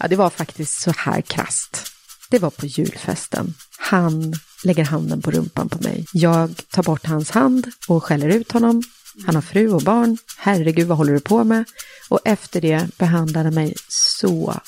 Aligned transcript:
Ja, 0.00 0.08
det 0.08 0.16
var 0.16 0.30
faktiskt 0.30 0.80
så 0.80 0.92
här 0.96 1.20
krast. 1.20 1.92
Det 2.30 2.38
var 2.38 2.50
på 2.50 2.66
julfesten. 2.66 3.54
Han 3.78 4.34
lägger 4.64 4.84
handen 4.84 5.22
på 5.22 5.30
rumpan 5.30 5.68
på 5.68 5.82
mig. 5.82 6.06
Jag 6.12 6.54
tar 6.70 6.82
bort 6.82 7.06
hans 7.06 7.30
hand 7.30 7.66
och 7.88 8.04
skäller 8.04 8.28
ut 8.28 8.52
honom. 8.52 8.82
Han 9.26 9.34
har 9.34 9.42
fru 9.42 9.72
och 9.72 9.82
barn. 9.82 10.18
Herregud, 10.38 10.86
vad 10.86 10.98
håller 10.98 11.12
du 11.12 11.20
på 11.20 11.44
med? 11.44 11.64
Och 12.08 12.20
efter 12.24 12.60
det 12.60 12.98
behandlade 12.98 13.44
han 13.44 13.54
mig 13.54 13.74
så 13.88 14.60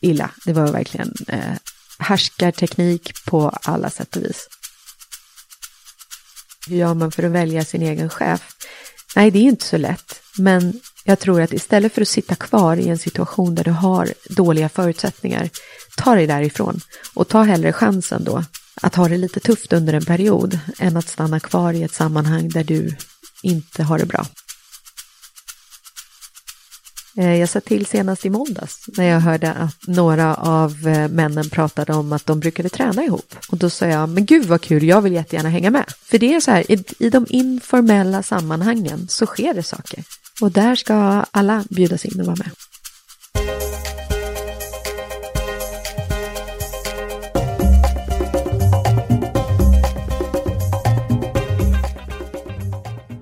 illa. 0.00 0.30
Det 0.44 0.52
var 0.52 0.72
verkligen 0.72 1.14
eh, 1.28 1.56
härskarteknik 1.98 3.24
på 3.24 3.48
alla 3.48 3.90
sätt 3.90 4.16
och 4.16 4.22
vis. 4.22 4.48
Hur 6.68 6.76
gör 6.76 6.94
man 6.94 7.12
för 7.12 7.22
att 7.22 7.32
välja 7.32 7.64
sin 7.64 7.82
egen 7.82 8.10
chef? 8.10 8.56
Nej, 9.16 9.30
det 9.30 9.38
är 9.38 9.42
inte 9.42 9.66
så 9.66 9.76
lätt. 9.76 10.22
Men 10.38 10.80
jag 11.04 11.18
tror 11.18 11.42
att 11.42 11.52
istället 11.52 11.94
för 11.94 12.02
att 12.02 12.08
sitta 12.08 12.34
kvar 12.34 12.76
i 12.76 12.88
en 12.88 12.98
situation 12.98 13.54
där 13.54 13.64
du 13.64 13.70
har 13.70 14.08
dåliga 14.28 14.68
förutsättningar, 14.68 15.50
ta 15.96 16.14
dig 16.14 16.26
därifrån 16.26 16.80
och 17.14 17.28
ta 17.28 17.42
hellre 17.42 17.72
chansen 17.72 18.24
då 18.24 18.44
att 18.82 18.94
ha 18.94 19.08
det 19.08 19.16
lite 19.16 19.40
tufft 19.40 19.72
under 19.72 19.92
en 19.92 20.04
period 20.04 20.58
än 20.78 20.96
att 20.96 21.08
stanna 21.08 21.40
kvar 21.40 21.72
i 21.72 21.82
ett 21.82 21.94
sammanhang 21.94 22.48
där 22.48 22.64
du 22.64 22.96
inte 23.42 23.82
har 23.82 23.98
det 23.98 24.06
bra. 24.06 24.26
Eh, 27.16 27.34
jag 27.34 27.48
sa 27.48 27.60
till 27.60 27.86
senast 27.86 28.26
i 28.26 28.30
måndags 28.30 28.84
när 28.96 29.04
jag 29.04 29.20
hörde 29.20 29.52
att 29.52 29.86
några 29.86 30.34
av 30.34 30.88
eh, 30.88 31.08
männen 31.08 31.50
pratade 31.50 31.92
om 31.92 32.12
att 32.12 32.26
de 32.26 32.40
brukade 32.40 32.68
träna 32.68 33.04
ihop. 33.04 33.34
Och 33.48 33.58
då 33.58 33.70
sa 33.70 33.86
jag, 33.86 34.08
men 34.08 34.26
gud 34.26 34.46
vad 34.46 34.60
kul, 34.60 34.84
jag 34.84 35.02
vill 35.02 35.12
jättegärna 35.12 35.48
hänga 35.48 35.70
med. 35.70 35.84
För 36.02 36.18
det 36.18 36.34
är 36.34 36.40
så 36.40 36.50
här, 36.50 36.72
i, 36.72 36.84
i 36.98 37.10
de 37.10 37.26
informella 37.28 38.22
sammanhangen 38.22 39.08
så 39.08 39.26
sker 39.26 39.54
det 39.54 39.62
saker. 39.62 40.04
Och 40.40 40.52
där 40.52 40.74
ska 40.74 40.94
alla 41.30 41.64
bjudas 41.70 42.04
in 42.04 42.20
och 42.20 42.26
vara 42.26 42.36
med. 42.36 42.50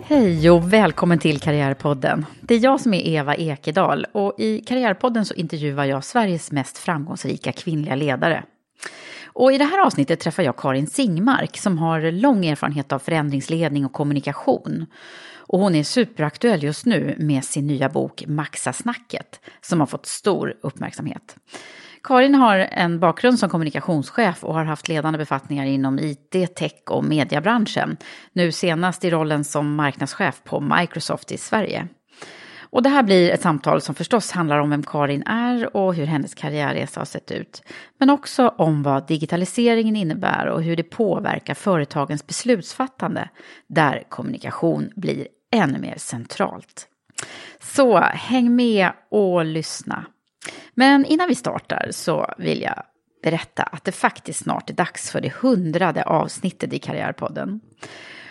Hej 0.03 0.51
och 0.51 0.73
välkommen 0.73 1.19
till 1.19 1.41
Karriärpodden. 1.41 2.27
Det 2.41 2.55
är 2.55 2.59
jag 2.59 2.81
som 2.81 2.95
är 2.95 3.07
Eva 3.07 3.35
Ekedal 3.35 4.07
och 4.13 4.35
i 4.39 4.59
Karriärpodden 4.59 5.25
så 5.25 5.35
intervjuar 5.35 5.85
jag 5.85 6.05
Sveriges 6.05 6.53
mest 6.53 6.79
framgångsrika 6.79 7.53
kvinnliga 7.53 7.95
ledare. 7.95 8.45
Och 9.27 9.53
i 9.53 9.59
det 9.59 9.65
här 9.65 9.87
avsnittet 9.87 10.21
träffar 10.21 10.43
jag 10.43 10.57
Karin 10.57 10.87
Singmark 10.87 11.57
som 11.57 11.79
har 11.79 12.13
lång 12.13 12.47
erfarenhet 12.47 12.93
av 12.93 12.99
förändringsledning 12.99 13.85
och 13.85 13.93
kommunikation. 13.93 14.87
Och 15.49 15.59
hon 15.59 15.75
är 15.75 15.83
superaktuell 15.83 16.63
just 16.63 16.87
nu 16.87 17.15
med 17.19 17.45
sin 17.45 17.67
nya 17.67 17.89
bok 17.89 18.25
Maxa 18.27 18.73
snacket 18.73 19.41
som 19.61 19.81
har 19.81 19.87
fått 19.87 20.07
stor 20.07 20.55
uppmärksamhet. 20.63 21.37
Karin 22.03 22.35
har 22.35 22.57
en 22.59 23.01
bakgrund 23.01 23.39
som 23.39 23.51
kommunikationschef 23.51 24.45
och 24.45 24.55
har 24.55 24.65
haft 24.65 24.89
ledande 24.89 25.19
befattningar 25.19 25.67
inom 25.67 25.99
IT, 25.99 26.55
tech 26.57 26.73
och 26.91 27.05
mediebranschen. 27.05 27.97
Nu 28.33 28.53
senast 28.53 29.05
i 29.05 29.11
rollen 29.11 29.45
som 29.45 29.75
marknadschef 29.75 30.41
på 30.45 30.61
Microsoft 30.61 31.33
i 31.33 31.39
Sverige. 31.39 31.89
Och 32.71 32.83
det 32.83 32.89
här 32.89 33.03
blir 33.03 33.31
ett 33.31 33.43
samtal 33.43 33.81
som 33.81 33.95
förstås 33.95 34.31
handlar 34.31 34.59
om 34.59 34.71
vem 34.71 34.83
Karin 34.83 35.23
är 35.23 35.77
och 35.77 35.95
hur 35.95 36.07
hennes 36.07 36.35
karriärresa 36.35 37.01
har 37.01 37.05
sett 37.05 37.31
ut. 37.31 37.63
Men 37.99 38.11
också 38.11 38.49
om 38.49 38.83
vad 38.83 39.07
digitaliseringen 39.07 39.97
innebär 39.97 40.47
och 40.47 40.63
hur 40.63 40.77
det 40.77 40.83
påverkar 40.83 41.55
företagens 41.55 42.27
beslutsfattande 42.27 43.29
där 43.67 44.03
kommunikation 44.09 44.91
blir 44.97 45.27
ännu 45.51 45.79
mer 45.79 45.95
centralt. 45.99 46.87
Så 47.61 47.99
häng 47.99 48.57
med 48.57 48.91
och 49.11 49.45
lyssna. 49.45 50.05
Men 50.75 51.05
innan 51.05 51.29
vi 51.29 51.35
startar 51.35 51.89
så 51.91 52.35
vill 52.39 52.63
jag 52.63 52.83
berätta 53.23 53.63
att 53.63 53.85
det 53.85 53.93
faktiskt 53.93 54.43
snart 54.43 54.71
är 54.71 54.75
dags 54.75 55.11
för 55.11 55.21
det 55.21 55.33
hundrade 55.35 56.03
avsnittet 56.03 56.73
i 56.73 56.79
Karriärpodden. 56.79 57.61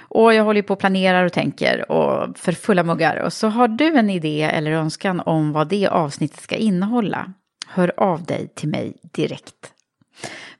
Och 0.09 0.33
jag 0.33 0.43
håller 0.43 0.61
på 0.61 0.73
och 0.73 0.79
planerar 0.79 1.25
och 1.25 1.33
tänker 1.33 1.91
och 1.91 2.37
för 2.37 2.51
fulla 2.51 2.83
muggar. 2.83 3.17
Och 3.17 3.33
så 3.33 3.47
har 3.47 3.67
du 3.67 3.97
en 3.97 4.09
idé 4.09 4.41
eller 4.41 4.71
önskan 4.71 5.19
om 5.25 5.51
vad 5.51 5.67
det 5.67 5.87
avsnittet 5.87 6.39
ska 6.39 6.55
innehålla, 6.55 7.33
hör 7.67 7.93
av 7.97 8.23
dig 8.23 8.47
till 8.55 8.69
mig 8.69 8.93
direkt. 9.01 9.73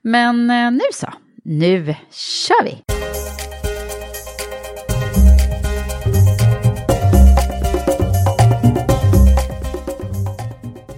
Men 0.01 0.49
eh, 0.49 0.71
nu 0.71 0.85
så, 0.93 1.07
nu 1.43 1.95
kör 2.11 2.63
vi! 2.63 2.96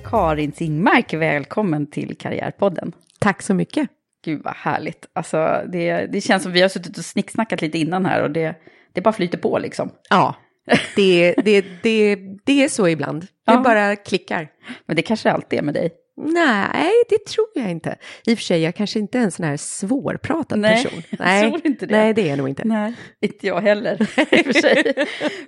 Karin 0.10 0.52
Singmark, 0.52 1.14
välkommen 1.14 1.88
till 1.88 2.18
Karriärpodden. 2.18 2.92
Tack 3.20 3.42
så 3.42 3.54
mycket. 3.54 3.90
Gud 4.26 4.42
vad 4.44 4.54
härligt. 4.56 5.06
Alltså, 5.14 5.62
det, 5.72 6.06
det 6.06 6.22
känns 6.22 6.44
som 6.44 6.52
vi 6.52 6.62
har 6.62 6.70
suttit 6.70 6.98
och 6.98 7.06
snicksnackat 7.06 7.62
lite 7.62 7.78
innan 7.78 8.06
här 8.06 8.24
och 8.24 8.32
det, 8.32 8.56
det 8.94 9.02
bara 9.02 9.14
flyter 9.14 9.38
på 9.38 9.60
liksom. 9.60 9.90
Ja, 10.10 10.36
det, 10.96 11.34
det, 11.46 11.66
det, 11.84 12.16
det 12.46 12.64
är 12.64 12.70
så 12.70 12.88
ibland. 12.88 13.22
Det 13.22 13.28
Ja. 13.46 13.62
bara 13.64 13.96
klickar. 13.96 14.48
Men 14.86 14.96
det 14.96 15.02
kanske 15.02 15.32
alltid 15.32 15.60
är 15.60 15.64
med 15.64 15.74
dig. 15.74 15.90
Nej, 16.22 16.92
det 17.10 17.26
tror 17.26 17.48
jag 17.56 17.72
inte. 17.72 17.98
I 18.26 18.34
och 18.34 18.38
för 18.38 18.44
sig, 18.44 18.62
jag 18.62 18.76
kanske 18.76 19.00
inte 19.00 19.20
är 19.20 19.22
en 19.22 19.32
sån 19.32 19.46
här 19.46 19.58
svårpratad 19.58 20.60
Nej, 20.60 20.84
person. 20.84 21.02
jag 21.20 21.42
tror 21.42 21.68
inte 21.68 21.86
det. 21.86 21.98
Nej, 21.98 22.14
det 22.14 22.22
är 22.22 22.30
jag 22.30 22.38
nog 22.38 22.50
inte. 22.50 22.64
Nej, 22.66 22.94
inte 23.22 23.48
jag 23.48 23.62
heller 23.62 23.94
i 24.32 24.42
och 24.42 24.46
för 24.46 24.54
sig. 24.54 24.94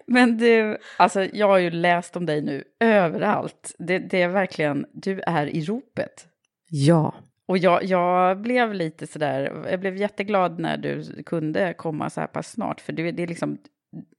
Men 0.06 0.38
du, 0.38 0.77
alltså 0.97 1.27
jag 1.33 1.47
har 1.47 1.57
ju 1.57 1.69
läst 1.69 2.15
om 2.15 2.25
dig 2.25 2.41
nu 2.41 2.63
överallt. 2.79 3.75
Det, 3.79 4.00
det 4.00 4.21
är 4.21 4.27
verkligen, 4.27 4.85
du 4.94 5.21
är 5.27 5.47
i 5.47 5.62
ropet. 5.62 6.27
Ja, 6.69 7.15
Och 7.47 7.57
jag, 7.57 7.83
jag 7.83 8.41
blev 8.41 8.73
lite 8.73 9.07
sådär, 9.07 9.65
jag 9.71 9.79
blev 9.79 9.97
jätteglad 9.97 10.59
när 10.59 10.77
du 10.77 11.23
kunde 11.25 11.73
komma 11.73 12.09
så 12.09 12.19
här 12.19 12.27
pass 12.27 12.51
snart. 12.51 12.81
För 12.81 12.94
du, 12.94 13.12
det 13.12 13.23
är 13.23 13.27
liksom, 13.27 13.57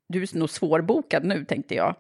du 0.09 0.23
är 0.23 0.39
nog 0.39 0.51
svårbokad 0.51 1.25
nu 1.25 1.45
tänkte 1.45 1.75
jag. 1.75 1.97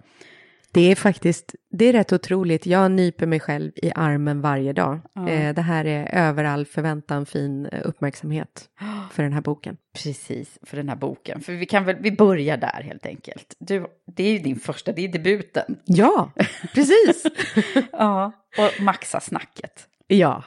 Det 0.74 0.80
är 0.90 0.94
faktiskt, 0.94 1.54
det 1.70 1.84
är 1.84 1.92
rätt 1.92 2.12
otroligt. 2.12 2.66
Jag 2.66 2.90
nyper 2.90 3.26
mig 3.26 3.40
själv 3.40 3.72
i 3.76 3.92
armen 3.94 4.40
varje 4.40 4.72
dag. 4.72 5.00
Eh, 5.28 5.54
det 5.54 5.62
här 5.62 5.84
är 5.84 6.14
över 6.14 6.44
all 6.44 6.66
förväntan 6.66 7.26
fin 7.26 7.66
eh, 7.66 7.80
uppmärksamhet 7.84 8.68
för 9.12 9.22
den 9.22 9.32
här 9.32 9.40
boken. 9.40 9.76
Precis, 10.02 10.58
för 10.62 10.76
den 10.76 10.88
här 10.88 10.96
boken. 10.96 11.40
För 11.40 11.52
vi 11.52 11.66
kan 11.66 11.84
väl, 11.84 11.96
vi 12.00 12.12
börjar 12.12 12.56
där 12.56 12.82
helt 12.82 13.06
enkelt. 13.06 13.56
Du, 13.58 13.86
det 14.16 14.24
är 14.24 14.32
ju 14.32 14.38
din 14.38 14.56
första, 14.56 14.92
det 14.92 15.04
är 15.04 15.08
debuten. 15.08 15.76
Ja, 15.84 16.32
precis. 16.74 17.26
Ja. 17.92 18.32
Och 18.58 18.82
Maxa-snacket, 18.82 19.86
ja, 20.06 20.44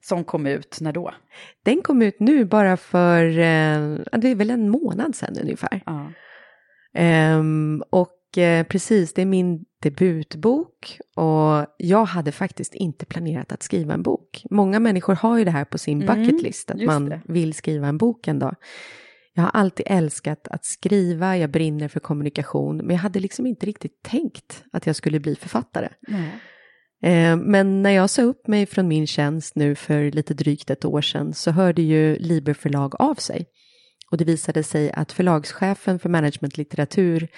som 0.00 0.24
kom 0.24 0.46
ut 0.46 0.78
när 0.80 0.92
då? 0.92 1.14
den 1.62 1.82
kom 1.82 2.02
ut 2.02 2.20
nu 2.20 2.44
bara 2.44 2.76
för, 2.76 3.24
eh, 3.26 3.98
det 4.12 4.28
är 4.28 4.34
väl 4.34 4.50
en 4.50 4.70
månad 4.70 5.14
sedan 5.14 5.36
ungefär. 5.42 5.80
Ja. 5.86 6.12
Ehm, 6.94 7.82
och 7.90 8.12
precis, 8.68 9.14
det 9.14 9.22
är 9.22 9.26
min 9.26 9.64
debutbok 9.82 10.98
och 11.16 11.66
jag 11.76 12.04
hade 12.04 12.32
faktiskt 12.32 12.74
inte 12.74 13.06
planerat 13.06 13.52
att 13.52 13.62
skriva 13.62 13.94
en 13.94 14.02
bok. 14.02 14.42
Många 14.50 14.80
människor 14.80 15.14
har 15.14 15.38
ju 15.38 15.44
det 15.44 15.50
här 15.50 15.64
på 15.64 15.78
sin 15.78 16.02
Mm, 16.02 16.22
bucket 16.24 16.42
list, 16.42 16.70
att 16.70 16.82
man 16.82 17.08
det. 17.08 17.20
vill 17.28 17.54
skriva 17.54 17.86
en 17.88 17.98
bok 17.98 18.28
en 18.28 18.38
dag. 18.38 18.56
Jag 19.34 19.42
har 19.42 19.50
alltid 19.50 19.86
älskat 19.88 20.48
att 20.48 20.64
skriva, 20.64 21.36
jag 21.36 21.50
brinner 21.50 21.88
för 21.88 22.00
kommunikation, 22.00 22.76
men 22.76 22.90
jag 22.90 22.98
hade 23.02 23.20
liksom 23.20 23.46
inte 23.46 23.66
riktigt 23.66 24.02
tänkt 24.02 24.64
att 24.72 24.86
jag 24.86 24.96
skulle 24.96 25.20
bli 25.20 25.34
författare. 25.36 25.88
Eh, 27.02 27.36
Men 27.36 27.82
när 27.82 27.90
jag 27.90 28.10
sa 28.10 28.22
upp 28.22 28.46
mig 28.48 28.66
från 28.66 28.88
min 28.88 29.06
tjänst 29.06 29.56
nu 29.56 29.74
för 29.74 30.10
lite 30.10 30.34
drygt 30.34 30.70
ett 30.70 30.84
år 30.84 31.00
sedan 31.00 31.34
så 31.34 31.50
hörde 31.50 31.82
ju 31.82 32.16
Liber 32.16 32.54
förlag 32.54 32.94
av 33.00 33.14
sig. 33.14 33.46
Och 34.10 34.16
det 34.18 34.24
visade 34.24 34.62
sig 34.62 34.92
att 34.92 35.12
förlagschefen 35.12 35.98
för 35.98 36.08
managementlitteratur 36.08 37.28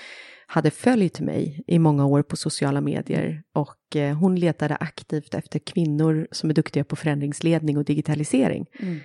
hade 0.46 0.70
följt 0.70 1.20
mig 1.20 1.64
i 1.66 1.78
många 1.78 2.06
år 2.06 2.22
på 2.22 2.36
sociala 2.36 2.80
medier 2.80 3.42
och 3.52 3.96
eh, 3.96 4.16
hon 4.16 4.36
letade 4.36 4.76
aktivt 4.76 5.34
efter 5.34 5.58
kvinnor 5.58 6.28
som 6.30 6.50
är 6.50 6.54
duktiga 6.54 6.84
på 6.84 6.96
förändringsledning 6.96 7.76
och 7.76 7.84
digitalisering. 7.84 8.66
Mm. 8.80 9.00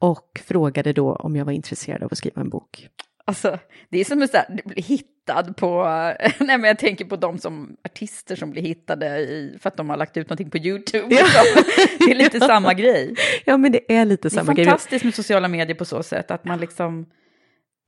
Och 0.00 0.42
frågade 0.44 0.92
då 0.92 1.12
om 1.12 1.36
jag 1.36 1.44
var 1.44 1.52
intresserad 1.52 2.02
av 2.02 2.08
att 2.12 2.18
skriva 2.18 2.40
en 2.40 2.48
bok. 2.48 2.88
Alltså, 3.24 3.58
det 3.88 3.98
är 4.00 4.04
som 4.04 4.22
att 4.22 4.64
bli 4.64 4.82
hittad 4.82 5.52
på... 5.56 5.84
Nej, 6.38 6.58
men 6.58 6.64
jag 6.64 6.78
tänker 6.78 7.04
på 7.04 7.16
de 7.16 7.38
som 7.38 7.76
artister 7.84 8.36
som 8.36 8.50
blir 8.50 8.62
hittade 8.62 9.18
i, 9.18 9.58
för 9.60 9.68
att 9.68 9.76
de 9.76 9.90
har 9.90 9.96
lagt 9.96 10.16
ut 10.16 10.28
någonting 10.28 10.50
på 10.50 10.58
YouTube. 10.58 11.06
Ja. 11.14 11.26
det 11.98 12.10
är 12.10 12.14
lite 12.14 12.40
samma 12.46 12.74
grej. 12.74 13.14
Ja 13.44 13.56
men 13.56 13.72
det 13.72 13.92
är 13.92 14.04
lite 14.04 14.28
Det 14.28 14.34
är 14.34 14.36
samma 14.38 14.54
grej. 14.54 14.64
fantastiskt 14.64 15.04
med 15.04 15.14
sociala 15.14 15.48
medier 15.48 15.76
på 15.76 15.84
så 15.84 16.02
sätt 16.02 16.30
att 16.30 16.44
man 16.44 16.60
liksom... 16.60 17.06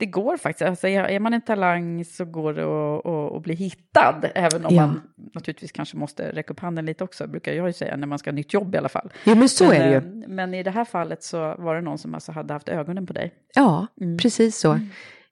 Det 0.01 0.07
går 0.07 0.37
faktiskt. 0.37 0.63
Alltså, 0.69 0.89
är 0.89 1.21
man 1.21 1.35
en 1.35 1.41
talang 1.41 2.05
så 2.05 2.25
går 2.25 2.53
det 2.55 2.63
att, 2.65 3.07
att, 3.07 3.37
att 3.37 3.43
bli 3.43 3.55
hittad. 3.55 4.21
Även 4.35 4.67
om 4.67 4.75
Ja. 4.75 4.87
man 4.87 5.01
naturligtvis 5.35 5.73
kanske 5.73 5.97
måste 5.97 6.33
räcka 6.33 6.53
upp 6.53 6.61
handen 6.61 6.87
lite 6.87 7.05
också, 7.05 7.27
brukar 7.27 7.53
jag 7.53 7.67
ju 7.67 7.73
säga, 7.73 7.97
när 7.97 8.07
man 8.07 8.19
ska 8.19 8.31
ha 8.31 8.35
nytt 8.35 8.55
jobb 8.55 8.75
i 8.75 8.79
alla 8.79 8.89
fall. 8.89 9.13
Jo 9.25 9.35
men 9.35 9.49
så 9.49 9.65
men, 9.65 9.73
är 9.77 9.87
det 9.87 9.91
ju. 9.91 9.97
eh, 10.23 10.29
Men 10.29 10.55
i 10.55 10.63
det 10.63 10.71
här 10.71 10.85
fallet 10.85 11.23
så 11.23 11.39
var 11.59 11.75
det 11.75 11.81
någon 11.81 11.99
som 11.99 12.15
alltså 12.15 12.33
hade 12.33 12.53
haft 12.53 12.69
ögonen 12.69 13.07
på 13.07 13.13
dig. 13.13 13.35
Ja, 13.55 13.87
Mm. 14.01 14.19
precis 14.19 14.59
så. 14.59 14.79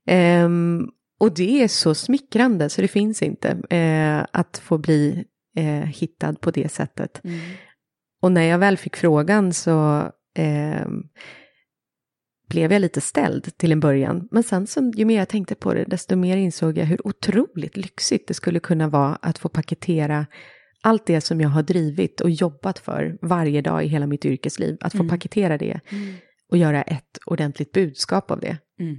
Ehm, 0.06 0.88
och 1.20 1.34
det 1.34 1.62
är 1.62 1.68
så 1.68 1.94
smickrande 1.94 2.68
så 2.68 2.80
det 2.82 2.88
finns 2.88 3.22
inte 3.22 3.48
eh, 3.76 4.26
att 4.32 4.58
få 4.64 4.78
bli 4.78 5.24
eh, 5.56 5.64
hittad 5.88 6.34
på 6.40 6.50
det 6.50 6.68
sättet. 6.72 7.22
Och 8.22 8.32
när 8.32 8.42
jag 8.42 8.58
väl 8.58 8.76
fick 8.76 8.96
frågan 8.96 9.52
så 9.52 10.02
ehm, 10.38 11.02
blev 12.48 12.72
jag 12.72 12.80
lite 12.80 13.00
ställd 13.00 13.56
till 13.56 13.72
en 13.72 13.80
början. 13.80 14.28
Men 14.30 14.42
sen 14.42 14.66
så, 14.66 14.92
ju 14.96 15.04
mer 15.04 15.18
jag 15.18 15.28
tänkte 15.28 15.54
på 15.54 15.74
det, 15.74 15.84
desto 15.84 16.16
mer 16.16 16.36
insåg 16.36 16.78
jag 16.78 16.84
hur 16.86 17.06
otroligt 17.06 17.76
lyxigt 17.76 18.28
det 18.28 18.34
skulle 18.34 18.60
kunna 18.60 18.88
vara 18.88 19.18
att 19.22 19.38
få 19.38 19.48
paketera 19.48 20.26
allt 20.82 21.06
det 21.06 21.20
som 21.20 21.40
jag 21.40 21.48
har 21.48 21.62
drivit 21.62 22.20
och 22.20 22.30
jobbat 22.30 22.78
för 22.78 23.18
varje 23.22 23.60
dag 23.62 23.84
i 23.84 23.88
hela 23.88 24.06
mitt 24.06 24.24
yrkesliv. 24.24 24.76
Att 24.80 24.92
få 24.92 24.98
Mm. 24.98 25.08
paketera 25.08 25.58
det 25.58 25.80
och 26.50 26.56
göra 26.56 26.82
ett 26.82 27.18
ordentligt 27.26 27.72
budskap 27.72 28.30
av 28.30 28.40
det. 28.40 28.58
Mm. 28.80 28.96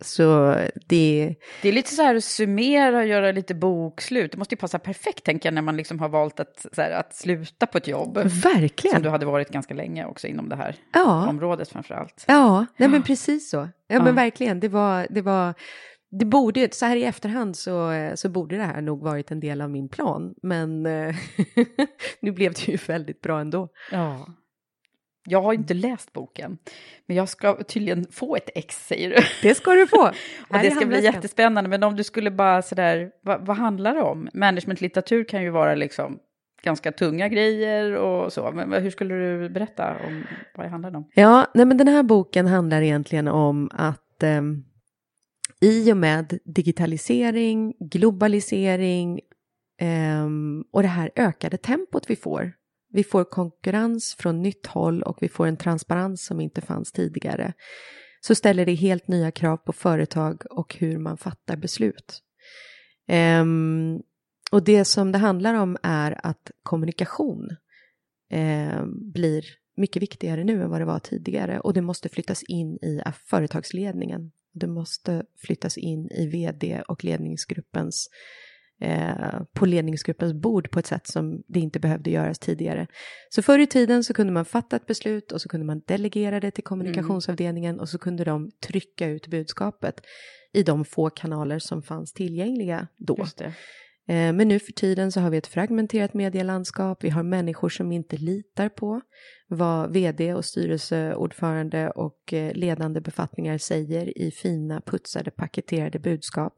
Så 0.00 0.54
det, 0.86 1.34
Det 1.62 1.68
är 1.68 1.72
lite 1.72 1.94
så 1.94 2.02
här 2.02 2.14
att 2.14 2.24
summera 2.24 2.98
och 2.98 3.06
göra 3.06 3.32
lite 3.32 3.54
bokslut. 3.54 4.32
Det 4.32 4.38
måste 4.38 4.54
ju 4.54 4.58
passa 4.58 4.78
perfekt, 4.78 5.24
tänker 5.24 5.46
jag, 5.46 5.54
när 5.54 5.62
man 5.62 5.76
liksom 5.76 5.98
har 6.00 6.08
valt 6.08 6.40
att, 6.40 6.66
här, 6.76 6.90
att 6.90 7.14
sluta 7.14 7.66
på 7.66 7.78
ett 7.78 7.88
jobb. 7.88 8.18
Som 8.18 8.28
verkligen. 8.52 9.02
du 9.02 9.08
hade 9.08 9.26
varit 9.26 9.48
ganska 9.48 9.74
länge 9.74 10.04
också 10.06 10.26
inom 10.26 10.48
det 10.48 10.56
här 10.56 10.76
Ja, 10.92 11.28
området 11.28 11.68
framför 11.68 11.94
allt. 11.94 12.24
ja 12.28 12.66
nej 12.76 12.88
men 12.88 13.02
precis 13.02 13.50
så. 13.50 13.56
Ja, 13.56 13.68
Ja. 13.96 14.02
men 14.02 14.14
verkligen, 14.14 14.60
det 14.60 14.68
var, 14.68 15.06
det 15.10 15.22
var, 15.22 15.54
det 16.10 16.24
borde, 16.24 16.68
så 16.72 16.86
här 16.86 16.96
i 16.96 17.04
efterhand 17.04 17.56
så, 17.56 17.92
så 18.14 18.28
borde 18.28 18.56
det 18.56 18.62
här 18.64 18.80
nog 18.80 19.02
varit 19.02 19.30
en 19.30 19.40
del 19.40 19.60
av 19.60 19.70
min 19.70 19.88
plan. 19.88 20.34
Men 20.42 20.86
eh, 20.86 21.14
nu 22.20 22.32
blev 22.32 22.52
det 22.52 22.68
ju 22.68 22.78
väldigt 22.86 23.20
bra 23.20 23.40
ändå. 23.40 23.68
Ja. 23.92 24.26
Jag 25.28 25.42
har 25.42 25.52
inte 25.52 25.74
läst 25.74 26.12
boken, 26.12 26.58
men 27.06 27.16
jag 27.16 27.28
ska 27.28 27.62
tydligen 27.62 28.06
få 28.10 28.36
ett 28.36 28.50
ex, 28.54 28.86
säger 28.86 29.10
du. 29.10 29.16
Det 29.42 29.54
ska 29.54 29.72
du 29.72 29.86
få. 29.86 30.02
Och 30.48 30.58
det 30.62 30.70
ska 30.70 30.86
bli 30.86 31.04
jättespännande, 31.04 31.70
men 31.70 31.82
om 31.82 31.96
du 31.96 32.04
skulle 32.04 32.30
bara 32.30 32.62
sådär, 32.62 33.10
vad, 33.22 33.46
vad 33.46 33.56
handlar 33.56 33.94
det 33.94 34.02
om? 34.02 34.28
Managementlitteratur 34.34 35.24
kan 35.24 35.42
ju 35.42 35.50
vara 35.50 35.74
liksom 35.74 36.18
ganska 36.62 36.92
tunga 36.92 37.28
grejer 37.28 37.94
och 37.94 38.32
så, 38.32 38.52
men 38.52 38.82
hur 38.82 38.90
skulle 38.90 39.14
du 39.14 39.48
berätta 39.48 39.96
om 40.06 40.24
vad 40.54 40.66
det 40.66 40.70
handlar 40.70 40.96
om? 40.96 41.08
Ja, 41.14 41.46
nej 41.54 41.66
men 41.66 41.76
den 41.76 41.88
här 41.88 42.02
boken 42.02 42.46
handlar 42.46 42.82
egentligen 42.82 43.28
om 43.28 43.70
att 43.72 44.22
ehm, 44.22 44.64
i 45.60 45.92
och 45.92 45.96
med 45.96 46.38
digitalisering, 46.44 47.74
globalisering 47.80 49.20
ehm, 49.80 50.64
och 50.72 50.82
det 50.82 50.88
här 50.88 51.10
ökade 51.16 51.56
tempot 51.56 52.10
vi 52.10 52.16
får. 52.16 52.52
Vi 52.92 53.04
får 53.04 53.24
konkurrens 53.24 54.14
från 54.18 54.42
nytt 54.42 54.66
håll 54.66 55.02
och 55.02 55.18
vi 55.20 55.28
får 55.28 55.46
en 55.46 55.56
transparens 55.56 56.24
som 56.24 56.40
inte 56.40 56.60
fanns 56.60 56.92
tidigare. 56.92 57.52
Så 58.20 58.34
ställer 58.34 58.66
det 58.66 58.74
helt 58.74 59.08
nya 59.08 59.30
krav 59.30 59.56
på 59.56 59.72
företag 59.72 60.42
och 60.50 60.76
hur 60.78 60.98
man 60.98 61.16
fattar 61.16 61.56
beslut. 61.56 62.22
Um, 63.40 64.02
och 64.52 64.64
det 64.64 64.84
som 64.84 65.12
det 65.12 65.18
handlar 65.18 65.54
om 65.54 65.76
är 65.82 66.26
att 66.26 66.50
kommunikation 66.62 67.56
um, 68.32 69.12
blir 69.12 69.44
mycket 69.76 70.02
viktigare 70.02 70.44
nu 70.44 70.62
än 70.62 70.70
vad 70.70 70.80
det 70.80 70.84
var 70.84 70.98
tidigare 70.98 71.60
och 71.60 71.72
det 71.74 71.82
måste 71.82 72.08
flyttas 72.08 72.42
in 72.42 72.74
i 72.74 73.02
företagsledningen. 73.24 74.32
Det 74.52 74.66
måste 74.66 75.22
flyttas 75.38 75.78
in 75.78 76.10
i 76.10 76.26
vd 76.26 76.82
och 76.88 77.04
ledningsgruppens 77.04 78.08
eh, 78.80 79.40
på 79.54 79.66
ledningsgruppens 79.66 80.32
bord 80.32 80.70
på 80.70 80.78
ett 80.78 80.86
sätt 80.86 81.06
som 81.06 81.42
det 81.48 81.60
inte 81.60 81.80
behövde 81.80 82.10
göras 82.10 82.38
tidigare. 82.38 82.86
Så 83.28 83.42
förr 83.42 83.58
i 83.58 83.66
tiden 83.66 84.04
så 84.04 84.14
kunde 84.14 84.32
man 84.32 84.44
fatta 84.44 84.76
ett 84.76 84.86
beslut 84.86 85.32
och 85.32 85.40
så 85.40 85.48
kunde 85.48 85.66
man 85.66 85.82
delegera 85.86 86.40
det 86.40 86.50
till 86.50 86.64
kommunikationsavdelningen 86.64 87.80
och 87.80 87.88
så 87.88 87.98
kunde 87.98 88.24
de 88.24 88.50
trycka 88.66 89.06
ut 89.06 89.26
budskapet 89.26 90.00
i 90.52 90.62
de 90.62 90.84
få 90.84 91.10
kanaler 91.10 91.58
som 91.58 91.82
fanns 91.82 92.12
tillgängliga 92.12 92.88
då. 92.96 93.16
Eh, 94.08 94.32
Men 94.32 94.48
nu 94.48 94.58
för 94.58 94.72
tiden 94.72 95.12
så 95.12 95.20
har 95.20 95.30
vi 95.30 95.36
ett 95.38 95.46
fragmenterat 95.46 96.14
medielandskap. 96.14 97.04
Vi 97.04 97.08
har 97.10 97.22
människor 97.22 97.68
som 97.68 97.92
inte 97.92 98.16
litar 98.16 98.68
på 98.68 99.00
vad 99.48 99.92
vd 99.92 100.34
och 100.34 100.44
styrelseordförande 100.44 101.90
och 101.90 102.32
eh, 102.32 102.52
ledande 102.54 103.00
befattningar 103.00 103.58
säger 103.58 104.18
i 104.18 104.30
fina, 104.30 104.80
putsade, 104.80 105.30
paketerade 105.30 105.98
budskap. 105.98 106.54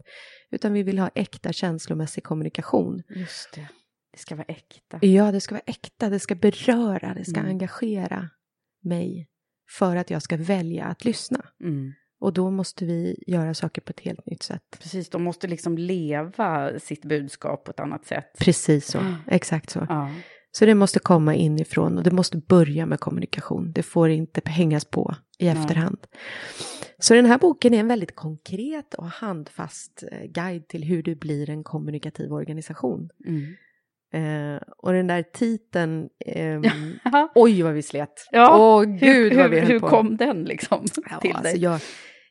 Utan 0.51 0.73
vi 0.73 0.83
vill 0.83 0.99
ha 0.99 1.11
äkta 1.15 1.53
känslomässig 1.53 2.25
kommunikation. 2.25 3.03
Just 3.09 3.53
det. 3.55 3.69
Det 4.13 4.19
ska 4.19 4.35
vara 4.37 4.45
äkta. 4.49 4.99
Ja, 5.07 5.33
det 5.33 5.41
ska 5.41 5.55
vara 5.55 5.63
äkta, 5.67 6.09
det 6.11 6.19
ska 6.19 6.35
beröra, 6.35 7.15
det 7.15 7.25
ska 7.25 7.41
Mm. 7.41 7.51
engagera 7.51 8.29
mig 8.83 9.29
för 9.79 9.97
att 9.97 10.11
jag 10.11 10.23
ska 10.23 10.37
välja 10.37 10.85
att 10.85 11.05
lyssna. 11.05 11.47
Mm. 11.65 11.93
Och 12.23 12.33
då 12.33 12.51
måste 12.51 12.85
vi 12.85 13.25
göra 13.27 13.55
saker 13.55 13.83
på 13.83 13.91
ett 13.91 14.01
helt 14.01 14.27
nytt 14.27 14.43
sätt. 14.43 14.63
Precis, 14.83 15.11
de 15.11 15.23
måste 15.23 15.47
liksom 15.47 15.79
leva 15.79 16.79
sitt 16.79 17.05
budskap 17.05 17.65
på 17.65 17.71
ett 17.71 17.81
annat 17.81 18.07
sätt. 18.07 18.25
Precis 18.39 18.87
så, 18.87 18.99
exakt 19.27 19.71
så. 19.71 19.87
Ja. 19.89 20.11
Så 20.53 20.67
det 20.67 20.75
måste 20.75 20.99
komma 20.99 21.35
inifrån 21.35 21.99
och 21.99 22.05
det 22.05 22.11
måste 22.11 22.37
börja 22.39 22.87
med 22.87 23.01
kommunikation. 23.01 23.73
Det 23.73 23.83
får 23.83 24.11
inte 24.11 24.41
hängas 24.45 24.85
på 24.85 25.15
i 25.39 25.45
Nej. 25.45 25.57
efterhand. 25.57 25.99
Så 26.99 27.15
den 27.15 27.27
här 27.27 27.39
boken 27.39 27.75
är 27.75 27.81
en 27.81 27.89
väldigt 27.89 28.15
konkret 28.15 28.95
och 28.95 29.07
handfast 29.07 30.05
eh, 30.13 30.27
guide 30.27 30.69
till 30.69 30.85
hur 30.85 31.03
du 31.03 31.15
blir 31.15 31.51
en 31.51 31.65
kommunikativ 31.65 32.33
organisation. 32.33 33.09
Mm. 33.27 33.55
Eh, 34.15 34.61
och 34.79 34.93
den 34.93 35.07
där 35.07 35.23
titeln, 35.23 36.09
Ja. 37.05 37.33
oj 37.35 37.63
vad 37.63 37.73
vi 37.73 37.83
slet. 37.83 38.29
Ja, 38.31 38.59
Åh 38.59 38.83
gud 38.85 39.01
hur, 39.01 39.37
vad 39.37 39.51
vi 39.51 39.61
hur, 39.61 39.67
hur 39.67 39.81
kom 39.81 40.17
den 40.17 40.45
liksom 40.45 40.85
Ja, 41.11 41.19
till 41.21 41.33
alltså 41.33 41.53
dig? 41.53 41.63
jag, 41.63 41.81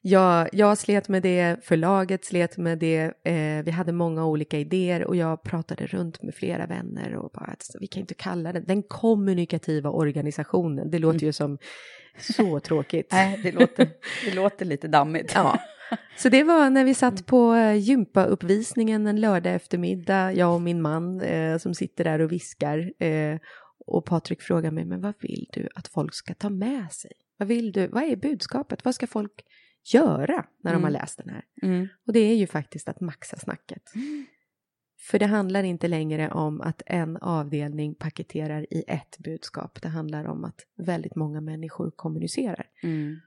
jag, 0.02 0.50
jag 0.52 0.78
slet 0.78 1.10
med 1.10 1.24
det, 1.24 1.58
förlaget 1.64 2.26
slet 2.26 2.58
med 2.58 2.80
det, 2.80 3.14
eh, 3.24 3.64
vi 3.66 3.72
hade 3.72 3.92
många 3.92 4.26
olika 4.26 4.58
idéer 4.58 5.04
och 5.04 5.16
jag 5.16 5.44
pratade 5.44 5.88
runt 5.88 6.24
med 6.24 6.36
flera 6.36 6.66
vänner 6.66 7.16
och 7.16 7.32
bara 7.34 7.52
att 7.52 7.76
vi 7.80 7.88
kan 7.88 8.02
inte 8.02 8.14
kalla 8.14 8.54
den 8.54 8.66
den 8.66 8.84
kommunikativa 8.84 9.90
organisationen. 9.90 10.92
Det 10.92 11.00
låter 11.00 11.26
ju 11.26 11.34
som 11.34 11.58
så 12.20 12.60
tråkigt. 12.68 13.12
Nej, 13.12 13.40
det 13.44 13.52
låter, 13.52 13.90
det 14.26 14.36
låter 14.36 14.66
lite 14.66 14.88
dammigt. 14.88 15.32
Ja, 15.36 15.60
Så 16.18 16.30
det 16.30 16.44
var 16.44 16.70
när 16.70 16.86
vi 16.86 16.94
satt 16.94 17.26
på 17.26 17.54
eh, 17.54 17.76
gympauppvisningen 17.76 19.08
en 19.08 19.22
lördag 19.22 19.56
eftermiddag, 19.56 20.34
jag 20.34 20.54
och 20.54 20.62
min 20.62 20.82
man 20.82 21.22
eh, 21.22 21.58
som 21.58 21.74
sitter 21.74 22.04
där 22.04 22.20
och 22.20 22.32
viskar. 22.32 23.04
Eh, 23.04 23.38
och 23.86 24.06
Patrik 24.06 24.42
frågar 24.42 24.72
mig, 24.72 24.86
men 24.86 25.02
vad 25.02 25.14
vill 25.20 25.48
du 25.54 25.70
att 25.76 25.88
folk 25.88 26.14
ska 26.14 26.34
ta 26.34 26.50
med 26.50 26.92
sig? 26.92 27.12
Vad 27.38 27.48
vill 27.48 27.72
du, 27.72 27.88
vad 27.88 28.04
är 28.04 28.16
budskapet? 28.16 28.86
Vad 28.86 28.96
ska 28.96 29.08
folk 29.08 29.32
göra 29.84 30.46
när 30.64 30.74
de 30.74 30.84
har 30.84 30.92
läst 30.92 31.18
den 31.18 31.30
här? 31.30 31.44
Mm. 31.62 31.88
Och 32.08 32.14
det 32.14 32.20
är 32.20 32.36
ju 32.36 32.48
faktiskt 32.48 32.90
att 32.90 33.02
maxa 33.02 33.38
snacket. 33.38 33.84
För 35.02 35.20
det 35.20 35.26
handlar 35.26 35.64
inte 35.64 35.88
längre 35.88 36.32
om 36.32 36.62
att 36.62 36.82
en 36.86 37.18
avdelning 37.18 37.96
paketerar 37.96 38.74
i 38.74 38.84
ett 38.88 39.18
budskap. 39.20 39.82
Det 39.82 39.88
handlar 39.88 40.26
om 40.26 40.46
att 40.46 40.66
väldigt 40.78 41.16
många 41.16 41.42
människor 41.42 41.92
kommunicerar. 41.96 42.66
Mm. 42.84 43.20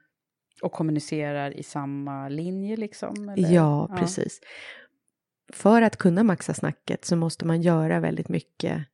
Och 0.62 0.72
kommunicerar 0.72 1.50
i 1.50 1.62
samma 1.62 2.28
linje 2.28 2.76
liksom? 2.76 3.28
Eller? 3.28 3.52
Ja, 3.52 3.96
precis. 3.98 4.40
För 5.52 5.82
att 5.82 5.96
kunna 5.96 6.22
maxa 6.22 6.54
snacket 6.54 7.04
så 7.04 7.16
måste 7.16 7.46
man 7.46 7.62
göra 7.62 8.00
väldigt 8.00 8.28
mycket 8.28 8.86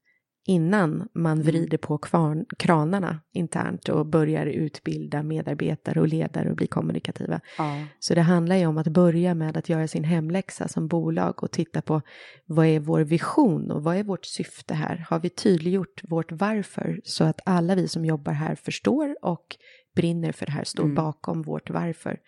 innan 0.47 1.09
man 1.15 1.43
vrider 1.43 1.79
på 1.79 1.99
kvarn, 1.99 2.45
kranarna 2.59 3.21
internt 3.33 3.89
och 3.89 4.07
börjar 4.07 4.47
utbilda 4.47 5.23
medarbetare 5.23 6.01
och 6.01 6.09
ledare 6.09 6.51
och 6.51 6.57
bli 6.57 6.67
kommunikativa. 6.67 7.41
Ja. 7.59 7.85
Så 7.99 8.15
det 8.15 8.21
handlar 8.21 8.57
ju 8.57 8.67
om 8.67 8.79
att 8.79 8.89
börja 8.89 9.35
med 9.35 9.57
att 9.57 9.69
göra 9.69 9.89
sin 9.89 10.05
hemläxa 10.05 10.69
som 10.69 10.89
bolag 10.89 11.43
och 11.43 11.51
titta 11.51 11.83
på 11.83 12.03
vad 12.47 12.67
är 12.67 12.81
vår 12.81 13.01
vision 13.01 13.71
och 13.71 13.83
vad 13.85 13.97
är 13.97 14.05
vårt 14.05 14.25
syfte 14.25 14.75
här? 14.75 15.07
Har 15.09 15.21
vi 15.21 15.31
tydliggjort 15.31 16.03
vårt 16.03 16.33
varför 16.33 17.01
så 17.05 17.25
att 17.25 17.41
alla 17.45 17.75
vi 17.75 17.89
som 17.89 18.05
jobbar 18.05 18.33
här 18.33 18.55
förstår 18.55 19.17
och 19.23 19.57
brinner 19.97 20.33
för 20.33 20.47
det 20.47 20.53
här, 20.53 20.65
står 20.65 20.85
Mm. 20.85 20.95
bakom 20.95 21.43
vårt 21.43 21.71
varför? 21.71 22.19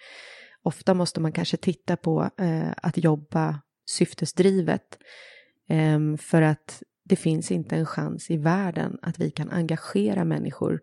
Ofta 0.63 0.95
måste 0.95 1.21
man 1.21 1.33
kanske 1.33 1.57
titta 1.57 1.97
på 1.97 2.31
eh, 2.39 2.71
att 2.77 2.99
jobba 2.99 3.61
syftesdrivet 3.87 4.99
Ehm, 5.73 6.19
för 6.19 6.43
att 6.43 6.83
det 7.05 7.17
finns 7.17 7.51
inte 7.51 7.77
en 7.77 7.87
chans 7.87 8.31
i 8.31 8.37
världen 8.37 8.99
att 9.03 9.21
vi 9.21 9.31
kan 9.31 9.51
engagera 9.51 10.25
människor 10.25 10.81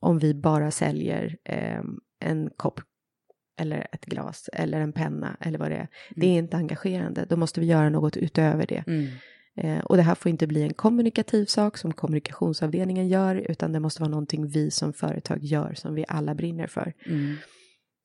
om 0.00 0.18
vi 0.18 0.34
bara 0.34 0.70
säljer 0.70 1.36
ehm, 1.44 1.98
en 2.20 2.50
kopp 2.56 2.80
eller 3.60 3.86
ett 3.92 4.04
glas 4.04 4.50
eller 4.52 4.80
en 4.80 4.92
penna 4.92 5.36
eller 5.40 5.58
vad 5.58 5.70
det 5.70 5.76
är. 5.76 5.88
Det 6.16 6.26
är 6.26 6.38
inte 6.38 6.56
engagerande, 6.56 7.26
då 7.28 7.36
måste 7.36 7.60
vi 7.60 7.66
göra 7.66 7.88
något 7.90 8.16
utöver 8.16 8.66
det. 8.66 8.84
Mm. 8.86 9.06
Eh, 9.56 9.78
och 9.84 9.96
det 9.96 10.02
här 10.02 10.14
får 10.14 10.30
inte 10.30 10.46
bli 10.46 10.62
en 10.62 10.74
kommunikativ 10.74 11.44
sak 11.46 11.78
som 11.78 11.92
kommunikationsavdelningen 11.92 13.08
gör, 13.08 13.34
utan 13.34 13.72
det 13.72 13.80
måste 13.80 14.02
vara 14.02 14.10
någonting 14.10 14.48
vi 14.48 14.70
som 14.70 14.92
företag 14.92 15.38
gör 15.42 15.74
som 15.74 15.94
vi 15.94 16.04
alla 16.08 16.34
brinner 16.34 16.66
för. 16.66 16.92
Mm. 17.06 17.36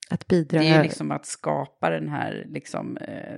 Att 0.10 0.28
bidra. 0.28 0.60
Det 0.60 0.68
är 0.68 0.78
ju 0.78 0.84
liksom 0.84 1.12
att 1.12 1.26
skapa 1.26 1.90
den 1.90 2.10
här, 2.10 2.46
liksom, 2.50 2.98
eh, 2.98 3.38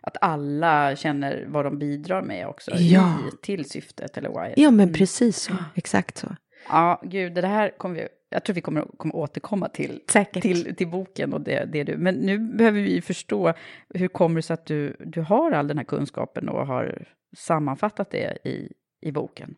att 0.00 0.16
alla 0.20 0.96
känner 0.96 1.44
vad 1.48 1.64
de 1.64 1.78
bidrar 1.78 2.22
med 2.22 2.46
också 2.46 2.70
Ja. 2.74 3.18
i, 3.32 3.36
till 3.42 3.70
syftet 3.70 4.16
eller 4.16 4.28
why. 4.28 4.62
Ja, 4.62 4.70
men 4.70 4.92
precis 4.92 5.36
så. 5.36 5.52
Exakt 5.74 6.18
så. 6.18 6.36
Ja, 6.68 7.02
gud, 7.04 7.34
det 7.34 7.46
här 7.46 7.78
kommer 7.78 7.94
vi, 7.94 8.08
jag 8.30 8.44
tror 8.44 8.54
vi 8.54 8.60
kommer, 8.60 8.84
kommer 8.96 9.16
återkomma 9.16 9.68
till, 9.68 10.00
Säkert. 10.10 10.42
till, 10.42 10.76
till 10.76 10.88
boken 10.88 11.32
och 11.32 11.40
det, 11.40 11.64
det 11.72 11.84
du. 11.84 11.96
Men 11.96 12.14
nu 12.14 12.38
behöver 12.38 12.80
vi 12.80 13.00
förstå, 13.02 13.52
hur 13.94 14.08
kommer 14.08 14.36
det 14.36 14.42
sig 14.42 14.54
att 14.54 14.66
du, 14.66 14.96
du 15.00 15.20
har 15.20 15.52
all 15.52 15.68
den 15.68 15.78
här 15.78 15.84
kunskapen 15.84 16.48
och 16.48 16.66
har 16.66 17.08
sammanfattat 17.36 18.10
det 18.10 18.38
i, 18.44 18.72
i 19.02 19.12
boken? 19.12 19.54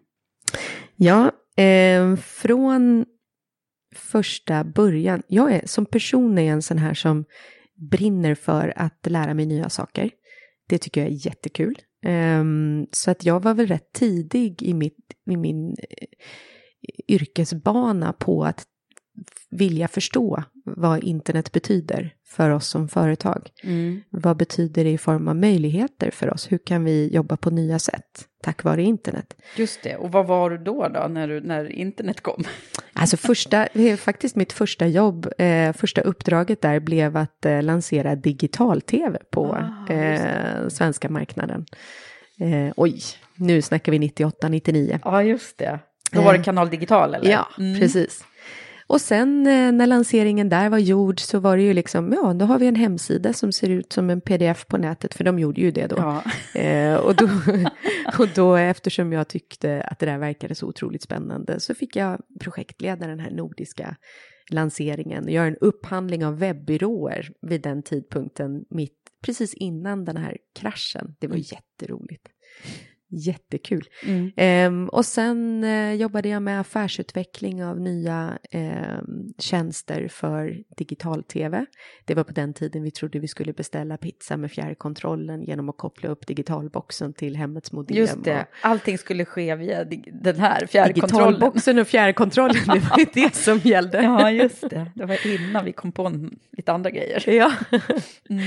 Ja, 0.97 1.31
eh, 1.63 2.17
från 2.17 3.05
första 3.95 4.65
början. 4.65 5.23
Jag 5.27 5.53
är 5.53 5.67
som 5.67 5.87
person 5.87 6.39
är 6.39 6.43
jag 6.43 6.53
en 6.53 6.63
sån 6.63 6.79
här 6.79 6.95
som 6.95 7.25
brinner 7.91 8.35
för 8.35 8.73
att 8.77 9.07
lära 9.07 9.35
mig 9.35 9.47
nya 9.47 9.69
saker. 9.69 10.11
Det 10.69 10.79
tycker 10.79 11.01
jag 11.01 11.11
är 11.11 11.27
jättekul. 11.27 11.79
Um, 12.07 12.87
så 12.93 13.11
att 13.11 13.25
jag 13.25 13.43
var 13.43 13.55
väl 13.55 13.67
rätt 13.67 13.93
tidig 13.93 14.63
i, 14.63 14.75
mitt, 14.75 15.15
i 15.31 15.37
min 15.37 15.69
eh, 15.69 16.07
yrkesbana 17.09 18.13
på 18.13 18.45
att 18.45 18.67
vilja 19.51 19.89
förstå 19.89 20.43
vad 20.65 21.05
internet 21.05 21.53
betyder 21.53 22.15
för 22.27 22.51
oss 22.51 22.67
som 22.69 22.89
företag. 22.89 23.49
Vad 24.11 24.37
betyder 24.37 24.85
det 24.85 24.91
i 24.91 24.99
form 24.99 25.29
av 25.29 25.37
möjligheter 25.37 26.11
för 26.11 26.31
oss? 26.35 26.53
Hur 26.53 26.59
kan 26.59 26.85
vi 26.85 27.09
jobba 27.15 27.37
på 27.37 27.51
nya 27.51 27.79
sätt 27.79 28.25
tack 28.43 28.65
vare 28.65 28.83
internet? 28.83 29.37
Just 29.57 29.83
det, 29.83 29.97
och 29.97 30.13
vad 30.13 30.27
var 30.27 30.51
du 30.51 30.59
då, 30.59 30.89
då 30.89 31.07
när, 31.09 31.29
du, 31.29 31.41
när 31.41 31.73
internet 31.73 32.21
kom? 32.21 32.45
Alltså 32.95 33.17
första, 33.17 33.69
det 33.73 33.91
är 33.91 33.97
faktiskt 33.97 34.37
mitt 34.37 34.53
första 34.53 34.87
jobb, 34.87 35.29
eh, 35.39 35.73
första 35.73 36.01
uppdraget 36.01 36.61
där 36.61 36.81
blev 36.81 37.17
att 37.17 37.47
eh, 37.47 37.63
lansera 37.63 38.15
digital-tv 38.17 39.19
på 39.31 39.47
Ah, 39.89 39.93
eh, 39.93 40.69
svenska 40.69 41.09
marknaden. 41.09 41.67
Eh, 42.41 42.73
oj, 42.77 43.01
nu 43.37 43.63
snackar 43.63 43.93
vi 43.93 43.99
98, 43.99 44.49
99. 44.49 44.99
Ja, 45.05 45.23
just 45.23 45.59
det. 45.59 45.79
Då 46.13 46.23
var 46.23 46.33
det 46.39 46.45
Kanal 46.45 46.71
Digital, 46.71 47.15
eller? 47.15 47.31
Ja, 47.31 47.49
Mm. 47.59 47.81
precis. 47.81 48.25
Och 48.93 49.01
sen 49.01 49.47
eh, 49.47 49.73
när 49.73 49.87
lanseringen 49.87 50.49
där 50.49 50.71
var 50.71 50.79
gjord 50.79 51.21
så 51.21 51.39
var 51.39 51.57
det 51.57 51.63
ju 51.63 51.73
liksom, 51.73 52.13
ja, 52.13 52.35
då 52.35 52.45
har 52.45 52.59
vi 52.59 52.67
en 52.67 52.75
hemsida 52.75 53.33
som 53.33 53.53
ser 53.53 53.69
ut 53.69 53.93
som 53.93 54.11
en 54.11 54.21
pdf 54.21 54.67
på 54.67 54.77
nätet, 54.77 55.15
för 55.15 55.25
de 55.25 55.39
gjorde 55.39 55.61
ju 55.61 55.71
det 55.71 55.87
då. 55.87 55.97
Ja. 55.97 56.23
Eh, 56.61 56.95
och, 56.95 57.17
då 57.17 57.29
och 58.19 58.29
då, 58.35 58.57
eftersom 58.57 59.13
jag 59.13 59.29
tyckte 59.29 59.83
att 59.83 59.99
det 59.99 60.07
där 60.07 60.19
verkade 60.19 60.55
så 60.55 60.67
otroligt 60.67 61.03
spännande, 61.03 61.61
så 61.61 61.75
fick 61.75 61.97
jag 61.97 62.21
projektleda 62.41 63.07
den 63.07 63.21
här 63.21 63.31
nordiska 63.31 63.97
lanseringen 64.51 65.25
och 65.25 65.31
göra 65.31 65.47
en 65.47 65.57
upphandling 65.61 66.27
av 66.27 66.39
webbyråer 66.39 67.31
vid 67.43 67.63
den 67.63 67.83
tidpunkten, 67.83 68.65
mitt, 68.71 68.99
precis 69.25 69.55
innan 69.55 70.05
den 70.05 70.17
här 70.17 70.37
kraschen. 70.55 71.17
Det 71.19 71.27
var 71.27 71.37
jätteroligt. 71.37 72.29
Jättekul. 73.15 73.85
Mm. 74.07 74.33
Ehm, 74.37 74.89
och 74.89 75.05
sen 75.07 75.65
eh, 75.65 75.93
jobbade 75.95 76.29
jag 76.29 76.43
med 76.43 76.61
affärsutveckling 76.61 77.65
av 77.65 77.81
nya 77.81 78.39
ehm, 78.51 79.33
tjänster 79.39 80.09
för 80.09 80.57
digital-tv. 80.77 81.67
Det 82.05 82.15
var 82.15 82.25
på 82.25 82.33
den 82.33 82.55
tiden 82.55 82.83
vi 82.83 82.91
trodde 82.91 83.19
vi 83.19 83.29
skulle 83.29 83.53
beställa 83.53 83.97
pizza 83.97 84.37
med 84.37 84.53
fjärrkontrollen 84.53 85.43
genom 85.43 85.69
att 85.69 85.77
koppla 85.79 86.09
upp 86.09 86.27
digitalboxen 86.27 87.13
till 87.13 87.37
hemmets 87.37 87.73
modem. 87.73 87.97
Just 87.97 88.25
det, 88.25 88.41
och- 88.41 88.47
allting 88.61 88.99
skulle 88.99 89.25
ske 89.25 89.55
via 89.57 89.85
den 89.85 90.37
här 90.37 90.67
fjärrkontrollen. 90.67 90.95
Digitalboxen 90.95 91.79
och 91.79 91.87
fjärrkontrollen, 91.87 92.63
det 92.67 92.79
var 92.91 93.15
det 93.15 93.35
som 93.35 93.59
gällde. 93.59 94.03
Ja, 94.03 94.31
just 94.31 94.71
det. 94.71 94.91
Det 94.95 95.05
var 95.07 95.27
innan 95.27 95.65
vi 95.65 95.73
kom 95.73 95.93
på 95.93 96.07
en, 96.07 96.39
lite 96.57 96.73
andra 96.73 96.91
grejer. 96.91 97.29
Ja. 97.31 97.53
Mm. 98.31 98.43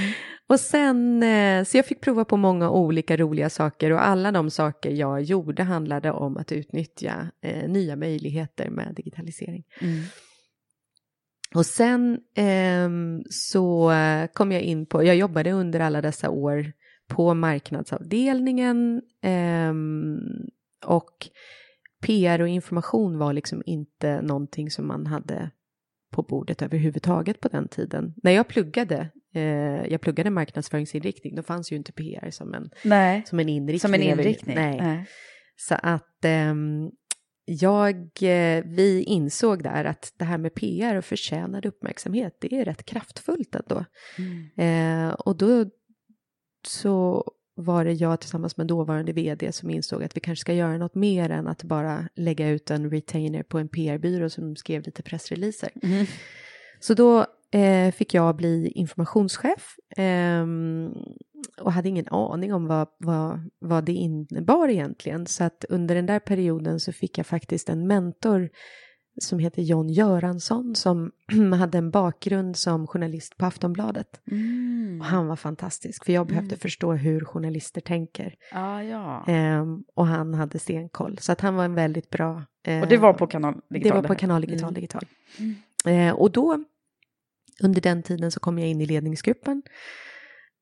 Och 0.48 0.60
sen, 0.60 1.24
eh, 1.24 1.64
så 1.64 1.78
jag 1.78 1.86
fick 1.86 2.02
prova 2.02 2.26
på 2.26 2.38
många 2.38 2.70
olika 2.70 3.18
roliga 3.18 3.50
saker 3.50 3.92
och 3.92 4.06
alla 4.06 4.32
de 4.32 4.50
saker 4.50 4.92
jag 4.92 5.22
gjorde 5.22 5.64
handlade 5.64 6.12
om 6.12 6.38
att 6.38 6.52
utnyttja 6.52 7.32
eh, 7.42 7.70
nya 7.70 7.96
möjligheter 7.96 8.70
med 8.70 8.94
digitalisering. 8.96 9.64
Mm. 9.82 10.04
Och 11.56 11.66
sen 11.66 12.20
ehm, 12.36 13.24
så 13.30 13.92
eh, 13.92 14.28
kom 14.28 14.52
jag 14.52 14.62
in 14.62 14.86
på, 14.86 15.04
jag 15.04 15.16
jobbade 15.16 15.52
under 15.52 15.80
alla 15.80 16.02
dessa 16.02 16.30
år 16.30 16.72
på 17.08 17.34
marknadsavdelningen 17.34 19.02
ehm, 19.22 20.20
och 20.86 21.30
PR 22.02 22.42
och 22.42 22.48
information 22.48 23.18
var 23.18 23.34
liksom 23.34 23.64
inte 23.66 24.22
någonting 24.22 24.70
som 24.72 24.88
man 24.88 25.06
hade 25.06 25.52
på 26.12 26.24
bordet 26.24 26.62
överhuvudtaget 26.62 27.40
på 27.40 27.48
den 27.48 27.68
tiden. 27.68 28.14
När 28.24 28.32
jag 28.32 28.48
pluggade, 28.48 29.10
eh, 29.36 29.86
jag 29.92 30.02
pluggade 30.02 30.30
marknadsföringsinriktning, 30.30 31.36
då 31.36 31.44
fanns 31.44 31.72
ju 31.72 31.76
inte 31.76 31.92
PR 31.92 32.32
som 32.32 32.54
en, 32.54 32.70
Nej, 32.84 33.24
som 33.26 33.40
en 33.40 33.50
inriktning. 33.50 33.80
som 33.80 33.94
en 33.94 34.02
inriktning. 34.02 34.56
Nej. 34.56 35.06
Så 35.56 35.76
att 35.82 36.26
ehm, 36.26 36.92
jag, 37.46 37.96
eh, 38.22 38.64
vi 38.66 39.04
insåg 39.08 39.64
där 39.64 39.86
att 39.86 40.14
det 40.18 40.26
här 40.26 40.38
med 40.38 40.54
PR 40.54 40.96
och 40.96 41.06
förtjänad 41.06 41.66
uppmärksamhet, 41.66 42.38
det 42.42 42.54
är 42.54 42.66
rätt 42.66 42.86
kraftfullt 42.86 43.56
ändå. 43.56 43.86
Mm. 44.18 45.10
Eh, 45.10 45.14
och 45.14 45.38
då 45.38 45.66
så 46.68 47.24
var 47.56 47.86
det 47.86 47.94
jag 47.94 48.20
tillsammans 48.20 48.58
med 48.58 48.68
dåvarande 48.68 49.14
vd 49.14 49.52
som 49.52 49.70
insåg 49.70 50.04
att 50.04 50.16
vi 50.16 50.20
kanske 50.20 50.42
ska 50.42 50.54
göra 50.54 50.78
något 50.78 50.96
mer 50.96 51.30
än 51.30 51.48
att 51.48 51.64
bara 51.64 52.10
lägga 52.16 52.50
ut 52.50 52.72
en 52.72 52.92
retainer 52.92 53.44
på 53.44 53.60
en 53.60 53.68
PR-byrå 53.68 54.30
som 54.30 54.56
skrev 54.56 54.82
lite 54.82 55.04
pressreleaser. 55.04 55.70
Mm. 55.84 56.06
Så 56.80 56.94
då 56.94 57.26
eh, 57.56 57.92
fick 57.92 58.14
jag 58.14 58.36
bli 58.36 58.72
informationschef 58.76 59.76
ehm, 59.98 60.92
och 61.62 61.72
hade 61.74 61.90
ingen 61.90 62.08
aning 62.08 62.54
om 62.54 62.68
vad, 62.68 62.88
vad, 62.98 63.50
vad 63.60 63.86
det 63.86 63.94
innebar 63.94 64.68
egentligen. 64.70 65.26
Så 65.28 65.44
att 65.44 65.66
under 65.70 65.96
den 65.96 66.06
där 66.06 66.20
perioden 66.20 66.80
så 66.80 66.92
fick 66.94 67.18
jag 67.18 67.26
faktiskt 67.26 67.70
en 67.70 67.88
mentor 67.88 68.50
som 69.22 69.40
heter 69.40 69.62
John 69.62 69.90
Göransson 69.90 70.76
som 70.76 71.12
hade 71.60 71.78
en 71.78 71.92
bakgrund 71.92 72.58
som 72.58 72.88
journalist 72.88 73.38
på 73.38 73.46
Aftonbladet. 73.46 74.22
Mm. 74.32 74.98
Och 75.02 75.06
han 75.06 75.28
var 75.28 75.36
fantastisk 75.36 76.06
för 76.06 76.14
jag 76.14 76.28
behövde 76.28 76.56
förstå 76.58 76.94
hur 76.94 77.26
journalister 77.26 77.82
tänker. 77.82 78.34
Ah, 78.52 78.82
ja. 78.82 79.24
Ehm, 79.28 79.84
och 79.96 80.08
han 80.08 80.34
hade 80.34 80.60
stenkoll. 80.60 81.18
Så 81.22 81.32
att 81.32 81.42
han 81.42 81.56
var 81.56 81.66
en 81.66 81.76
väldigt 81.76 82.10
bra... 82.10 82.44
eh, 82.68 82.82
Och 82.82 82.88
det 82.88 82.98
var 82.98 83.14
på 83.14 83.28
Kanal 83.28 83.62
Digital? 83.70 83.96
det 83.96 84.02
var 84.02 84.08
på? 84.08 84.16
Kanal 84.16 84.42
Digital 84.42 84.64
Mm. 84.70 84.74
Digital. 84.74 85.04
Eh, 85.86 86.14
och 86.14 86.32
då 86.32 86.64
under 87.64 87.82
den 87.82 88.04
tiden 88.04 88.32
så 88.32 88.40
kom 88.40 88.60
jag 88.60 88.70
in 88.70 88.82
i 88.82 88.86
ledningsgruppen. 88.86 89.62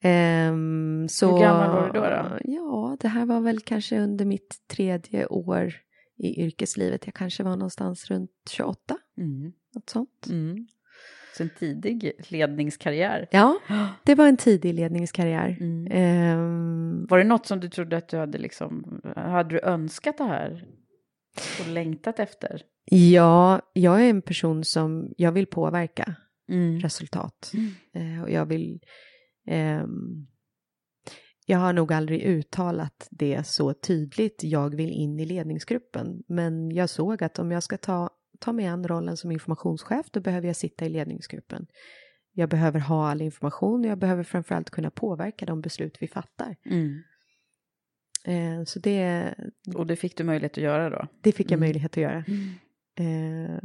Um, 0.04 1.08
så, 1.10 1.32
Hur 1.32 1.40
gammal 1.40 1.72
var 1.72 1.88
du 1.88 2.00
då, 2.00 2.06
då? 2.06 2.38
Ja, 2.44 2.98
det 3.00 3.08
här 3.08 3.26
var 3.26 3.40
väl 3.42 3.60
kanske 3.60 4.00
under 4.00 4.26
mitt 4.26 4.56
tredje 4.68 5.26
år 5.26 5.74
i 6.18 6.42
yrkeslivet. 6.44 7.06
Jag 7.06 7.14
kanske 7.16 7.44
var 7.44 7.56
någonstans 7.56 8.12
runt 8.12 8.32
28, 8.50 8.98
Mm. 9.18 9.52
något 9.76 9.90
sånt. 9.90 10.28
Mm. 10.30 10.68
Så 11.38 11.44
en 11.44 11.50
tidig 11.60 12.12
ledningskarriär. 12.28 13.28
Ja, 13.32 13.60
det 14.04 14.16
var 14.16 14.28
en 14.28 14.38
tidig 14.38 14.74
ledningskarriär. 14.74 15.58
Mm. 15.60 16.40
Um, 16.40 17.06
Var 17.10 17.18
det 17.18 17.24
något 17.24 17.46
som 17.46 17.60
du 17.60 17.70
trodde 17.70 17.98
att 17.98 18.08
du 18.10 18.18
hade 18.18 18.38
liksom, 18.38 19.02
hade 19.16 19.50
du 19.50 19.62
önskat 19.62 20.18
det 20.18 20.24
här? 20.24 20.66
Och 21.62 21.68
längtat 21.68 22.20
efter? 22.20 22.62
ja, 22.86 23.62
jag 23.74 24.02
är 24.06 24.10
en 24.10 24.22
person 24.22 24.64
som, 24.64 25.14
jag 25.18 25.32
vill 25.32 25.46
påverka 25.48 26.16
Mm. 26.50 26.80
resultat. 26.80 27.52
Eh, 27.94 28.22
och 28.24 28.30
jag 28.32 28.46
vill, 28.46 28.80
ehm, 29.48 30.28
jag 31.46 31.58
har 31.60 31.74
nog 31.74 31.94
aldrig 31.94 32.22
uttalat 32.24 33.08
det 33.12 33.48
så 33.48 33.74
tydligt, 33.74 34.44
jag 34.44 34.76
vill 34.76 34.90
in 34.92 35.20
i 35.20 35.26
ledningsgruppen. 35.26 36.24
Men 36.28 36.72
jag 36.72 36.90
såg 36.90 37.24
att 37.24 37.40
om 37.40 37.52
jag 37.52 37.64
ska 37.64 37.78
ta, 37.78 38.10
ta 38.40 38.54
mig 38.54 38.66
an 38.66 38.88
rollen 38.88 39.18
som 39.18 39.32
informationschef, 39.32 40.06
då 40.12 40.20
behöver 40.20 40.48
jag 40.48 40.56
sitta 40.56 40.86
i 40.86 40.90
ledningsgruppen. 40.90 41.68
Jag 42.36 42.50
behöver 42.50 42.80
ha 42.80 43.08
all 43.10 43.22
information 43.22 43.80
och 43.86 43.92
jag 43.92 43.98
behöver 44.00 44.24
framförallt 44.24 44.70
kunna 44.70 44.92
påverka 44.92 45.46
de 45.46 45.62
beslut 45.62 45.98
vi 46.00 46.08
fattar. 46.08 46.56
Mm. 46.66 47.04
Eh, 48.26 48.64
så 48.66 48.80
det, 48.80 49.34
Och 49.76 49.88
det 49.88 49.96
fick 49.96 50.18
du 50.18 50.24
möjlighet 50.24 50.52
att 50.58 50.64
göra 50.64 50.90
då? 50.90 51.08
det 51.22 51.32
fick 51.32 51.48
jag 51.52 51.58
Mm. 51.58 51.60
möjlighet 51.68 51.92
att 51.92 51.98
göra. 52.04 52.18
Eh, 52.96 53.60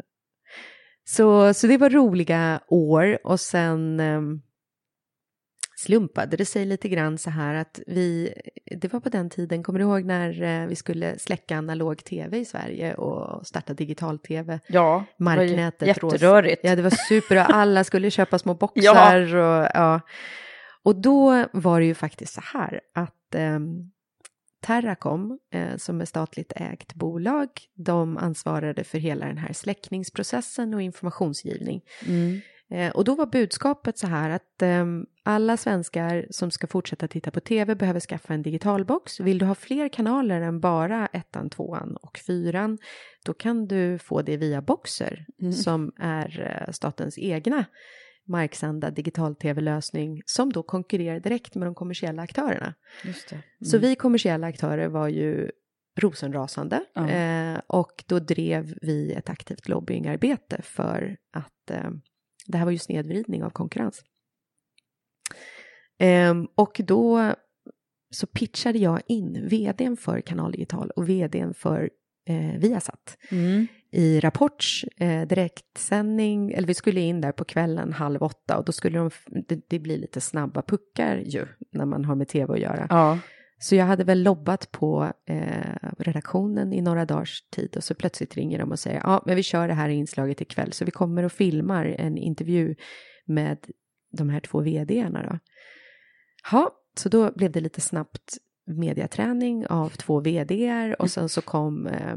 så, 1.09 1.55
så 1.55 1.67
det 1.67 1.77
var 1.77 1.91
roliga 1.91 2.61
år 2.69 3.19
och 3.25 3.41
sen 3.41 4.01
eh, 4.01 4.21
slumpade 5.77 6.37
det 6.37 6.45
sig 6.45 6.65
lite 6.65 6.89
grann 6.89 7.19
så 7.19 7.31
här 7.31 7.55
att 7.55 7.81
vi, 7.87 8.35
det 8.81 8.93
var 8.93 9.01
på 9.01 9.09
den 9.09 9.31
tiden, 9.31 9.63
kommer 9.63 9.79
du 9.79 9.85
ihåg 9.85 10.05
när 10.05 10.43
eh, 10.43 10.67
vi 10.67 10.77
skulle 10.77 11.19
släcka 11.19 11.59
analog 11.59 12.05
tv 12.05 12.39
i 12.39 12.45
Sverige 12.45 12.95
och 12.95 13.47
starta 13.47 13.75
digital-tv? 13.75 14.61
Ja, 14.67 15.05
Marknätet. 15.19 15.79
det 15.79 16.03
var 16.03 16.13
jätterörigt. 16.13 16.61
Ja, 16.65 16.77
det 16.77 16.83
var 16.83 16.91
super 17.09 17.37
och 17.37 17.55
alla 17.55 17.85
skulle 17.85 18.11
köpa 18.11 18.39
små 18.39 18.55
boxar 18.61 19.37
och 19.37 19.69
ja. 19.75 20.01
Och 20.83 21.01
då 21.01 21.45
var 21.53 21.81
det 21.81 21.87
ju 21.87 21.95
faktiskt 21.95 22.35
så 22.35 22.41
här 22.45 22.81
att 22.95 23.35
eh, 23.35 23.59
Terracom, 24.69 25.39
eh, 25.53 25.77
som 25.77 26.01
är 26.01 26.05
statligt 26.05 26.53
ägt 26.57 26.95
bolag, 26.95 27.49
de 27.75 28.17
ansvarade 28.17 28.85
för 28.85 28.99
hela 28.99 29.27
den 29.27 29.39
här 29.39 29.53
släckningsprocessen 29.53 30.75
och 30.75 30.83
informationsgivning. 30.83 31.83
Mm. 32.07 32.41
Eh, 32.71 32.91
och 32.97 33.05
då 33.05 33.15
var 33.15 33.27
budskapet 33.27 33.99
så 33.99 34.07
här 34.07 34.31
att 34.31 34.63
eh, 34.63 34.85
alla 35.25 35.57
svenskar 35.57 36.27
som 36.31 36.51
ska 36.51 36.67
fortsätta 36.67 37.09
titta 37.09 37.31
på 37.31 37.41
tv 37.41 37.75
behöver 37.75 38.01
skaffa 38.01 38.35
en 38.35 38.43
digitalbox. 38.43 39.21
Vill 39.21 39.39
du 39.39 39.47
ha 39.47 39.55
fler 39.55 39.89
kanaler 39.89 40.41
än 40.41 40.61
bara 40.61 41.07
ettan, 41.07 41.51
tvåan 41.51 41.97
och 41.97 42.19
fyran, 42.27 42.79
då 43.25 43.35
kan 43.35 43.67
du 43.67 43.99
få 43.99 44.23
det 44.23 44.37
via 44.37 44.63
Boxer 44.63 45.27
Mm. 45.41 45.53
som 45.53 45.93
är 45.99 46.63
eh, 46.67 46.73
statens 46.73 47.19
egna 47.19 47.65
marksända 48.29 48.91
digital-tv-lösning 48.91 50.23
som 50.27 50.53
då 50.53 50.63
konkurrerar 50.63 51.21
direkt 51.21 51.55
med 51.55 51.67
de 51.67 51.75
kommersiella 51.75 52.23
aktörerna. 52.23 52.75
Det. 53.31 53.67
Så 53.67 53.79
vi 53.79 53.97
kommersiella 53.97 54.47
aktörer 54.47 54.89
var 54.89 55.09
ju 55.09 55.51
rosenrasande 56.01 56.85
Ja. 56.95 57.09
eh, 57.11 57.61
och 57.67 58.05
då 58.07 58.19
drev 58.19 58.79
vi 58.83 59.13
ett 59.13 59.29
aktivt 59.31 59.69
lobbyingarbete 59.69 60.63
för 60.63 61.17
att 61.33 61.71
eh, 61.71 61.91
det 62.47 62.59
här 62.59 62.65
var 62.65 62.73
ju 62.73 62.79
snedvridning 62.79 63.45
av 63.45 63.51
konkurrens. 63.51 64.03
Ehm, 65.99 66.49
och 66.55 66.81
då 66.85 67.35
så 68.11 68.27
pitchade 68.27 68.79
jag 68.79 69.01
in 69.07 69.49
vdn 69.49 69.97
för 69.97 70.21
Kanal 70.21 70.53
Digital 70.53 70.91
och 70.91 71.09
vdn 71.09 71.55
för 71.55 71.91
eh, 72.29 72.59
Viasat 72.59 73.19
Mm. 73.31 73.67
I 73.91 74.21
Rapports 74.21 74.85
eh, 74.97 75.27
direktsändning, 75.27 76.53
eller 76.53 76.67
vi 76.67 76.75
skulle 76.75 77.01
in 77.01 77.21
där 77.21 77.33
på 77.33 77.45
kvällen 77.45 77.93
halv 77.93 78.23
åtta 78.23 78.59
och 78.59 78.65
då 78.65 78.73
skulle 78.73 78.99
de, 78.99 79.11
det, 79.27 79.61
det 79.69 79.79
blir 79.79 79.99
lite 79.99 80.21
snabba 80.21 80.63
puckar 80.63 81.17
ju 81.17 81.47
när 81.73 81.87
man 81.87 82.05
har 82.05 82.15
med 82.15 82.29
tv 82.29 82.53
att 82.53 82.61
göra. 82.61 82.87
Ja. 82.91 83.19
Så 83.61 83.75
jag 83.75 83.85
hade 83.85 84.05
väl 84.05 84.23
lobbat 84.23 84.71
på 84.71 85.13
eh, 85.27 85.91
redaktionen 85.99 86.73
i 86.73 86.81
några 86.81 87.05
dagars 87.05 87.43
tid 87.51 87.77
och 87.77 87.85
så 87.85 87.95
plötsligt 87.95 88.35
ringer 88.35 88.59
de 88.59 88.71
och 88.71 88.79
säger 88.79 89.01
ja, 89.05 89.23
men 89.27 89.37
vi 89.37 89.43
kör 89.43 89.69
det 89.69 89.75
här 89.75 89.89
inslaget 89.89 90.41
ikväll 90.41 90.73
så 90.73 90.85
vi 90.85 90.91
kommer 90.91 91.23
och 91.23 91.33
filmar 91.33 91.85
en 91.85 92.19
intervju 92.19 92.75
med 93.25 93.59
de 94.13 94.29
här 94.29 94.41
två 94.41 94.61
vdarna 94.61 95.23
då. 95.31 95.39
Ja, 96.53 96.71
så 96.99 97.09
då 97.09 97.33
blev 97.33 97.53
det 97.53 97.61
lite 97.61 97.81
snabbt 97.81 98.39
mediaträning 98.67 99.67
av 99.67 99.89
två 99.89 100.21
vdar 100.21 101.03
och 101.03 101.11
sen 101.11 101.29
så 101.29 101.43
kom 101.43 101.87
eh, 101.87 102.17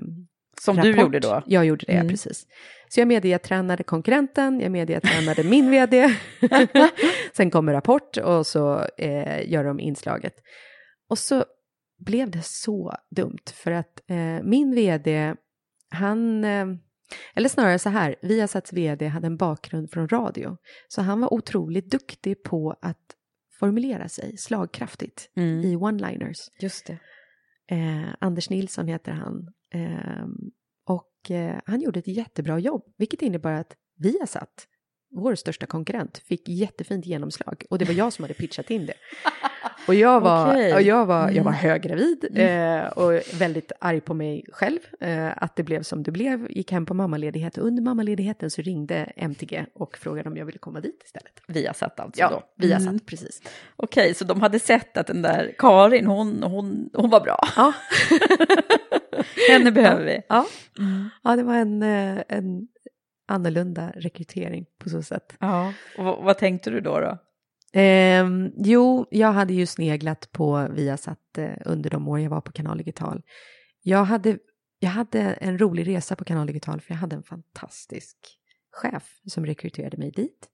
Som 0.62 0.76
du 0.76 0.82
rapport. 0.92 1.02
gjorde 1.04 1.20
då? 1.20 1.42
Jag 1.46 1.66
gjorde 1.66 1.86
det, 1.86 1.94
Mm. 1.94 2.08
precis. 2.08 2.46
Så 2.90 3.00
jag 3.02 3.08
mediatränade 3.08 3.84
konkurrenten, 3.84 4.60
jag 4.60 4.72
mediatränade 4.72 5.44
min 5.44 5.72
vd. 5.72 6.16
Sen 7.34 7.52
kommer 7.52 7.74
rapport 7.74 8.18
och 8.18 8.48
så 8.48 8.86
eh, 8.98 9.52
gör 9.52 9.64
de 9.64 9.80
inslaget. 9.80 10.34
Och 11.10 11.18
så 11.18 11.46
blev 12.06 12.32
det 12.32 12.46
så 12.46 12.96
dumt 13.16 13.46
för 13.54 13.72
att 13.72 14.02
eh, 14.10 14.44
min 14.44 14.76
vd, 14.76 15.36
han, 15.90 16.44
eh, 16.44 16.66
eller 17.36 17.50
snarare 17.50 17.80
så 17.80 17.90
här, 17.90 18.16
Viasats 18.22 18.74
vd 18.74 19.08
hade 19.08 19.28
en 19.28 19.38
bakgrund 19.38 19.92
från 19.92 20.08
radio. 20.08 20.58
Så 20.88 21.02
han 21.02 21.22
var 21.22 21.34
otroligt 21.34 21.92
duktig 21.92 22.44
på 22.44 22.76
att 22.82 22.98
formulera 23.60 24.10
sig 24.10 24.38
slagkraftigt 24.38 25.30
Mm. 25.38 25.60
i 25.66 25.76
one-liners. 25.76 26.38
Just 26.62 26.88
det. 26.88 26.98
Eh, 27.72 28.16
Anders 28.20 28.50
Nilsson 28.50 28.88
heter 28.88 29.12
han. 29.12 29.54
Eh, 29.74 30.26
och 30.86 31.32
eh, 31.32 31.60
han 31.66 31.82
gjorde 31.82 32.00
ett 32.00 32.08
jättebra 32.08 32.60
jobb, 32.60 32.94
vilket 32.98 33.22
innebar 33.22 33.52
att 33.52 33.76
vi 33.98 34.20
har 34.20 34.28
satt 34.28 34.68
vår 35.14 35.36
största 35.36 35.66
konkurrent, 35.66 36.18
fick 36.18 36.50
jättefint 36.50 37.06
genomslag. 37.06 37.64
Och 37.70 37.78
det 37.80 37.86
var 37.86 37.94
jag 37.94 38.14
som 38.14 38.24
hade 38.24 38.34
pitchat 38.34 38.70
in 38.70 38.86
det. 38.86 38.94
Och 39.88 39.96
jag 39.96 40.22
var, 40.22 40.52
Okej. 40.52 40.74
och 40.74 40.82
jag 40.82 41.06
var, 41.06 41.22
jag 41.30 41.44
var 41.44 41.52
Mm. 41.52 41.54
höggravid 41.54 42.28
eh, 42.36 42.86
och 42.88 43.22
väldigt 43.40 43.72
arg 43.80 44.02
på 44.02 44.14
mig 44.14 44.46
själv 44.54 44.80
eh, 45.00 45.30
att 45.44 45.56
det 45.56 45.64
blev 45.64 45.84
som 45.84 46.04
det 46.04 46.12
blev. 46.12 46.48
Gick 46.52 46.72
hem 46.72 46.86
på 46.86 46.94
mammaledighet 46.94 47.58
och 47.58 47.68
under 47.68 47.84
mammaledigheten 47.84 48.52
så 48.52 48.62
ringde 48.62 48.96
MTG 49.16 49.66
och 49.74 49.98
frågade 49.98 50.30
om 50.30 50.38
jag 50.38 50.46
ville 50.46 50.58
komma 50.60 50.80
dit 50.82 51.02
istället. 51.06 51.42
Viasat 51.48 52.00
alltså 52.00 52.22
Ja, 52.22 52.30
då? 52.30 52.44
Viasat, 52.68 52.88
Mm. 52.88 53.00
precis. 53.00 53.42
Okej, 53.76 54.14
så 54.14 54.26
de 54.26 54.42
hade 54.42 54.60
sett 54.60 54.98
att 54.98 55.08
den 55.08 55.22
där 55.22 55.54
Karin, 55.58 56.06
hon, 56.08 56.44
hon, 56.44 56.90
hon 56.94 57.10
var 57.10 57.20
bra. 57.22 57.40
Ja. 57.56 57.74
Henne 59.50 59.72
behöver 59.72 60.06
vi. 60.06 60.22
Ja, 60.30 60.46
Mm. 60.80 61.10
ja 61.24 61.36
det 61.36 61.44
var 61.44 61.56
en, 61.56 61.84
eh, 61.84 62.24
en 62.28 62.68
annorlunda 63.32 63.92
rekrytering 63.96 64.66
på 64.78 64.90
så 64.90 65.02
sätt. 65.04 65.34
Ja. 65.40 65.74
Och 65.98 66.24
vad, 66.24 66.38
tänkte 66.38 66.70
du 66.70 66.82
då? 66.82 67.00
då? 67.00 67.18
Ehm, 67.74 68.52
jo, 68.58 69.06
jag 69.12 69.32
hade 69.32 69.54
ju 69.54 69.66
sneglat 69.66 70.30
på 70.32 70.68
Viasat 70.72 71.38
eh, 71.38 71.52
under 71.66 71.90
de 71.90 72.08
år 72.08 72.20
jag 72.20 72.30
var 72.30 72.42
på 72.42 72.52
Kanal 72.52 72.78
Digital. 72.78 73.22
Jag 73.84 74.04
hade, 74.06 74.38
jag 74.80 74.90
hade 74.90 75.20
en 75.22 75.58
rolig 75.58 75.88
resa 75.88 76.16
på 76.16 76.24
Kanal 76.26 76.48
Digital 76.48 76.82
för 76.82 76.94
jag 76.94 77.00
hade 77.00 77.16
en 77.16 77.24
fantastisk 77.24 78.18
chef 78.72 79.20
som 79.26 79.46
rekryterade 79.46 79.98
mig 79.98 80.12
dit. 80.12 80.48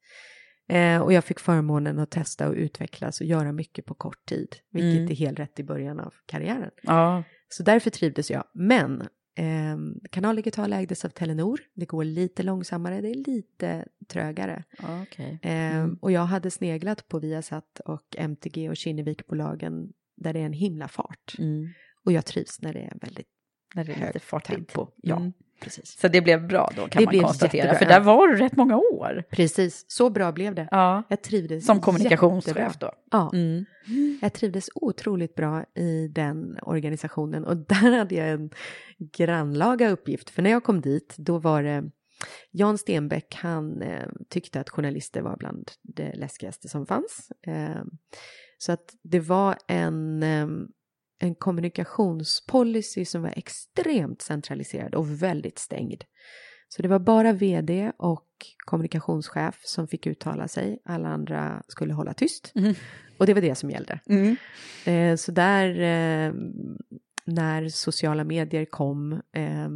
Eh, 0.69 1.01
och 1.01 1.13
jag 1.13 1.23
fick 1.23 1.39
förmånen 1.39 1.99
att 1.99 2.11
testa 2.11 2.47
och 2.47 2.53
utvecklas 2.53 3.21
och 3.21 3.27
göra 3.27 3.51
mycket 3.51 3.85
på 3.85 3.93
kort 3.93 4.25
tid, 4.25 4.55
vilket 4.71 4.99
Mm. 4.99 5.11
är 5.11 5.15
helt 5.15 5.39
rätt 5.39 5.59
i 5.59 5.63
början 5.63 5.99
av 5.99 6.13
karriären. 6.25 6.71
Ja. 6.81 7.23
Så 7.49 7.63
därför 7.63 7.89
trivdes 7.89 8.31
jag. 8.31 8.43
Men 8.53 9.07
eh, 9.37 9.77
Kanal 10.11 10.35
Digital 10.35 10.73
ägdes 10.73 11.05
av 11.05 11.09
Telenor. 11.09 11.59
Det 11.73 11.85
går 11.85 12.03
lite 12.03 12.43
långsammare, 12.43 13.01
det 13.01 13.09
är 13.09 13.15
lite 13.15 13.85
trögare. 14.07 14.63
ja 14.81 15.01
okej. 15.03 15.39
Eh, 15.41 15.77
Mm. 15.77 15.97
Och 16.01 16.11
jag 16.11 16.25
hade 16.25 16.51
sneglat 16.51 17.07
på 17.07 17.19
Viasat 17.19 17.79
och 17.85 18.15
MTG 18.17 18.69
och 18.69 18.77
Kinnevikbolagen 18.77 19.93
där 20.15 20.33
det 20.33 20.39
är 20.39 20.45
en 20.45 20.53
himla 20.53 20.87
fart. 20.87 21.35
Mm. 21.39 21.67
Och 22.05 22.11
jag 22.11 22.25
trivs 22.25 22.61
när 22.61 22.73
det 22.73 22.79
är 22.79 22.97
väldigt 23.01 23.27
När 23.75 23.83
det 23.83 23.91
är 23.93 24.07
lite 24.07 24.19
fartigt. 24.19 24.55
tempo. 24.55 24.87
Ja, 25.01 25.15
Mm. 25.15 25.33
precis. 25.61 25.99
Så 25.99 26.07
det 26.07 26.21
blev 26.21 26.47
bra 26.47 26.71
då 26.75 26.87
kan 26.87 27.05
Det 27.05 27.17
man 27.17 27.25
konstatera. 27.25 27.65
jättebra, 27.65 27.79
För 27.79 27.85
där 27.85 27.99
var 27.99 28.27
du 28.27 28.35
rätt 28.37 28.55
många 28.55 28.77
år. 28.77 29.23
Precis, 29.31 29.85
så 29.87 30.09
bra 30.09 30.31
blev 30.31 30.55
det. 30.55 30.67
Ja. 30.71 31.03
Jag 31.09 31.23
trivdes 31.23 31.65
Som 31.65 31.75
jättebra. 31.75 31.85
kommunikationschef 31.85 32.77
då. 32.79 32.91
Ja, 33.11 33.29
Mm. 33.33 33.65
jag 34.21 34.33
trivdes 34.33 34.69
otroligt 34.75 35.35
bra 35.35 35.63
i 35.75 36.07
den 36.07 36.57
organisationen 36.61 37.45
och 37.45 37.57
där 37.57 37.97
hade 37.97 38.15
jag 38.15 38.29
en 38.29 38.49
grannlaga 38.99 39.89
uppgift. 39.89 40.29
För 40.29 40.41
när 40.41 40.49
jag 40.49 40.63
kom 40.63 40.81
dit, 40.81 41.15
då 41.17 41.37
var 41.37 41.63
det 41.63 41.83
Jan 42.51 42.77
Stenbeck, 42.77 43.35
han 43.35 43.81
eh, 43.81 44.07
tyckte 44.29 44.59
att 44.59 44.69
journalister 44.69 45.21
var 45.21 45.37
bland 45.37 45.71
det 45.83 46.13
läskigaste 46.15 46.67
som 46.69 46.85
fanns. 46.85 47.31
Eh, 47.47 47.83
så 48.57 48.71
att 48.71 48.93
det 49.03 49.19
var 49.19 49.55
en, 49.67 50.23
eh, 50.23 50.47
en 51.19 51.35
kommunikationspolicy 51.35 53.05
som 53.05 53.21
var 53.21 53.33
extremt 53.35 54.21
centraliserad 54.21 54.95
och 54.95 55.21
väldigt 55.23 55.59
stängd. 55.59 56.03
Så 56.69 56.81
det 56.81 56.87
var 56.87 56.99
bara 56.99 57.33
vd 57.33 57.91
och 57.97 58.27
kommunikationschef 58.65 59.61
som 59.63 59.87
fick 59.87 60.07
uttala 60.07 60.47
sig. 60.47 60.79
Alla 60.85 61.09
andra 61.09 61.63
skulle 61.67 61.93
hålla 61.93 62.13
tyst. 62.13 62.51
Mm. 62.55 62.75
Och 63.17 63.25
det 63.25 63.33
var 63.33 63.41
det 63.41 63.55
som 63.55 63.69
gällde. 63.69 63.99
Mm. 64.09 64.35
Eh, 64.85 65.15
så 65.15 65.31
där, 65.31 65.69
eh, 65.69 66.33
när 67.25 67.69
sociala 67.69 68.23
medier 68.23 68.65
kom, 68.65 69.13
eh, 69.13 69.69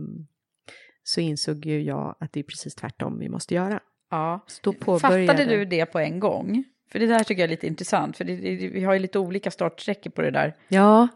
så 1.04 1.22
insåg 1.22 1.66
ju 1.66 1.82
jag 1.82 2.16
att 2.20 2.34
det 2.34 2.40
är 2.40 2.44
precis 2.44 2.76
tvärtom 2.76 3.20
vi 3.20 3.30
måste 3.30 3.54
göra. 3.56 3.80
Ja. 4.10 4.46
Så 4.48 4.60
då 4.64 4.74
påbörjade... 4.74 5.28
Fattade 5.28 5.58
du 5.58 5.66
det 5.66 5.86
på 5.86 6.00
en 6.00 6.20
gång? 6.20 6.64
För 6.92 7.00
det 7.00 7.06
där 7.06 7.24
tycker 7.24 7.42
jag 7.42 7.48
är 7.48 7.52
lite 7.52 7.68
intressant, 7.68 8.18
för 8.18 8.24
det, 8.24 8.36
det, 8.36 8.68
vi 8.68 8.84
har 8.84 8.94
ju 8.94 9.00
lite 9.00 9.20
olika 9.20 9.52
startsträckor 9.52 10.12
på 10.12 10.22
det 10.22 10.32
där. 10.32 10.56
Ja, 10.68 11.08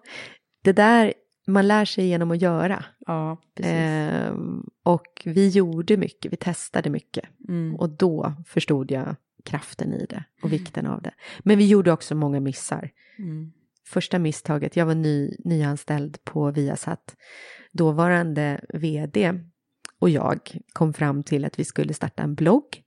det 0.63 0.73
där, 0.73 1.13
man 1.47 1.67
lär 1.67 1.85
sig 1.85 2.07
genom 2.07 2.31
att 2.31 2.41
göra. 2.41 2.85
Ja. 2.99 3.37
Eh, 3.59 4.33
och 4.83 5.21
vi 5.25 5.49
gjorde 5.49 5.97
mycket, 5.97 6.33
vi 6.33 6.37
testade 6.37 6.89
mycket. 6.89 7.25
Mm. 7.47 7.75
Och 7.75 7.89
då 7.89 8.33
förstod 8.47 8.91
jag 8.91 9.15
kraften 9.43 9.93
i 9.93 10.05
det 10.09 10.23
och 10.41 10.53
vikten 10.53 10.87
av 10.87 11.01
det. 11.01 11.13
Men 11.39 11.57
vi 11.57 11.67
gjorde 11.67 11.91
också 11.91 12.15
många 12.15 12.39
missar. 12.39 12.91
Mm. 13.19 13.51
Första 13.87 14.19
misstaget, 14.19 14.75
jag 14.75 14.85
var 14.85 14.95
ny, 14.95 15.35
nyanställd 15.39 16.23
på 16.23 16.51
Viasat. 16.51 17.15
Dåvarande 17.71 18.61
vd 18.73 19.39
och 19.99 20.09
jag 20.09 20.57
kom 20.73 20.93
fram 20.93 21.23
till 21.23 21.45
att 21.45 21.59
vi 21.59 21.65
skulle 21.65 21.93
starta 21.93 22.23
en 22.23 22.35
blogg. 22.35 22.81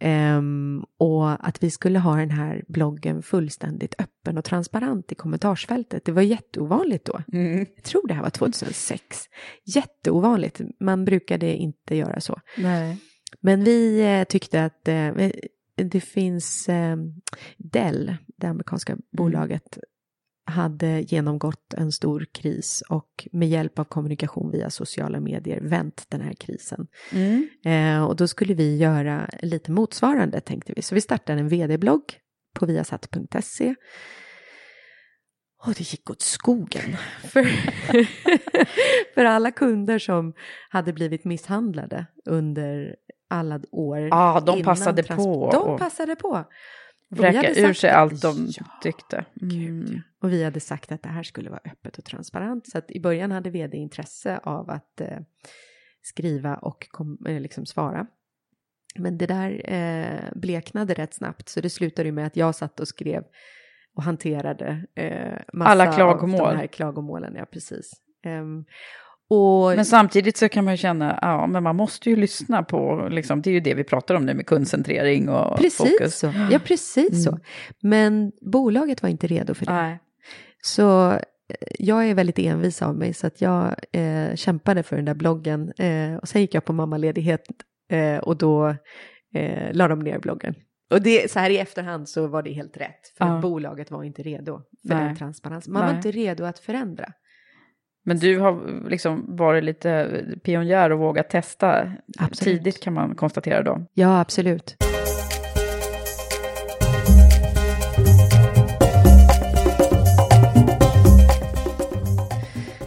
Ehm, 0.00 0.84
och 0.98 1.48
att 1.48 1.62
vi 1.62 1.70
skulle 1.70 1.98
ha 1.98 2.16
den 2.16 2.30
här 2.30 2.64
bloggen 2.68 3.22
fullständigt 3.22 3.94
öppen 3.98 4.38
och 4.38 4.44
transparent 4.44 5.12
i 5.12 5.14
kommentarsfältet. 5.14 6.04
Det 6.04 6.12
var 6.12 6.22
jätteovanligt 6.22 7.04
då. 7.04 7.22
Mm. 7.32 7.66
Jag 7.76 7.84
tror 7.84 8.08
det 8.08 8.14
här 8.14 8.22
var 8.22 8.30
2006. 8.30 9.24
Jätteovanligt. 9.64 10.60
Man 10.80 11.04
brukade 11.04 11.54
inte 11.54 11.96
göra 11.96 12.20
så. 12.20 12.40
Nej. 12.56 12.98
Men 13.40 13.64
vi 13.64 14.00
eh, 14.00 14.24
tyckte 14.24 14.64
att 14.64 14.88
eh, 14.88 15.12
det 15.76 16.00
finns 16.00 16.68
eh, 16.68 16.96
Dell, 17.56 18.16
det 18.36 18.46
amerikanska 18.46 18.96
bolaget, 19.12 19.78
hade 20.48 21.00
genomgått 21.00 21.74
en 21.74 21.92
stor 21.92 22.26
kris 22.32 22.82
och 22.88 23.28
med 23.32 23.48
hjälp 23.48 23.78
av 23.78 23.84
kommunikation 23.84 24.50
via 24.50 24.70
sociala 24.70 25.20
medier 25.20 25.60
vänt 25.60 26.06
den 26.08 26.20
här 26.20 26.32
krisen. 26.32 26.86
Mm. 27.12 27.48
Eh, 27.64 28.04
och 28.04 28.16
då 28.16 28.28
skulle 28.28 28.54
vi 28.54 28.76
göra 28.76 29.30
lite 29.42 29.70
motsvarande 29.72 30.40
tänkte 30.40 30.72
vi. 30.76 30.82
Så 30.82 30.94
vi 30.94 31.00
startade 31.00 31.40
en 31.40 31.48
vd-blogg 31.48 32.02
på 32.54 32.66
viasat.se. 32.66 33.74
Och 35.64 35.74
det 35.74 35.92
gick 35.92 36.10
åt 36.10 36.22
skogen. 36.22 36.96
För, 37.22 37.44
för 39.14 39.24
alla 39.24 39.50
kunder 39.50 39.98
som 39.98 40.34
hade 40.70 40.92
blivit 40.92 41.24
misshandlade 41.24 42.06
under 42.24 42.96
alla 43.30 43.60
år. 43.70 43.98
Ja, 44.00 44.42
de 44.46 44.52
innan 44.52 44.64
passade 44.64 45.02
på 45.02 45.50
De 45.52 45.62
och- 45.62 45.78
passade 45.78 46.16
på. 46.16 46.44
Vräka 47.10 47.50
ur 47.68 47.72
sig 47.72 47.90
allt 47.90 48.22
de 48.22 48.46
Ja, 48.58 48.64
tyckte. 48.82 49.24
Mm. 49.42 50.00
Och 50.22 50.32
vi 50.32 50.44
hade 50.44 50.60
sagt 50.60 50.92
att 50.92 51.02
det 51.02 51.08
här 51.08 51.22
skulle 51.22 51.50
vara 51.50 51.60
öppet 51.64 51.98
och 51.98 52.04
transparent. 52.04 52.66
Så 52.70 52.78
att 52.78 52.90
i 52.90 53.00
början 53.00 53.30
hade 53.30 53.50
vd 53.50 53.76
intresse 53.76 54.38
av 54.42 54.70
att 54.70 55.00
eh, 55.00 55.18
skriva 56.02 56.56
och 56.56 56.88
kom, 56.90 57.18
eh, 57.28 57.40
liksom 57.40 57.66
svara. 57.66 58.06
Men 58.98 59.18
det 59.18 59.26
där 59.26 59.72
eh, 59.72 60.30
bleknade 60.34 60.94
rätt 60.94 61.14
snabbt 61.14 61.48
så 61.48 61.60
det 61.60 61.70
slutade 61.70 62.08
ju 62.08 62.12
med 62.12 62.26
att 62.26 62.36
jag 62.36 62.54
satt 62.54 62.80
och 62.80 62.88
skrev 62.88 63.22
och 63.94 64.02
hanterade 64.02 64.86
eh, 64.94 65.38
massa 65.52 65.70
Alla 65.70 65.88
av 65.88 65.92
klagomål. 65.94 66.38
de 66.38 66.56
här 66.56 66.66
klagomålen. 66.66 67.34
Ja, 67.34 67.46
precis. 67.52 67.90
Ehm, 68.24 68.64
och 69.30 69.76
Men 69.76 69.84
samtidigt 69.84 70.36
så 70.36 70.48
kan 70.48 70.64
man 70.64 70.74
ju 70.74 70.78
känna, 70.78 71.18
ja 71.22 71.46
men 71.46 71.62
man 71.62 71.76
måste 71.76 72.10
ju 72.10 72.16
lyssna 72.16 72.62
på, 72.62 73.08
liksom, 73.10 73.42
det 73.42 73.50
är 73.50 73.54
ju 73.54 73.60
det 73.60 73.74
vi 73.74 73.84
pratar 73.84 74.14
om 74.14 74.26
nu 74.26 74.34
med 74.34 74.46
kundcentrering 74.46 75.28
och 75.28 75.56
precis 75.58 75.76
fokus. 75.76 76.18
så. 76.18 76.32
Ja, 76.50 76.58
precis 76.64 77.24
så. 77.24 77.30
Mm. 77.30 77.40
Men 77.82 78.32
bolaget 78.52 79.02
var 79.02 79.10
inte 79.10 79.26
redo 79.26 79.54
för 79.54 79.66
det. 79.66 79.72
Nej. 79.72 79.98
Så 80.62 81.10
eh, 81.12 81.18
jag 81.78 82.08
är 82.08 82.14
väldigt 82.14 82.38
envis 82.38 82.82
av 82.82 82.94
mig 82.96 83.14
så 83.14 83.26
att 83.26 83.40
jag 83.40 83.74
eh, 83.92 84.34
kämpade 84.34 84.82
för 84.82 84.96
den 84.96 85.04
där 85.04 85.14
bloggen 85.14 85.72
eh, 85.78 86.16
och 86.16 86.28
sen 86.28 86.40
gick 86.40 86.54
jag 86.54 86.64
på 86.64 86.72
mammaledighet 86.72 87.42
eh, 87.90 88.18
och 88.18 88.36
då 88.36 88.68
eh, 89.34 89.72
la 89.72 89.88
de 89.88 89.98
ner 89.98 90.18
bloggen. 90.18 90.54
Och 90.90 91.02
det, 91.02 91.30
så 91.30 91.38
här 91.38 91.50
i 91.50 91.58
efterhand 91.58 92.08
så 92.08 92.26
var 92.26 92.42
det 92.42 92.52
helt 92.52 92.76
rätt 92.76 93.08
för 93.18 93.24
Ja. 93.26 93.36
att 93.36 93.42
bolaget 93.42 93.90
var 93.90 94.04
inte 94.04 94.22
redo 94.22 94.60
för 94.88 94.94
Nej. 94.94 95.04
den 95.04 95.16
transparensen. 95.16 95.72
Man 95.72 95.82
var 95.82 95.88
Nej. 95.88 95.96
inte 95.96 96.10
redo 96.10 96.44
att 96.44 96.58
förändra. 96.58 97.12
Men 98.08 98.18
du 98.18 98.38
har 98.38 98.60
liksom 98.90 99.36
varit 99.36 99.64
lite 99.64 100.20
pionjär 100.42 100.92
och 100.92 100.98
vågat 100.98 101.30
testa 101.30 101.92
Absolut. 102.18 102.58
tidigt 102.62 102.82
kan 102.82 102.92
man 102.94 103.14
konstatera 103.14 103.62
då. 103.62 103.80
Ja, 103.94 104.20
absolut. 104.20 104.76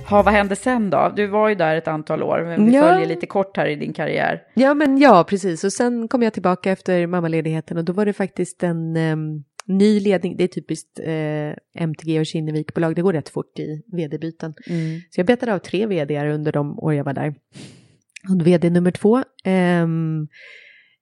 Ha, 0.09 0.23
vad 0.23 0.33
hände 0.33 0.55
sen 0.55 0.89
då? 0.89 1.13
Du 1.15 1.27
var 1.27 1.49
ju 1.49 1.55
där 1.55 1.75
ett 1.75 1.87
antal 1.87 2.23
år, 2.23 2.43
men 2.43 2.65
vi 2.65 2.75
Ja. 2.75 2.81
följer 2.81 3.07
lite 3.07 3.25
kort 3.25 3.57
här 3.57 3.65
i 3.65 3.75
din 3.75 3.93
karriär. 3.93 4.41
Ja, 4.53 4.73
men 4.73 4.97
ja, 4.97 5.25
precis. 5.29 5.63
Och 5.63 5.73
sen 5.73 6.07
kom 6.07 6.23
jag 6.23 6.33
tillbaka 6.33 6.71
efter 6.71 7.07
mammaledigheten 7.07 7.77
och 7.77 7.85
då 7.85 7.93
var 7.93 8.05
det 8.05 8.13
faktiskt 8.13 8.63
en 8.63 8.95
em, 8.97 9.43
ny 9.65 9.99
ledning. 9.99 10.37
Det 10.37 10.43
är 10.43 10.47
typiskt 10.47 10.99
eh, 10.99 11.83
MTG 11.83 12.19
och 12.19 12.25
Kinnevikbolag. 12.25 12.95
Det 12.95 13.01
går 13.01 13.13
rätt 13.13 13.29
fort 13.29 13.59
i 13.59 13.83
vd-byten. 13.85 14.53
Så 15.09 15.19
jag 15.19 15.27
betade 15.27 15.53
av 15.53 15.59
tre 15.59 15.85
vd 15.85 16.29
under 16.29 16.51
de 16.51 16.79
år 16.79 16.93
jag 16.93 17.03
var 17.03 17.13
där. 17.13 17.35
Och 18.29 18.47
vd 18.47 18.69
nummer 18.69 18.91
två, 18.91 19.23
ehm, 19.43 20.27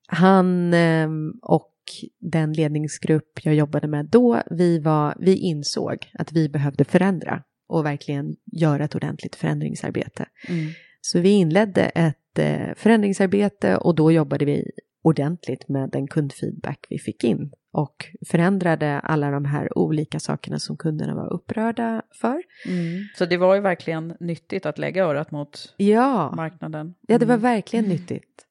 han 0.07 0.73
ehm, 0.73 1.31
och 1.41 1.73
den 2.19 2.53
ledningsgrupp 2.53 3.39
jag 3.43 3.55
jobbade 3.55 3.87
med 3.87 4.05
då, 4.05 4.41
vi, 4.51 4.79
var, 4.79 5.15
vi 5.19 5.35
insåg 5.35 5.97
att 6.13 6.31
vi 6.31 6.49
behövde 6.49 6.85
förändra 6.85 7.43
och 7.67 7.85
verkligen 7.85 8.35
göra 8.45 8.83
ett 8.83 8.95
ordentligt 8.95 9.35
förändringsarbete. 9.35 10.25
Mm. 10.47 10.71
Så 11.01 11.19
vi 11.19 11.29
inledde 11.29 11.81
ett 11.81 12.39
eh, 12.39 12.75
förändringsarbete 12.75 13.77
och 13.77 13.95
då 13.95 14.11
jobbade 14.11 14.45
vi 14.45 14.71
ordentligt 15.01 15.69
med 15.69 15.89
den 15.89 16.07
kundfeedback 16.07 16.85
vi 16.89 16.99
fick 16.99 17.23
in 17.23 17.51
och 17.71 18.05
förändrade 18.27 18.99
alla 18.99 19.31
de 19.31 19.45
här 19.45 19.77
olika 19.77 20.19
sakerna 20.19 20.59
som 20.59 20.77
kunderna 20.77 21.15
var 21.15 21.33
upprörda 21.33 22.01
för. 22.21 22.43
Mm. 22.67 23.03
Så 23.17 23.25
det 23.25 23.37
var 23.37 23.55
ju 23.55 23.61
verkligen 23.61 24.13
nyttigt 24.19 24.65
att 24.65 24.77
lägga 24.77 25.03
örat 25.05 25.31
mot 25.31 25.73
Ja, 25.77 26.33
marknaden. 26.35 26.95
Ja, 27.07 27.17
det 27.17 27.25
var 27.25 27.35
Mm. 27.35 27.41
verkligen 27.43 27.85
nyttigt. 27.85 28.45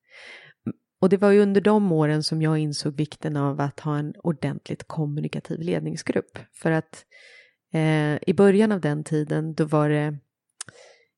Och 1.00 1.08
det 1.08 1.16
var 1.16 1.30
ju 1.30 1.40
under 1.40 1.60
de 1.60 1.92
åren 1.92 2.22
som 2.22 2.42
jag 2.42 2.58
insåg 2.58 2.96
vikten 2.96 3.36
av 3.36 3.60
att 3.60 3.80
ha 3.80 3.98
en 3.98 4.14
ordentligt 4.22 4.84
kommunikativ 4.88 5.60
ledningsgrupp. 5.60 6.38
För 6.52 6.70
att 6.70 7.04
eh, 7.72 8.14
i 8.30 8.34
början 8.36 8.72
av 8.72 8.80
den 8.80 9.04
tiden 9.04 9.54
då 9.54 9.64
var 9.64 9.88
det 9.88 10.16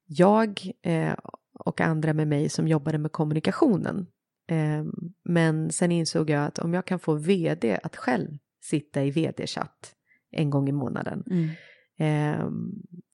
jag 0.07 0.61
eh, 0.83 1.15
och 1.53 1.81
andra 1.81 2.13
med 2.13 2.29
mig 2.29 2.49
som 2.49 2.69
jobbade 2.69 2.99
med 2.99 3.13
kommunikationen. 3.13 4.07
Eh, 4.51 4.85
men 5.25 5.73
sen 5.73 5.93
insåg 5.93 6.31
jag 6.31 6.45
att 6.47 6.59
om 6.59 6.75
jag 6.75 6.85
kan 6.85 6.99
få 6.99 7.15
vd 7.15 7.79
att 7.83 7.97
själv 7.97 8.29
sitta 8.63 9.05
i 9.05 9.11
vd-chatt 9.11 9.95
en 10.31 10.51
gång 10.51 10.69
i 10.69 10.73
månaden 10.73 11.25
Mm. 11.31 11.49
eh, 11.99 12.51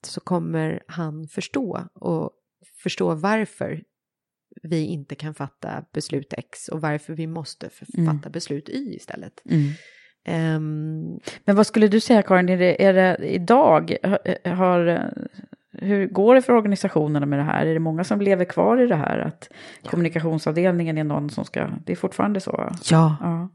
så 0.07 0.21
kommer 0.21 0.83
han 0.89 1.29
förstå 1.29 1.81
och 1.95 2.31
förstå 2.83 3.15
varför 3.15 3.83
vi 4.63 4.85
inte 4.85 5.15
kan 5.15 5.35
fatta 5.35 5.85
beslut 5.93 6.33
X 6.37 6.69
och 6.69 6.81
varför 6.81 7.15
vi 7.15 7.27
måste 7.27 7.71
Mm. 7.99 8.07
fatta 8.15 8.31
beslut 8.31 8.69
Y 8.69 8.95
istället. 8.97 9.43
Mm. 9.51 9.69
Ehm, 10.25 11.19
Men 11.45 11.57
vad 11.57 11.67
skulle 11.67 11.89
du 11.89 12.01
säga 12.01 12.23
Karin, 12.23 12.49
är 12.49 12.57
det, 12.59 12.85
är 12.85 12.93
det 12.93 13.17
idag, 13.35 13.97
har- 14.03 14.49
har, 14.55 15.13
hur 15.79 16.07
går 16.07 16.35
det 16.35 16.43
för 16.43 16.53
organisationerna 16.53 17.27
med 17.27 17.39
det 17.39 17.43
här? 17.43 17.67
Är 17.67 17.75
det 17.75 17.81
många 17.81 18.05
som 18.05 18.21
lever 18.21 18.45
kvar 18.45 18.83
i 18.83 18.87
det 18.87 18.97
här? 18.97 19.19
Att 19.19 19.49
kommunikationsavdelningen 19.91 20.99
är 20.99 21.05
någon 21.05 21.31
som 21.31 21.45
ska, 21.45 21.71
det 21.87 21.93
är 21.93 21.97
fortfarande 21.97 22.41
så? 22.41 22.73
ja, 22.91 23.17
Ja, 23.21 23.49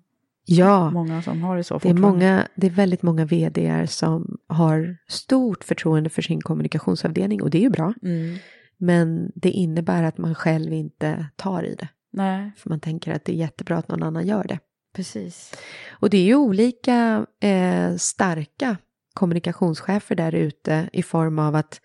ja. 0.45 0.91
många 0.91 1.21
som 1.21 1.41
har 1.43 1.57
det 1.57 1.63
så 1.63 1.77
Det 1.77 1.89
är, 1.89 1.93
många, 1.93 2.47
det 2.55 2.67
är 2.67 2.71
väldigt 2.71 3.01
många 3.01 3.25
vdar 3.25 3.85
som 3.85 4.37
har 4.47 4.97
stort 5.07 5.63
förtroende 5.63 6.09
för 6.09 6.21
sin 6.21 6.41
kommunikationsavdelning 6.41 7.41
och 7.41 7.49
det 7.49 7.57
är 7.57 7.61
ju 7.61 7.69
bra. 7.69 7.93
Mm. 8.03 8.35
Men 8.77 9.31
det 9.35 9.49
innebär 9.49 10.03
att 10.03 10.17
man 10.17 10.35
själv 10.35 10.73
inte 10.73 11.25
tar 11.35 11.63
i 11.63 11.75
det. 11.75 11.87
Nej, 12.13 12.51
För 12.57 12.69
man 12.69 12.79
tänker 12.79 13.13
att 13.13 13.25
det 13.25 13.31
är 13.31 13.35
jättebra 13.35 13.77
att 13.77 13.87
någon 13.87 14.03
annan 14.03 14.27
gör 14.27 14.43
det. 14.43 14.59
precis. 14.95 15.53
Och 15.91 16.09
det 16.09 16.17
är 16.17 16.23
ju 16.25 16.35
olika 16.35 17.25
eh, 17.41 17.95
starka 17.95 18.77
kommunikationschefer 19.13 20.15
där 20.15 20.35
ute 20.35 20.89
i 20.93 21.03
form 21.03 21.39
av 21.39 21.55
att 21.55 21.81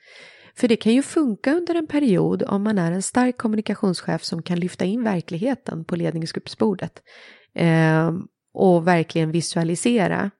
för 0.57 0.69
det 0.69 0.77
kan 0.77 0.93
ju 0.93 1.03
funka 1.03 1.53
under 1.53 1.75
en 1.75 1.87
period 1.87 2.43
om 2.43 2.62
man 2.62 2.79
är 2.79 2.93
en 2.93 3.03
stark 3.03 3.37
kommunikationschef 3.37 4.25
som 4.25 4.43
kan 4.43 4.61
lyfta 4.61 4.85
in 4.85 5.05
verkligheten 5.05 5.85
på 5.85 5.97
ledningsgruppsbordet 5.97 7.03
eh, 7.55 8.12
och 8.55 8.87
verkligen 8.87 9.31
visualisera 9.31 10.31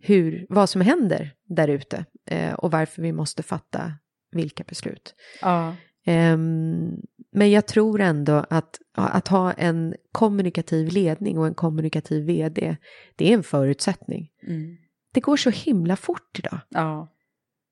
hur, 0.00 0.46
vad 0.48 0.68
som 0.70 0.80
händer 0.80 1.34
där 1.48 1.68
ute 1.68 2.04
eh, 2.26 2.52
och 2.52 2.70
varför 2.70 3.02
vi 3.02 3.12
måste 3.12 3.42
fatta 3.42 3.92
vilka 4.32 4.64
beslut. 4.64 5.14
Ja. 5.40 5.74
Ehm, 6.06 6.96
men 7.32 7.50
jag 7.50 7.66
tror 7.66 8.00
ändå 8.00 8.44
att, 8.50 8.78
att 8.94 9.28
ha 9.28 9.52
en 9.52 9.94
kommunikativ 10.12 10.88
ledning 10.92 11.38
och 11.38 11.46
en 11.46 11.54
kommunikativ 11.54 12.24
vd, 12.24 12.76
det 13.16 13.30
är 13.30 13.34
en 13.34 13.42
förutsättning. 13.42 14.30
Mm. 14.46 14.76
Det 15.12 15.20
går 15.20 15.36
så 15.36 15.50
himla 15.50 15.96
fort 15.96 16.38
idag. 16.38 16.58
Ja, 16.68 17.08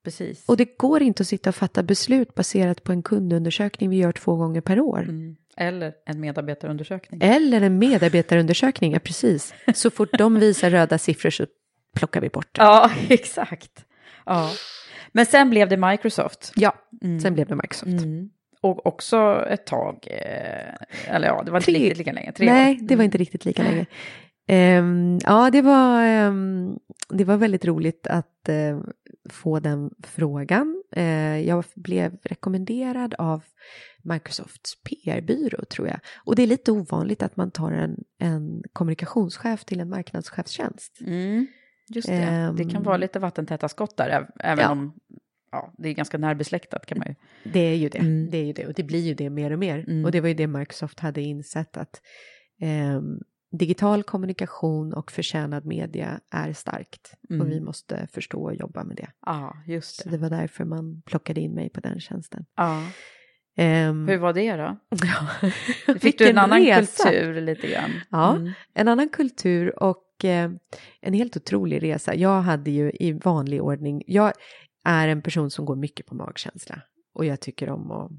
precis. 0.04 0.48
Och 0.48 0.56
det 0.56 0.78
går 0.78 1.02
inte 1.02 1.20
att 1.22 1.26
sitta 1.26 1.50
och 1.50 1.54
fatta 1.56 1.82
beslut 1.82 2.34
baserat 2.34 2.84
på 2.84 2.92
en 2.92 3.02
kundundersökning 3.02 3.90
vi 3.90 3.96
gör 3.96 4.12
två 4.12 4.36
gånger 4.36 4.60
per 4.60 4.80
år. 4.80 4.98
Mm. 5.02 5.36
Eller 5.56 5.92
en 6.06 6.20
medarbetarundersökning. 6.20 7.20
Eller 7.22 7.60
en 7.60 7.78
medarbetarundersökning, 7.78 8.92
ja 8.92 8.98
precis. 8.98 9.54
Så 9.74 9.90
fort 9.90 10.18
de 10.18 10.34
visar 10.40 10.70
röda 10.70 10.98
siffror 10.98 11.30
så 11.30 11.46
plockar 11.96 12.20
vi 12.20 12.28
bort 12.28 12.48
det. 12.56 12.62
Ja, 12.62 12.90
exakt. 13.08 13.84
Ja. 14.26 14.50
Men 15.12 15.26
sen 15.26 15.50
blev 15.50 15.68
det 15.68 15.76
Microsoft. 15.76 16.52
Ja, 16.56 16.74
Mm. 17.02 17.20
sen 17.20 17.34
blev 17.34 17.46
det 17.46 17.54
Microsoft. 17.54 17.86
Mm. 18.04 18.30
Och 18.60 18.86
också 18.86 19.46
ett 19.50 19.66
tag, 19.66 20.06
eh, 20.10 21.14
eller 21.14 21.26
ja, 21.28 21.42
det 21.44 21.50
var 21.50 21.58
inte 21.58 21.70
riktigt 21.70 21.98
lika 21.98 22.12
länge. 22.12 22.32
Tre 22.32 22.46
Nej, 22.52 22.72
år. 22.74 22.78
det 22.80 22.94
var 22.94 23.02
Mm. 23.02 23.04
inte 23.04 23.18
riktigt 23.18 23.44
lika 23.44 23.62
länge. 23.62 23.86
Ehm, 24.48 25.18
ja, 25.24 25.50
det 25.50 25.62
var, 25.62 26.02
ehm, 26.02 26.78
det 27.08 27.24
var 27.24 27.36
väldigt 27.36 27.64
roligt 27.64 28.06
att 28.06 28.48
eh, 28.48 28.80
få 29.30 29.60
den 29.60 29.90
frågan. 30.02 30.82
Eh, 30.96 31.38
jag 31.40 31.64
blev 31.74 32.16
rekommenderad 32.22 33.14
av 33.18 33.42
Microsofts 34.02 34.82
PR-byrå 34.82 35.64
tror 35.64 35.88
jag. 35.88 36.00
Och 36.24 36.36
det 36.36 36.42
är 36.42 36.46
lite 36.46 36.72
ovanligt 36.72 37.22
att 37.22 37.36
man 37.36 37.50
tar 37.50 37.72
en, 37.72 37.96
en 38.18 38.62
kommunikationschef 38.72 39.64
till 39.64 39.80
en 39.80 39.88
marknadschefstjänst. 39.88 41.00
Mm. 41.00 41.46
Just 41.94 42.08
det, 42.08 42.14
Ehm. 42.14 42.56
det 42.56 42.64
kan 42.64 42.82
vara 42.82 42.96
lite 42.96 43.18
vattentäta 43.18 43.68
skott 43.68 43.96
där, 43.96 44.10
äv- 44.10 44.30
även 44.40 44.64
Ja. 44.64 44.70
om 44.70 44.92
ja, 45.52 45.72
det 45.78 45.88
är 45.88 45.92
ganska 45.94 46.18
närbesläktat 46.18 46.86
kan 46.86 46.98
man 46.98 47.08
ju. 47.08 47.14
Det 47.52 47.60
är 47.60 47.74
ju 47.74 47.88
det. 47.88 47.98
Mm. 47.98 48.30
Det 48.30 48.38
är 48.38 48.44
ju 48.44 48.52
det. 48.52 48.66
Och 48.66 48.74
det 48.74 48.82
blir 48.82 49.00
ju 49.00 49.14
det 49.14 49.30
mer 49.30 49.50
och 49.52 49.58
mer. 49.58 49.78
Mm. 49.78 50.04
Och 50.04 50.10
det 50.12 50.20
var 50.20 50.28
ju 50.28 50.34
det 50.34 50.46
Microsoft 50.46 51.00
hade 51.00 51.20
insett 51.22 51.76
att 51.76 52.00
digital 53.50 54.02
kommunikation 54.02 54.92
och 54.94 55.12
förtjänad 55.12 55.64
media 55.64 56.20
är 56.30 56.52
starkt. 56.52 57.14
Mm. 57.30 57.40
Och 57.40 57.52
vi 57.52 57.60
måste 57.60 58.06
förstå 58.12 58.42
och 58.42 58.54
jobba 58.54 58.84
med 58.84 58.96
det. 58.96 59.08
Ja, 59.26 59.56
just 59.66 60.02
Så 60.02 60.08
det. 60.08 60.16
det 60.16 60.22
var 60.22 60.30
därför 60.30 60.64
man 60.64 61.02
plockade 61.02 61.40
in 61.40 61.54
mig 61.54 61.70
på 61.70 61.80
den 61.80 62.00
tjänsten. 62.00 62.44
Ja. 62.56 62.82
Ehm, 63.56 64.08
Hur 64.08 64.18
var 64.18 64.32
det 64.32 64.56
då? 64.56 64.76
Fick 65.98 66.18
du 66.18 66.28
en 66.30 66.38
annan 66.38 66.60
resa. 66.60 67.02
kultur 67.02 67.40
lite 67.40 67.66
grann? 67.70 67.90
Ja. 68.10 68.36
Mm. 68.36 68.52
En 68.74 68.88
annan 68.88 69.08
kultur 69.08 69.82
och 69.82 70.24
eh, 70.24 70.50
en 71.00 71.12
helt 71.14 71.36
otrolig 71.36 71.82
resa. 71.82 72.14
Jag 72.14 72.42
hade 72.42 72.70
ju 72.70 72.90
i 72.90 73.12
vanlig 73.12 73.62
ordning, 73.62 74.02
jag 74.06 74.32
är 74.84 75.08
en 75.08 75.22
person 75.22 75.50
som 75.50 75.64
går 75.64 75.76
mycket 75.76 76.06
på 76.06 76.14
magkänsla 76.14 76.82
och 77.14 77.24
jag 77.24 77.40
tycker 77.40 77.70
om 77.70 77.90
att 77.90 78.10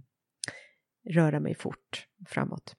röra 1.10 1.40
mig 1.40 1.56
fort 1.56 2.06
framåt 2.28 2.76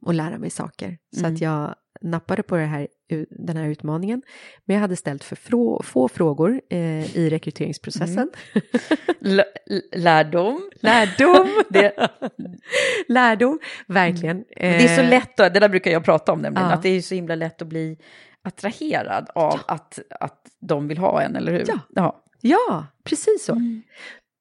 och 0.00 0.14
lära 0.14 0.38
mig 0.38 0.50
saker. 0.50 0.98
Så 1.16 1.20
Mm. 1.20 1.34
att 1.34 1.40
jag 1.40 1.74
nappade 2.00 2.42
på 2.42 2.56
här, 2.56 2.88
den 3.30 3.56
här 3.56 3.68
utmaningen. 3.68 4.22
Men 4.64 4.74
jag 4.74 4.80
hade 4.80 4.96
ställt 4.96 5.24
för 5.24 5.36
frå, 5.36 5.82
få 5.82 6.08
frågor 6.08 6.60
eh, 6.70 7.16
i 7.16 7.30
rekryteringsprocessen. 7.30 8.30
L- 9.24 9.42
lärdom. 9.96 10.70
Lärdom! 10.80 11.48
Det- 11.68 12.08
Lärdom, 13.08 13.58
verkligen. 13.86 14.36
Mm. 14.36 14.44
Det 14.78 14.84
är 14.84 14.96
så 14.96 15.02
Eh, 15.02 15.10
lätt, 15.10 15.36
det 15.36 15.48
där 15.48 15.68
brukar 15.68 15.90
jag 15.90 16.04
prata 16.04 16.32
om 16.32 16.40
nämligen, 16.40 16.68
Ja. 16.68 16.74
att 16.74 16.82
det 16.82 16.88
är 16.88 17.00
så 17.00 17.14
himla 17.14 17.34
lätt 17.34 17.62
att 17.62 17.68
bli 17.68 17.98
attraherad 18.42 19.30
av 19.34 19.60
att, 19.68 19.98
att 20.20 20.46
de 20.60 20.88
vill 20.88 20.98
ha 20.98 21.22
en, 21.22 21.36
eller 21.36 21.52
hur? 21.52 21.64
Ja. 21.66 21.78
ja. 21.94 22.24
Ja, 22.40 22.86
precis 23.04 23.44
så. 23.44 23.52
Mm. 23.52 23.82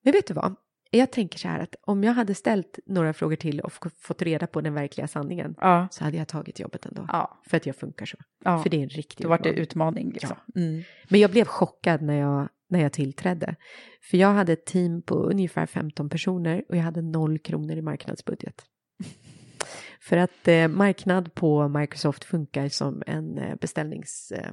Men 0.03 0.13
vet 0.13 0.27
du 0.27 0.33
vad? 0.33 0.55
Jag 0.91 1.11
tänker 1.11 1.39
så 1.39 1.47
här 1.47 1.59
att 1.59 1.75
om 1.81 2.03
jag 2.03 2.13
hade 2.13 2.35
ställt 2.35 2.79
några 2.85 3.13
frågor 3.13 3.35
till 3.35 3.59
och 3.59 3.71
fått 4.01 4.21
reda 4.21 4.47
på 4.47 4.61
den 4.61 4.73
verkliga 4.73 5.07
sanningen 5.07 5.55
Ja. 5.61 5.87
så 5.91 6.03
hade 6.03 6.17
jag 6.17 6.27
tagit 6.27 6.59
jobbet 6.59 6.85
ändå. 6.85 7.05
Ja. 7.07 7.41
För 7.49 7.57
att 7.57 7.65
jag 7.65 7.75
funkar 7.75 8.05
så. 8.05 8.17
ja. 8.43 8.63
För 8.63 8.69
det 8.69 8.77
är 8.77 8.83
en 8.83 8.89
riktig 8.89 9.25
Då 9.25 9.29
var 9.29 9.37
det 9.37 9.49
utmaning. 9.49 10.11
Liksom. 10.11 10.37
Mm. 10.55 10.83
Men 11.09 11.19
jag 11.19 11.31
blev 11.31 11.45
chockad 11.45 12.01
när 12.01 12.19
jag, 12.19 12.49
när 12.69 12.81
jag 12.81 12.93
tillträdde. 12.93 13.55
För 14.01 14.17
jag 14.17 14.33
hade 14.33 14.53
ett 14.53 14.65
team 14.65 15.01
på 15.01 15.15
ungefär 15.15 15.65
15 15.65 16.09
personer 16.09 16.63
och 16.69 16.77
jag 16.77 16.83
hade 16.83 17.01
noll 17.01 17.39
kronor 17.39 17.75
i 17.75 17.81
marknadsbudget. 17.81 18.65
För 20.01 20.17
att 20.17 20.47
eh, 20.47 20.67
marknad 20.67 21.33
på 21.33 21.67
Microsoft 21.67 22.23
funkar 22.23 22.69
som 22.69 23.03
en 23.07 23.37
eh, 23.37 23.55
beställnings... 23.55 24.31
Eh, 24.31 24.51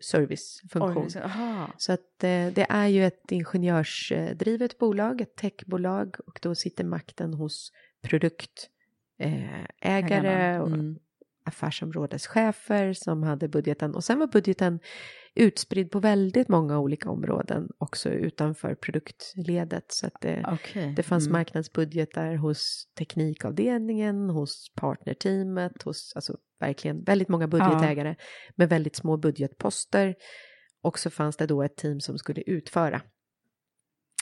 servicefunktion. 0.00 1.10
Så 1.76 1.92
att 1.92 2.24
eh, 2.24 2.46
det 2.46 2.66
är 2.68 2.86
ju 2.86 3.06
ett 3.06 3.32
ingenjörsdrivet 3.32 4.78
bolag, 4.78 5.20
ett 5.20 5.36
techbolag 5.36 6.16
och 6.26 6.38
då 6.42 6.54
sitter 6.54 6.84
makten 6.84 7.34
hos 7.34 7.72
produktägare 8.02 10.54
eh, 10.54 10.60
Mm. 10.74 10.98
Affärsområdeschefer 11.44 12.92
som 12.92 13.22
hade 13.22 13.48
budgeten. 13.48 13.94
Och 13.94 14.04
sen 14.04 14.18
var 14.18 14.26
budgeten 14.26 14.80
utspridd 15.34 15.90
på 15.90 16.00
väldigt 16.00 16.48
många 16.48 16.78
olika 16.78 17.10
områden 17.10 17.68
också 17.78 18.08
utanför 18.08 18.74
produktledet. 18.74 19.84
Så 19.88 20.06
att 20.06 20.20
det, 20.20 20.44
Okej. 20.52 20.94
det 20.96 21.02
fanns 21.02 21.26
Mm. 21.26 21.32
marknadsbudgetar 21.32 22.34
hos 22.34 22.84
teknikavdelningen, 22.98 24.30
hos 24.30 24.72
partnerteamet, 24.74 25.82
hos 25.82 26.12
alltså 26.14 26.36
verkligen 26.60 27.04
väldigt 27.04 27.28
många 27.28 27.48
budgetägare 27.48 28.16
med 28.56 28.68
väldigt 28.68 28.96
små 28.96 29.16
budgetposter. 29.16 30.14
Och 30.82 30.98
så 30.98 31.10
fanns 31.10 31.36
det 31.36 31.46
då 31.46 31.62
ett 31.62 31.76
team 31.76 32.00
som 32.00 32.18
skulle 32.18 32.42
utföra 32.42 33.02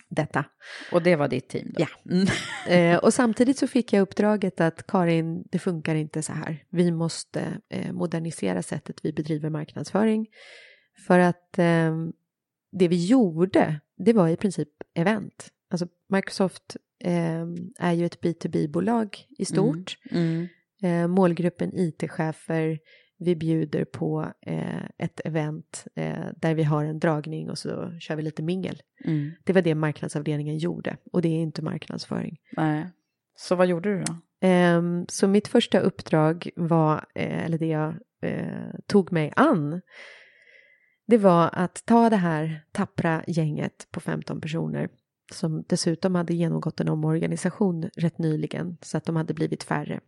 detta. 0.09 0.44
Och 0.92 1.03
det 1.03 1.16
var 1.16 1.29
ditt 1.29 1.49
team 1.49 1.73
då? 1.75 1.83
Ja. 1.83 2.12
Mm. 2.12 2.27
Eh, 2.68 2.97
och 2.97 3.14
samtidigt 3.14 3.59
så 3.59 3.66
fick 3.66 3.92
jag 3.92 4.01
uppdraget 4.01 4.61
att 4.61 4.87
Karin, 4.87 5.44
det 5.51 5.59
funkar 5.59 5.94
inte 5.94 6.23
så 6.23 6.33
här. 6.33 6.64
Vi 6.71 6.90
måste 6.90 7.61
eh, 7.68 7.92
modernisera 7.92 8.62
sättet 8.62 8.97
vi 9.03 9.12
bedriver 9.12 9.51
marknadsföring. 9.51 10.27
För 11.07 11.18
att 11.18 11.59
eh, 11.59 11.97
det 12.73 12.88
vi 12.88 13.07
gjorde, 13.07 13.81
det 13.97 14.12
var 14.12 14.29
i 14.29 14.37
princip 14.37 14.68
event. 14.94 15.49
Alltså 15.71 15.88
Microsoft 16.09 16.77
eh, 17.05 17.44
är 17.79 17.92
ju 17.92 18.07
ett 18.07 18.21
B2B-bolag 18.21 19.27
i 19.38 19.44
stort. 19.44 19.99
Mm. 20.11 20.49
Eh, 20.83 21.07
målgruppen 21.07 21.71
IT-chefer. 21.75 22.79
Vi 23.18 23.37
bjuder 23.37 23.85
på 23.85 24.33
eh, 24.40 24.85
ett 24.98 25.20
event 25.24 25.87
eh, 25.94 26.26
där 26.37 26.54
vi 26.54 26.62
har 26.62 26.85
en 26.85 26.98
dragning 26.98 27.50
och 27.50 27.59
så 27.59 27.98
kör 28.00 28.16
vi 28.16 28.22
lite 28.22 28.42
mingel. 28.42 28.83
Mm. 29.04 29.31
Det 29.44 29.52
var 29.52 29.62
det 29.62 29.74
marknadsavdelningen 29.74 30.59
gjorde 30.59 30.96
och 31.12 31.22
det 31.22 31.28
är 31.28 31.40
inte 31.40 31.62
marknadsföring. 31.62 32.38
Nej. 32.57 32.90
Så 33.37 33.54
vad 33.54 33.66
gjorde 33.66 33.94
du 33.94 34.04
då? 34.04 34.16
Ehm, 34.40 35.07
så 35.09 35.28
mitt 35.28 35.48
första 35.48 35.81
uppdrag 35.81 36.50
var, 36.57 37.07
eh, 37.14 37.44
eller 37.44 37.59
det 37.59 37.66
jag 37.66 37.94
eh, 38.20 38.70
tog 38.87 39.12
mig 39.12 39.33
an, 39.37 39.81
det 41.07 41.18
var 41.18 41.50
att 41.52 41.83
ta 41.87 42.11
det 42.11 42.16
här 42.16 42.64
tappra 42.72 43.24
gänget 43.26 43.88
på 43.90 44.00
15 44.00 44.40
personer 44.40 44.88
som 45.33 45.64
dessutom 45.68 46.14
hade 46.14 46.35
genomgått 46.35 46.81
en 46.81 46.88
omorganisation 46.88 47.90
rätt 47.96 48.18
nyligen 48.18 48.76
så 48.83 48.96
att 48.96 49.04
de 49.04 49.16
hade 49.16 49.35
blivit 49.35 49.62
färre 49.62 50.00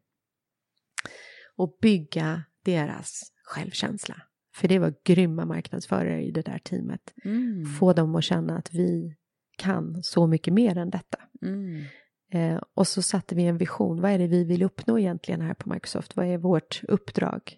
och 1.57 1.79
bygga 1.81 2.43
deras 2.65 3.23
självkänsla. 3.45 4.23
För 4.57 4.69
det 4.69 4.79
var 4.79 4.95
grymma 5.05 5.45
marknadsförare 5.45 6.23
i 6.23 6.31
det 6.31 6.43
där 6.43 6.59
teamet. 6.59 7.15
Mm. 7.25 7.65
Få 7.65 7.93
dem 7.93 8.15
att 8.15 8.25
känna 8.25 8.59
att 8.59 8.75
vi 8.75 9.17
kan 9.59 10.03
så 10.03 10.27
mycket 10.27 10.55
mer 10.55 10.79
än 10.79 10.91
detta. 10.91 11.19
Mm. 11.43 11.85
Eh, 12.33 12.63
och 12.75 12.87
så 12.89 13.03
satte 13.03 13.35
vi 13.35 13.43
en 13.47 13.59
vision. 13.59 14.01
Vad 14.01 14.11
är 14.11 14.19
det 14.19 14.27
vi 14.27 14.45
vill 14.45 14.63
uppnå 14.63 14.99
egentligen 14.99 15.41
här 15.41 15.55
på 15.55 15.69
Microsoft? 15.73 16.17
Vad 16.17 16.27
är 16.27 16.39
vårt 16.39 16.81
uppdrag? 16.89 17.57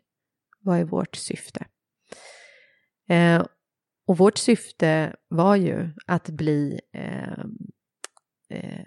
Vad 0.61 0.79
är 0.79 0.85
vårt 0.85 1.17
syfte? 1.17 1.67
Eh, 3.09 3.47
och 4.07 4.19
vårt 4.19 4.39
syfte 4.39 5.17
var 5.29 5.57
ju 5.57 5.91
att 6.07 6.29
bli 6.29 6.81
eh, 6.95 7.45
eh, 8.51 8.85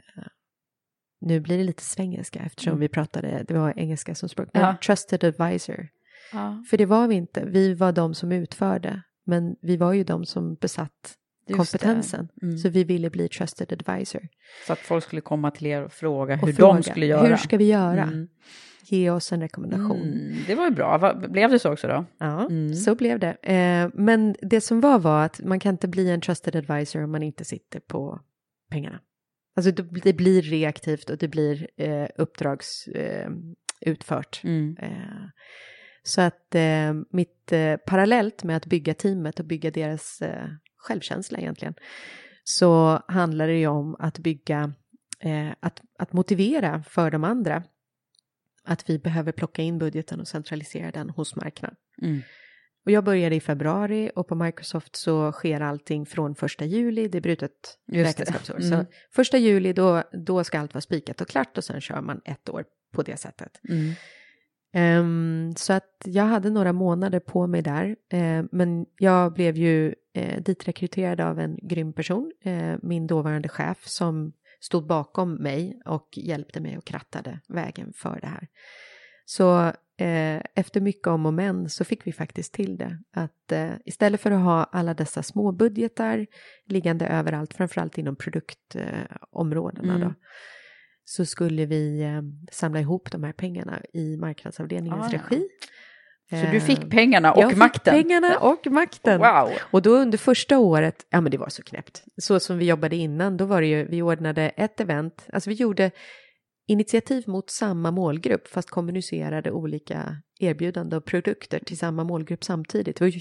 nu 1.21 1.39
blir 1.39 1.58
det 1.58 1.63
lite 1.63 1.84
svengelska 1.84 2.39
eftersom 2.39 2.71
Mm. 2.71 2.80
vi 2.80 2.88
pratade, 2.89 3.43
det 3.47 3.54
var 3.54 3.73
engelska 3.80 4.15
som 4.15 4.30
språk, 4.30 4.49
Ja. 4.54 4.78
trusted 4.86 5.23
advisor. 5.23 5.88
Ja, 6.36 6.63
För 6.69 6.78
det 6.78 6.86
var 6.86 7.08
vi 7.08 7.15
inte, 7.15 7.45
vi 7.45 7.74
var 7.74 7.91
de 7.91 8.13
som 8.13 8.32
utförde, 8.32 9.02
men 9.26 9.56
vi 9.62 9.78
var 9.78 9.93
ju 9.93 10.04
de 10.04 10.26
som 10.26 10.56
besatt 10.56 11.15
just 11.48 11.58
kompetensen. 11.58 12.28
Mm. 12.41 12.58
Så 12.58 12.69
vi 12.69 12.84
ville 12.84 13.10
bli 13.10 13.28
trusted 13.28 13.74
advisor. 13.74 14.21
Så 14.67 14.74
att 14.74 14.80
folk 14.80 15.04
skulle 15.04 15.21
komma 15.21 15.52
till 15.52 15.67
er 15.67 15.84
och 15.84 15.91
fråga 15.91 16.34
Och 16.34 16.48
hur 16.48 16.54
fråga, 16.54 16.74
de 16.74 16.84
skulle 16.84 17.06
göra. 17.06 17.28
Hur 17.28 17.36
ska 17.36 17.58
vi 17.58 17.67
göra? 17.67 18.04
Mm. 18.04 18.28
Ge 18.88 19.10
oss 19.10 19.32
en 19.32 19.41
rekommendation. 19.41 20.02
Mm. 20.02 20.36
Det 20.48 20.56
var 20.56 20.65
ju 20.65 20.71
bra. 20.71 21.13
Blev 21.30 21.52
det 21.52 21.60
så 21.60 21.71
också 21.71 21.88
då? 21.88 22.06
Ja, 22.17 22.48
Mm. 22.50 22.74
så 22.76 22.95
blev 22.95 23.19
det. 23.19 23.32
Eh, 23.41 23.89
men 23.93 24.36
det 24.41 24.62
som 24.62 24.82
var 24.82 25.00
var 25.00 25.26
att 25.26 25.41
man 25.43 25.60
kan 25.60 25.71
inte 25.71 25.88
bli 25.88 26.10
en 26.10 26.21
trusted 26.21 26.56
advisor 26.56 27.04
om 27.04 27.12
man 27.12 27.24
inte 27.24 27.45
sitter 27.45 27.80
på 27.80 28.19
pengarna. 28.71 29.00
Alltså 29.56 29.71
det, 30.04 30.13
blir 30.13 30.41
reaktivt 30.41 31.10
och 31.10 31.17
det 31.17 31.28
blir 31.28 31.67
eh, 31.78 32.08
uppdrags 32.17 32.88
eh. 32.88 33.30
Eh, 33.82 33.98
så 36.08 36.22
att 36.22 36.56
eh, 36.56 36.94
mitt 37.10 37.52
eh, 37.52 37.76
parallellt 37.78 38.44
med 38.44 38.58
att 38.58 38.65
bygga 38.65 38.94
teamet 38.94 39.39
och 39.39 39.46
bygga 39.46 39.72
deras 39.72 40.22
eh, 40.22 40.48
självkänsla 40.78 41.39
egentligen 41.39 41.74
så 42.44 43.04
handlar 43.08 43.48
det 43.48 43.58
ju 43.58 43.68
om 43.68 43.96
att 44.00 44.20
bygga 44.20 44.74
eh, 45.20 45.50
att, 45.60 45.82
att 46.00 46.13
motivera 46.13 46.84
för 46.84 47.12
de 47.12 47.24
andra 47.24 47.63
att 48.63 48.89
vi 48.89 49.00
behöver 49.00 49.32
plocka 49.32 49.62
in 49.62 49.80
budgeten 49.80 50.20
och 50.20 50.28
centralisera 50.28 50.91
den 50.91 51.10
hos 51.10 51.36
marknaden. 51.36 51.78
Mm. 52.02 52.22
Och 52.86 52.91
jag 52.91 53.04
började 53.04 53.36
i 53.36 53.39
februari 53.39 54.12
och 54.15 54.28
på 54.28 54.36
Microsoft 54.36 54.96
så 54.96 55.32
sker 55.32 55.62
allting 55.62 56.06
från 56.06 56.36
första 56.36 56.65
juli, 56.65 57.08
det 57.08 57.18
är 57.18 57.22
brutet 57.22 57.78
räkenskapsår. 57.91 58.62
Mm. 58.62 58.70
Så 58.70 58.86
första 59.12 59.38
juli 59.38 59.74
då, 59.74 60.04
då 60.12 60.44
ska 60.44 60.60
allt 60.60 60.74
vara 60.74 60.82
spikat 60.82 61.22
och 61.22 61.28
klart 61.28 61.58
och 61.58 61.63
sen 61.63 61.82
kör 61.82 62.02
man 62.02 62.22
ett 62.26 62.50
år 62.50 62.65
på 62.91 63.04
det 63.04 63.18
sättet. 63.18 63.60
Mm. 63.70 63.94
Ehm, 64.77 65.53
så 65.55 65.73
att 65.73 66.01
jag 66.05 66.23
hade 66.23 66.49
några 66.49 66.73
månader 66.73 67.19
på 67.19 67.47
mig 67.47 67.61
där, 67.61 67.95
ehm, 68.09 68.49
men 68.51 68.85
jag 68.97 69.33
blev 69.33 69.57
ju 69.57 69.95
uh, 70.17 70.41
ditrekryterad 70.41 71.21
av 71.21 71.39
en 71.39 71.57
grym 71.61 71.93
person, 71.93 72.31
eh, 72.43 72.75
min 72.81 73.07
dåvarande 73.07 73.49
chef 73.49 73.88
som 73.88 74.33
stod 74.59 74.88
bakom 74.88 75.33
mig 75.33 75.81
och 75.85 76.09
hjälpte 76.15 76.59
mig 76.59 76.77
och 76.77 76.85
krattade 76.85 77.39
vägen 77.47 77.93
för 77.95 78.19
det 78.21 78.27
här. 78.27 78.47
Så 79.25 79.65
eh, 79.97 80.41
efter 80.55 80.81
mycket 80.81 81.07
om 81.07 81.25
och 81.25 81.33
men 81.33 81.69
så 81.69 81.85
fick 81.85 82.07
vi 82.07 82.11
faktiskt 82.11 82.53
till 82.53 82.77
det. 82.77 82.97
Att 83.13 83.51
eh, 83.51 83.71
istället 83.85 84.21
för 84.21 84.31
att 84.31 84.43
ha 84.43 84.63
alla 84.63 84.93
dessa 84.93 85.23
små 85.23 85.51
budgetar 85.51 86.27
liggande 86.65 87.07
överallt, 87.07 87.53
framförallt 87.53 87.97
inom 87.97 88.15
produktområdena 88.15 89.95
Mm. 89.95 90.01
då, 90.01 90.13
så 91.06 91.26
skulle 91.26 91.65
vi 91.65 92.02
eh, 92.02 92.22
samla 92.52 92.80
ihop 92.80 93.12
de 93.12 93.24
här 93.24 93.34
pengarna 93.34 93.82
i 93.94 94.18
marknadsavdelningens 94.18 95.08
Ah, 95.08 95.10
ja. 95.12 95.20
regi. 95.20 95.48
Så 96.30 96.52
du 96.52 96.60
fick 96.60 96.89
pengarna 96.91 97.34
och 97.34 97.41
jag 97.41 97.50
fick 97.50 97.58
makten? 97.58 97.94
pengarna 97.94 98.38
och 98.39 98.68
makten. 98.68 99.20
Wow! 99.20 99.50
Och 99.72 99.82
då 99.82 99.89
under 99.98 100.18
första 100.18 100.58
året, 100.58 101.06
ja 101.10 101.22
men 101.22 101.32
det 101.32 101.38
var 101.38 101.50
så 101.50 101.63
knäppt. 101.63 102.04
Så 102.22 102.39
som 102.39 102.58
vi 102.58 102.65
jobbade 102.65 102.96
innan, 102.96 103.38
då 103.38 103.46
var 103.46 103.62
det 103.62 103.68
ju, 103.68 103.86
vi 103.86 104.02
ordnade 104.02 104.50
ett 104.50 104.80
event, 104.80 105.28
alltså 105.34 105.50
vi 105.50 105.56
gjorde 105.56 105.91
initiativ 106.68 107.24
mot 107.28 107.50
samma 107.50 107.91
målgrupp 107.91 108.48
fast 108.48 108.70
kommunicerade 108.70 109.52
olika 109.52 110.18
erbjudanden 110.39 110.98
och 110.98 111.06
produkter 111.06 111.60
till 111.60 111.78
samma 111.78 112.04
målgrupp 112.04 112.44
samtidigt. 112.44 112.96
Det 112.98 113.04
var 113.04 113.10
ju 113.12 113.20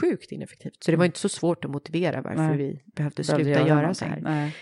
sjukt 0.00 0.32
ineffektivt. 0.32 0.84
Så 0.84 0.90
det 0.90 0.96
var 0.96 1.04
inte 1.04 1.18
så 1.18 1.28
svårt 1.28 1.64
att 1.64 1.70
motivera 1.70 2.22
varför 2.22 2.42
Nej. 2.42 2.56
vi 2.56 2.64
behövde 2.64 3.22
Behövde 3.22 3.24
sluta 3.24 3.68
göra, 3.68 3.94
så 3.94 4.04
här. 4.04 4.20
Nej. 4.20 4.54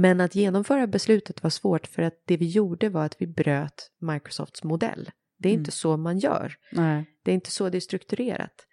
Men 0.00 0.20
att 0.20 0.34
genomföra 0.34 0.86
beslutet 0.86 1.42
var 1.42 1.50
svårt 1.50 1.86
för 1.86 2.02
att 2.02 2.22
det 2.24 2.36
vi 2.36 2.46
gjorde 2.46 2.88
var 2.88 3.04
att 3.04 3.16
vi 3.22 3.26
bröt 3.26 3.90
Microsofts 3.98 4.64
modell. 4.64 5.10
Det 5.38 5.48
är 5.48 5.52
Mm. 5.52 5.60
inte 5.60 5.70
så 5.70 5.96
man 5.96 6.18
gör. 6.18 6.54
Nej. 6.72 7.04
Det 7.22 7.30
är 7.30 7.34
inte 7.34 7.50
så 7.50 7.68
det 7.68 7.78
är 7.78 7.80
strukturerat. 7.80 8.66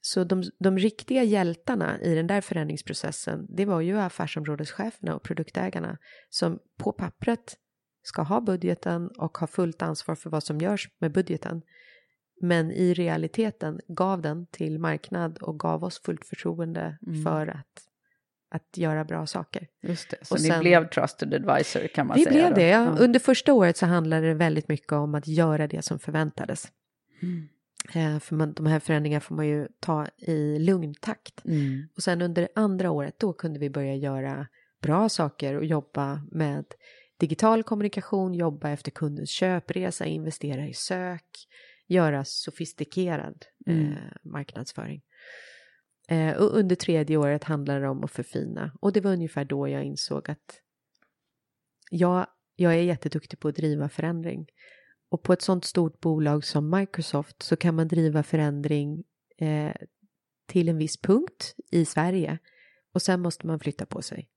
Så 0.00 0.24
de, 0.24 0.42
de 0.58 0.78
riktiga 0.78 1.22
hjältarna 1.24 2.00
i 2.00 2.14
den 2.14 2.26
där 2.26 2.40
förändringsprocessen, 2.40 3.46
det 3.48 3.64
var 3.64 3.80
ju 3.80 3.98
affärsområdescheferna 3.98 5.14
och 5.14 5.22
produktägarna 5.22 5.98
som 6.28 6.58
på 6.78 6.92
pappret 6.92 7.56
ska 8.02 8.22
ha 8.22 8.40
budgeten 8.40 9.08
och 9.08 9.38
ha 9.38 9.46
fullt 9.46 9.82
ansvar 9.82 10.14
för 10.14 10.30
vad 10.30 10.42
som 10.42 10.58
görs 10.60 10.88
med 10.98 11.12
budgeten. 11.12 11.62
Men 12.40 12.70
i 12.70 12.94
realiteten 12.94 13.80
gav 13.88 14.22
den 14.22 14.46
till 14.46 14.78
marknad 14.78 15.38
och 15.38 15.58
gav 15.60 15.84
oss 15.84 15.98
fullt 16.02 16.24
förtroende 16.26 16.98
Mm. 17.06 17.24
för 17.24 17.46
att, 17.46 17.88
att 18.54 18.76
göra 18.76 19.04
bra 19.04 19.26
saker. 19.26 19.66
Just 19.82 20.10
det, 20.10 20.16
så 20.22 20.34
Och 20.34 20.40
ni 20.40 20.48
sen- 20.48 20.60
blev 20.60 20.88
trusted 20.88 21.34
advisor 21.34 21.86
kan 21.86 22.06
man 22.06 22.16
Vi 22.16 22.24
säga. 22.24 22.32
blev 22.34 22.48
då. 22.48 22.54
det, 22.54 22.68
ja. 22.68 22.96
Under 22.98 23.20
första 23.20 23.52
året 23.52 23.76
så 23.76 23.86
handlade 23.86 24.26
det 24.26 24.34
väldigt 24.34 24.68
mycket 24.68 24.92
om 24.92 25.14
att 25.14 25.28
göra 25.28 25.66
det 25.66 25.82
som 25.82 25.98
förväntades. 25.98 26.68
Mm. 27.22 27.48
Eh, 27.94 28.20
för 28.20 28.34
man, 28.36 28.52
de 28.52 28.66
här 28.66 28.80
förändringarna 28.80 29.20
får 29.20 29.34
man 29.34 29.46
ju 29.48 29.68
ta 29.80 30.06
i 30.18 30.58
lugn 30.58 30.94
takt. 31.00 31.44
Mm. 31.44 31.88
Och 31.96 32.02
sen 32.02 32.22
under 32.22 32.48
andra 32.54 32.90
året 32.90 33.14
då 33.18 33.32
kunde 33.32 33.58
vi 33.58 33.70
börja 33.70 33.94
göra 33.94 34.46
bra 34.82 35.08
saker 35.08 35.54
och 35.54 35.64
jobba 35.64 36.22
med 36.30 36.64
digital 37.20 37.62
kommunikation, 37.62 38.34
jobba 38.34 38.70
efter 38.70 38.90
kundens 38.90 39.30
köpresa, 39.30 40.04
investera 40.06 40.66
i 40.66 40.74
sök, 40.74 41.24
göra 41.86 42.24
sofistikerad 42.24 43.44
Mm. 43.66 43.92
eh, 43.92 43.96
marknadsföring. 44.24 45.02
Eh, 46.08 46.36
och 46.36 46.56
under 46.58 46.76
tredje 46.76 47.16
året 47.16 47.44
handlade 47.44 47.80
det 47.80 47.88
om 47.88 48.04
att 48.04 48.10
förfina. 48.10 48.72
Och 48.80 48.92
det 48.92 49.00
var 49.00 49.12
ungefär 49.12 49.44
då 49.44 49.68
jag 49.68 49.84
insåg 49.84 50.30
att 50.30 50.60
jag, 51.90 52.26
jag 52.56 52.72
är 52.74 52.82
jätteduktig 52.82 53.38
på 53.40 53.48
att 53.48 53.56
driva 53.56 53.88
förändring. 53.88 54.46
Och 55.10 55.22
på 55.22 55.32
ett 55.32 55.42
sånt 55.42 55.64
stort 55.64 56.00
bolag 56.00 56.44
som 56.44 56.70
Microsoft 56.70 57.42
så 57.42 57.56
kan 57.56 57.74
man 57.74 57.88
driva 57.88 58.22
förändring 58.22 59.04
eh, 59.38 59.72
till 60.46 60.68
en 60.68 60.76
viss 60.78 61.00
punkt 61.00 61.54
i 61.70 61.84
Sverige. 61.84 62.38
Och 62.94 63.02
sen 63.02 63.20
måste 63.20 63.46
man 63.46 63.60
flytta 63.60 63.86
på 63.86 64.02
sig. 64.02 64.28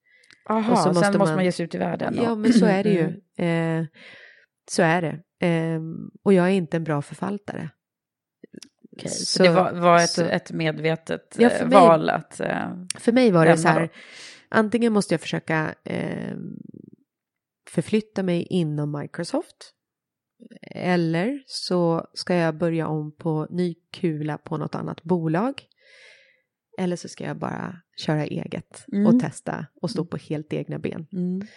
Aha, 0.50 0.72
Och 0.72 0.78
så 0.78 0.84
sen 0.84 0.94
måste 0.94 1.06
måste 1.06 1.18
man- 1.32 1.36
man 1.36 1.46
ge 1.46 1.52
sig 1.52 1.66
ut 1.66 1.76
i 1.76 1.78
världen. 1.78 2.14
Ja, 2.18 2.30
då. 2.30 2.36
men 2.36 2.54
så 2.54 2.66
är 2.66 2.84
det 2.84 3.00
Mm. 3.00 3.14
ju. 3.38 3.46
Eh, 3.46 3.86
så 4.72 4.82
är 4.84 5.02
det. 5.02 5.24
Ehm, 5.40 6.12
och 6.24 6.34
jag 6.34 6.46
är 6.46 6.52
inte 6.52 6.78
en 6.78 6.84
bra 6.84 7.02
förvaltare. 7.02 7.70
Okej, 8.98 9.10
så, 9.10 9.26
Så- 9.26 9.44
det 9.44 9.50
var, 9.50 9.72
var 9.74 9.98
ett, 9.98 10.10
så- 10.10 10.26
ett 10.26 10.52
medvetet 10.52 11.36
Ja, 11.40 11.50
eh, 11.50 11.58
för 11.58 11.66
mig- 11.66 11.74
val 11.80 12.10
att... 12.10 12.40
eh, 12.40 12.70
För 13.00 13.12
mig 13.12 13.32
var 13.32 13.46
det 13.46 13.58
så 13.58 13.68
här, 13.68 13.82
då. 13.82 13.88
antingen 14.50 14.94
måste 14.94 15.14
jag 15.14 15.22
försöka 15.22 15.76
eh, 15.84 16.36
förflytta 17.70 18.24
mig 18.24 18.48
inom 18.50 19.00
Microsoft. 19.02 19.72
Eller 20.72 21.44
så 21.46 22.08
ska 22.14 22.36
jag 22.36 22.58
börja 22.58 22.88
om 22.88 23.16
på 23.16 23.48
ny 23.50 23.76
kula 23.92 24.38
på 24.38 24.58
något 24.58 24.76
annat 24.76 25.04
bolag. 25.04 25.64
Eller 26.78 26.96
så 26.96 27.08
ska 27.08 27.24
jag 27.24 27.38
bara 27.38 27.76
köra 27.98 28.26
eget 28.26 28.86
Mm. 28.94 29.08
och 29.08 29.20
testa 29.22 29.66
och 29.82 29.92
stå 29.92 30.06
på 30.06 30.18
helt 30.18 30.54
egna 30.54 30.80
ben. 30.80 31.08
mm. 31.14 31.48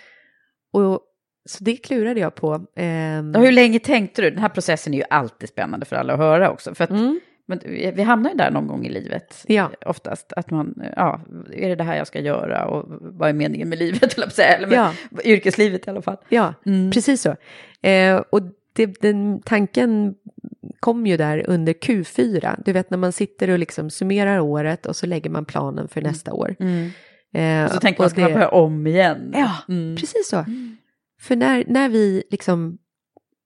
Och, 0.72 1.00
så 1.48 1.64
det 1.64 1.76
klurade 1.76 2.20
jag 2.20 2.34
på. 2.34 2.66
ehm, 2.76 3.34
Och 3.36 3.42
hur 3.42 3.52
länge 3.52 3.78
tänkte 3.78 4.22
du? 4.22 4.30
Den 4.30 4.38
här 4.38 4.48
processen 4.48 4.94
är 4.94 4.98
ju 4.98 5.04
alltid 5.10 5.48
spännande 5.48 5.86
för 5.86 5.96
alla 5.96 6.12
att 6.12 6.18
höra 6.18 6.50
också. 6.50 6.74
För 6.74 6.84
att, 6.84 6.90
mm, 6.90 7.20
men 7.46 7.60
vi 7.94 8.02
hamnar 8.02 8.30
ju 8.30 8.36
där 8.36 8.50
någon 8.50 8.66
gång 8.66 8.86
i 8.86 8.90
livet. 8.90 9.44
Ja. 9.46 9.70
Oftast. 9.86 10.32
Att 10.32 10.50
man, 10.50 10.74
ja, 10.96 11.20
är 11.52 11.68
det 11.68 11.74
det 11.74 11.84
här 11.84 11.96
jag 11.96 12.06
ska 12.06 12.20
göra? 12.20 12.64
Och 12.66 12.84
vad 13.00 13.28
är 13.28 13.32
meningen 13.32 13.68
med 13.68 13.78
livet? 13.78 14.18
Eller, 14.38 14.66
med 14.66 14.76
Ja. 14.78 14.92
yrkeslivet 15.24 15.86
i 15.86 15.90
alla 15.90 16.02
fall. 16.02 16.16
ja, 16.28 16.54
Mm. 16.66 16.90
precis 16.90 17.22
så. 17.22 17.36
Eh, 17.88 18.16
och 18.30 18.40
det, 18.72 18.86
den 19.00 19.42
tanken 19.42 20.14
kom 20.80 21.06
ju 21.06 21.16
där 21.16 21.44
under 21.50 21.72
Q4. 21.72 22.62
Du 22.64 22.72
vet 22.72 22.90
när 22.90 22.98
man 22.98 23.12
sitter 23.12 23.50
och 23.50 23.58
liksom 23.58 23.90
summerar 23.90 24.38
året 24.40 24.86
och 24.86 24.96
så 24.96 25.06
lägger 25.06 25.30
man 25.30 25.44
planen 25.44 25.88
för 25.88 26.02
nästa 26.02 26.32
år. 26.32 26.56
Mm. 26.60 26.90
Eh, 27.34 27.64
Och 27.68 27.74
så 27.74 27.80
tänker 27.80 28.00
man, 28.02 28.10
ska 28.10 28.20
man 28.20 28.30
det- 28.30 28.34
börja 28.34 28.48
om 28.48 28.86
igen? 28.86 29.32
Ja, 29.34 29.52
Mm. 29.68 29.96
precis 29.96 30.28
så. 30.28 30.44
För 31.20 31.36
när, 31.36 31.64
när 31.68 31.88
vi 31.88 32.22
liksom 32.30 32.78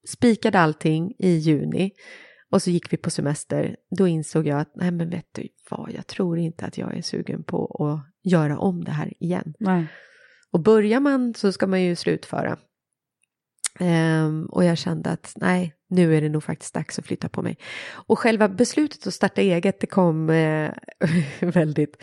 spikade 0.08 0.60
allting 0.60 1.14
i 1.18 1.30
juni 1.30 1.92
och 2.50 2.62
så 2.62 2.70
gick 2.70 2.92
vi 2.92 2.96
på 2.96 3.10
semester, 3.10 3.76
då 3.96 4.08
insåg 4.08 4.46
jag 4.46 4.60
att 4.60 4.72
nej 4.76 4.90
men 4.90 5.10
vet 5.10 5.28
du 5.32 5.48
vad, 5.70 5.92
jag 5.92 6.06
tror 6.06 6.38
inte 6.38 6.66
att 6.66 6.78
jag 6.78 6.96
är 6.96 7.02
sugen 7.02 7.42
på 7.42 7.66
att 7.66 8.30
göra 8.30 8.58
om 8.58 8.84
det 8.84 8.90
här 8.90 9.12
igen. 9.22 9.54
Nej. 9.58 9.86
Och 10.50 10.60
börjar 10.60 11.00
man 11.00 11.34
så 11.34 11.52
ska 11.52 11.66
man 11.66 11.82
ju 11.82 11.96
slutföra. 11.96 12.58
Ehm, 13.80 14.46
och 14.46 14.64
jag 14.64 14.78
kände 14.78 15.10
att 15.10 15.32
nej, 15.36 15.74
nu 15.92 16.16
är 16.16 16.20
det 16.20 16.28
nog 16.28 16.42
faktiskt 16.42 16.74
dags 16.74 16.98
att 16.98 17.06
flytta 17.06 17.28
på 17.28 17.42
mig. 17.42 17.58
Och 17.92 18.18
själva 18.18 18.48
beslutet 18.48 19.06
att 19.06 19.14
starta 19.14 19.40
eget, 19.40 19.80
det 19.80 19.86
kom 19.86 20.30
eh, 20.30 20.70
väldigt, 21.40 22.02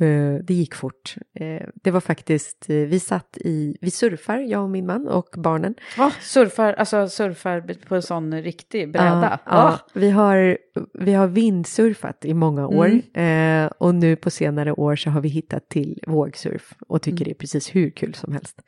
eh, 0.00 0.34
det 0.42 0.54
gick 0.54 0.74
fort. 0.74 1.14
Eh, 1.34 1.66
det 1.74 1.90
var 1.90 2.00
faktiskt, 2.00 2.70
eh, 2.70 2.76
vi 2.76 3.00
satt 3.00 3.38
i, 3.40 3.76
vi 3.80 3.90
surfar, 3.90 4.38
jag 4.38 4.62
och 4.62 4.70
min 4.70 4.86
man 4.86 5.08
och 5.08 5.28
barnen. 5.36 5.74
Va? 5.98 6.12
Surfar, 6.20 6.72
alltså 6.72 7.08
surfar 7.08 7.74
på 7.88 7.94
en 7.94 8.02
sån 8.02 8.42
riktig 8.42 8.92
bräda? 8.92 9.38
Ja, 9.44 9.50
ja, 9.52 9.78
vi, 9.94 10.10
har, 10.10 10.58
vi 10.94 11.12
har 11.14 11.26
vindsurfat 11.26 12.24
i 12.24 12.34
många 12.34 12.66
år 12.66 13.00
eh, 13.14 13.66
och 13.78 13.94
nu 13.94 14.16
på 14.16 14.30
senare 14.30 14.72
år 14.72 14.96
så 14.96 15.10
har 15.10 15.20
vi 15.20 15.28
hittat 15.28 15.68
till 15.68 16.02
vågsurf 16.06 16.74
och 16.88 17.02
tycker 17.02 17.24
det 17.24 17.30
är 17.30 17.34
precis 17.34 17.74
hur 17.74 17.90
kul 17.90 18.14
som 18.14 18.32
helst. 18.32 18.62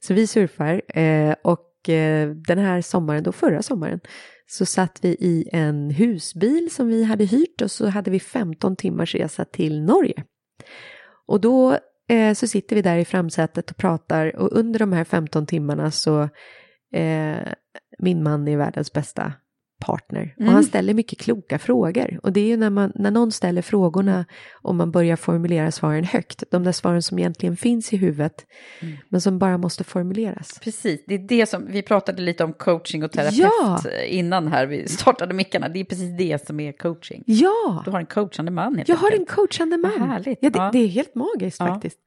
Så 0.00 0.14
vi 0.14 0.26
surfar 0.26 0.98
eh, 0.98 1.34
och 1.44 1.60
Eh, 1.88 2.28
den 2.28 2.58
här 2.58 2.80
sommaren, 2.80 3.22
då 3.22 3.32
förra 3.32 3.62
sommaren, 3.62 4.00
så 4.46 4.66
satt 4.66 4.98
vi 5.02 5.08
i 5.08 5.48
en 5.52 5.90
husbil 5.90 6.70
som 6.70 6.88
vi 6.88 7.04
hade 7.04 7.24
hyrt 7.24 7.62
och 7.62 7.70
så 7.70 7.86
hade 7.86 8.10
vi 8.10 8.20
15 8.20 8.76
timmars 8.76 9.14
resa 9.14 9.44
till 9.44 9.82
Norge. 9.82 10.24
Och 11.26 11.40
då 11.40 11.78
eh, 12.08 12.34
så 12.34 12.46
sitter 12.46 12.76
vi 12.76 12.82
där 12.82 12.98
i 12.98 13.04
framsätet 13.04 13.70
och 13.70 13.76
pratar 13.76 14.36
och 14.36 14.58
under 14.58 14.78
de 14.78 14.92
här 14.92 15.04
15 15.04 15.46
timmarna 15.46 15.90
så 15.90 16.22
eh, 16.92 17.52
min 17.98 18.22
man 18.22 18.48
är 18.48 18.56
världens 18.56 18.92
bästa 18.92 19.32
partner 19.80 20.34
och 20.36 20.42
Mm. 20.42 20.54
han 20.54 20.64
ställer 20.64 20.94
mycket 20.94 21.18
kloka 21.18 21.58
frågor 21.58 22.20
och 22.22 22.32
det 22.32 22.40
är 22.40 22.46
ju 22.46 22.56
när, 22.56 22.70
man, 22.70 22.92
när 22.94 23.10
någon 23.10 23.32
ställer 23.32 23.62
frågorna 23.62 24.24
och 24.62 24.74
man 24.74 24.90
börjar 24.90 25.16
formulera 25.16 25.70
svaren 25.72 26.04
högt, 26.04 26.42
de 26.50 26.64
där 26.64 26.72
svaren 26.72 27.02
som 27.02 27.18
egentligen 27.18 27.56
finns 27.56 27.92
i 27.92 27.96
huvudet 27.96 28.34
Mm. 28.82 28.96
men 29.08 29.20
som 29.20 29.38
bara 29.38 29.58
måste 29.58 29.84
formuleras. 29.84 30.58
Precis, 30.62 31.04
det 31.06 31.14
är 31.14 31.18
det 31.18 31.46
som, 31.46 31.66
vi 31.66 31.82
pratade 31.82 32.22
lite 32.22 32.44
om 32.44 32.52
coaching 32.52 33.04
och 33.04 33.12
terapeut 33.12 33.38
Ja! 33.38 33.80
innan 34.06 34.48
här 34.48 34.66
vi 34.66 34.88
startade 34.88 35.34
mickarna. 35.34 35.68
Det 35.68 35.80
är 35.80 35.84
precis 35.84 36.16
det 36.18 36.46
som 36.46 36.60
är 36.60 36.72
coaching. 36.72 37.22
Ja, 37.26 37.82
Du 37.84 37.90
har 37.90 38.00
en 38.00 38.06
coachande 38.06 38.50
man 38.52 38.76
helt 38.76 38.88
jag 38.88 38.96
har 38.96 39.08
en 39.08 39.12
enkelt. 39.18 39.30
coachande 39.36 39.76
man. 39.76 39.92
Vad 40.00 40.08
härligt. 40.08 40.38
Ja, 40.40 40.50
det, 40.50 40.58
Ja. 40.58 40.70
det 40.72 40.78
är 40.78 40.88
helt 40.88 41.14
magiskt 41.14 41.60
Ja. 41.60 41.66
faktiskt. 41.66 41.98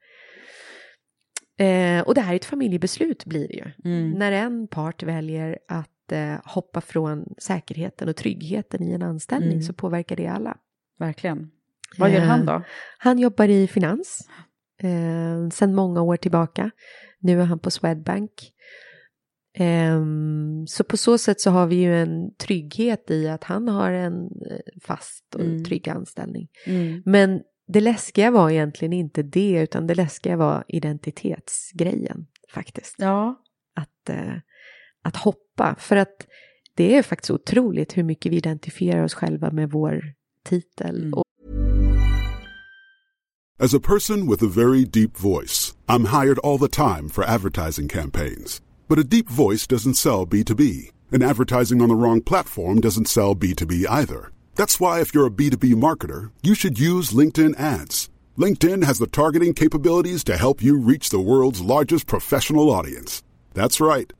Eh, 1.60 2.00
och 2.06 2.14
det 2.14 2.20
här 2.20 2.32
är 2.32 2.36
ett 2.36 2.44
familjebeslut 2.44 3.24
blir 3.24 3.48
det 3.48 3.54
ju. 3.54 3.92
Mm. 3.92 4.10
När 4.10 4.32
en 4.32 4.68
part 4.68 5.02
väljer 5.02 5.58
att 5.68 5.78
eh, 5.78 5.97
hoppa 6.44 6.80
från 6.80 7.24
säkerheten 7.38 8.08
och 8.08 8.16
tryggheten 8.16 8.82
i 8.82 8.92
en 8.92 9.02
anställning 9.02 9.50
Mm. 9.52 9.62
så 9.62 9.72
påverkar 9.72 10.16
det 10.16 10.26
alla. 10.26 10.56
Verkligen. 10.98 11.50
Vad 11.98 12.10
gör 12.10 12.20
han 12.20 12.46
då? 12.46 12.62
Han 12.98 13.18
jobbar 13.18 13.48
i 13.48 13.66
finans 13.66 14.28
eh, 14.82 15.48
sedan 15.52 15.74
många 15.74 16.02
år 16.02 16.16
tillbaka. 16.16 16.70
Nu 17.18 17.40
är 17.40 17.44
han 17.44 17.58
på 17.58 17.70
Swedbank. 17.70 18.30
Ehm, 19.54 20.66
så 20.68 20.84
på 20.84 20.96
så 20.96 21.18
sätt 21.18 21.40
så 21.40 21.50
har 21.50 21.66
vi 21.66 21.76
ju 21.76 22.02
en 22.02 22.34
trygghet 22.34 23.10
i 23.10 23.28
att 23.28 23.44
han 23.44 23.68
har 23.68 23.92
en 23.92 24.14
eh, 24.24 24.80
fast 24.82 25.34
och 25.34 25.40
Mm. 25.40 25.64
trygg 25.64 25.88
anställning. 25.88 26.48
Mm. 26.66 27.02
Men 27.04 27.40
det 27.68 27.80
läskiga 27.80 28.30
var 28.30 28.50
egentligen 28.50 28.92
inte 28.92 29.22
det 29.22 29.60
utan 29.62 29.86
det 29.86 29.94
läskiga 29.94 30.36
var 30.36 30.64
identitetsgrejen 30.68 32.26
faktiskt. 32.54 32.94
Ja. 32.98 33.42
Att, 33.74 34.08
eh, 34.08 34.34
att 35.08 35.16
hoppa. 35.16 35.74
För 35.78 35.96
att 35.96 36.26
det 36.74 36.96
är 36.96 37.02
faktiskt 37.02 37.30
otroligt 37.30 37.96
hur 37.96 38.02
mycket 38.02 38.32
vi 38.32 38.36
identifierar 38.36 39.04
oss 39.04 39.14
själva 39.14 39.50
med 39.50 39.70
vår 39.70 40.02
titel. 40.44 41.04
Mm. 41.04 41.22
As 43.60 43.74
a 43.74 43.80
person 43.80 44.28
with 44.28 44.40
a 44.40 44.46
very 44.46 44.84
deep 44.84 45.16
voice, 45.16 45.74
I'm 45.88 46.04
hired 46.04 46.38
all 46.38 46.58
the 46.58 46.68
time 46.68 47.08
for 47.08 47.24
advertising 47.24 47.88
campaigns. 47.88 48.60
But 48.88 49.00
a 49.00 49.04
deep 49.04 49.28
voice 49.28 49.66
doesn't 49.66 49.94
sell 49.94 50.26
B2B, 50.26 50.92
and 51.10 51.24
advertising 51.24 51.82
on 51.82 51.88
the 51.88 51.96
wrong 51.96 52.20
platform 52.20 52.80
doesn't 52.80 53.08
sell 53.08 53.34
B2B 53.34 53.84
either. 53.90 54.30
That's 54.54 54.78
why, 54.78 55.00
if 55.00 55.12
you're 55.12 55.26
a 55.26 55.38
B2B 55.40 55.74
marketer, 55.74 56.30
you 56.40 56.54
should 56.54 56.78
use 56.78 57.10
LinkedIn 57.10 57.58
ads. 57.58 58.08
LinkedIn 58.38 58.84
has 58.84 58.98
the 58.98 59.08
targeting 59.08 59.54
capabilities 59.54 60.22
to 60.24 60.36
help 60.36 60.62
you 60.62 60.78
reach 60.78 61.10
the 61.10 61.20
world's 61.20 61.60
largest 61.60 62.06
professional 62.06 62.70
audience. 62.70 63.24
That's 63.54 63.80
right, 63.80 64.12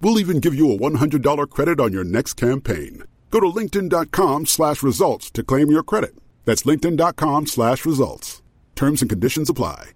We'll 0.00 0.18
even 0.18 0.40
give 0.40 0.54
you 0.54 0.72
a 0.72 0.78
$100 0.78 1.50
credit 1.50 1.80
on 1.80 1.92
your 1.92 2.04
next 2.04 2.34
campaign. 2.34 3.04
Go 3.30 3.40
to 3.40 3.46
linkedin.com 3.46 4.46
slash 4.46 4.82
results 4.82 5.30
to 5.32 5.42
claim 5.42 5.70
your 5.70 5.82
credit. 5.82 6.14
That's 6.44 6.62
linkedin.com 6.62 7.46
slash 7.46 7.84
results. 7.84 8.42
Terms 8.74 9.02
and 9.02 9.10
conditions 9.10 9.50
apply. 9.50 9.90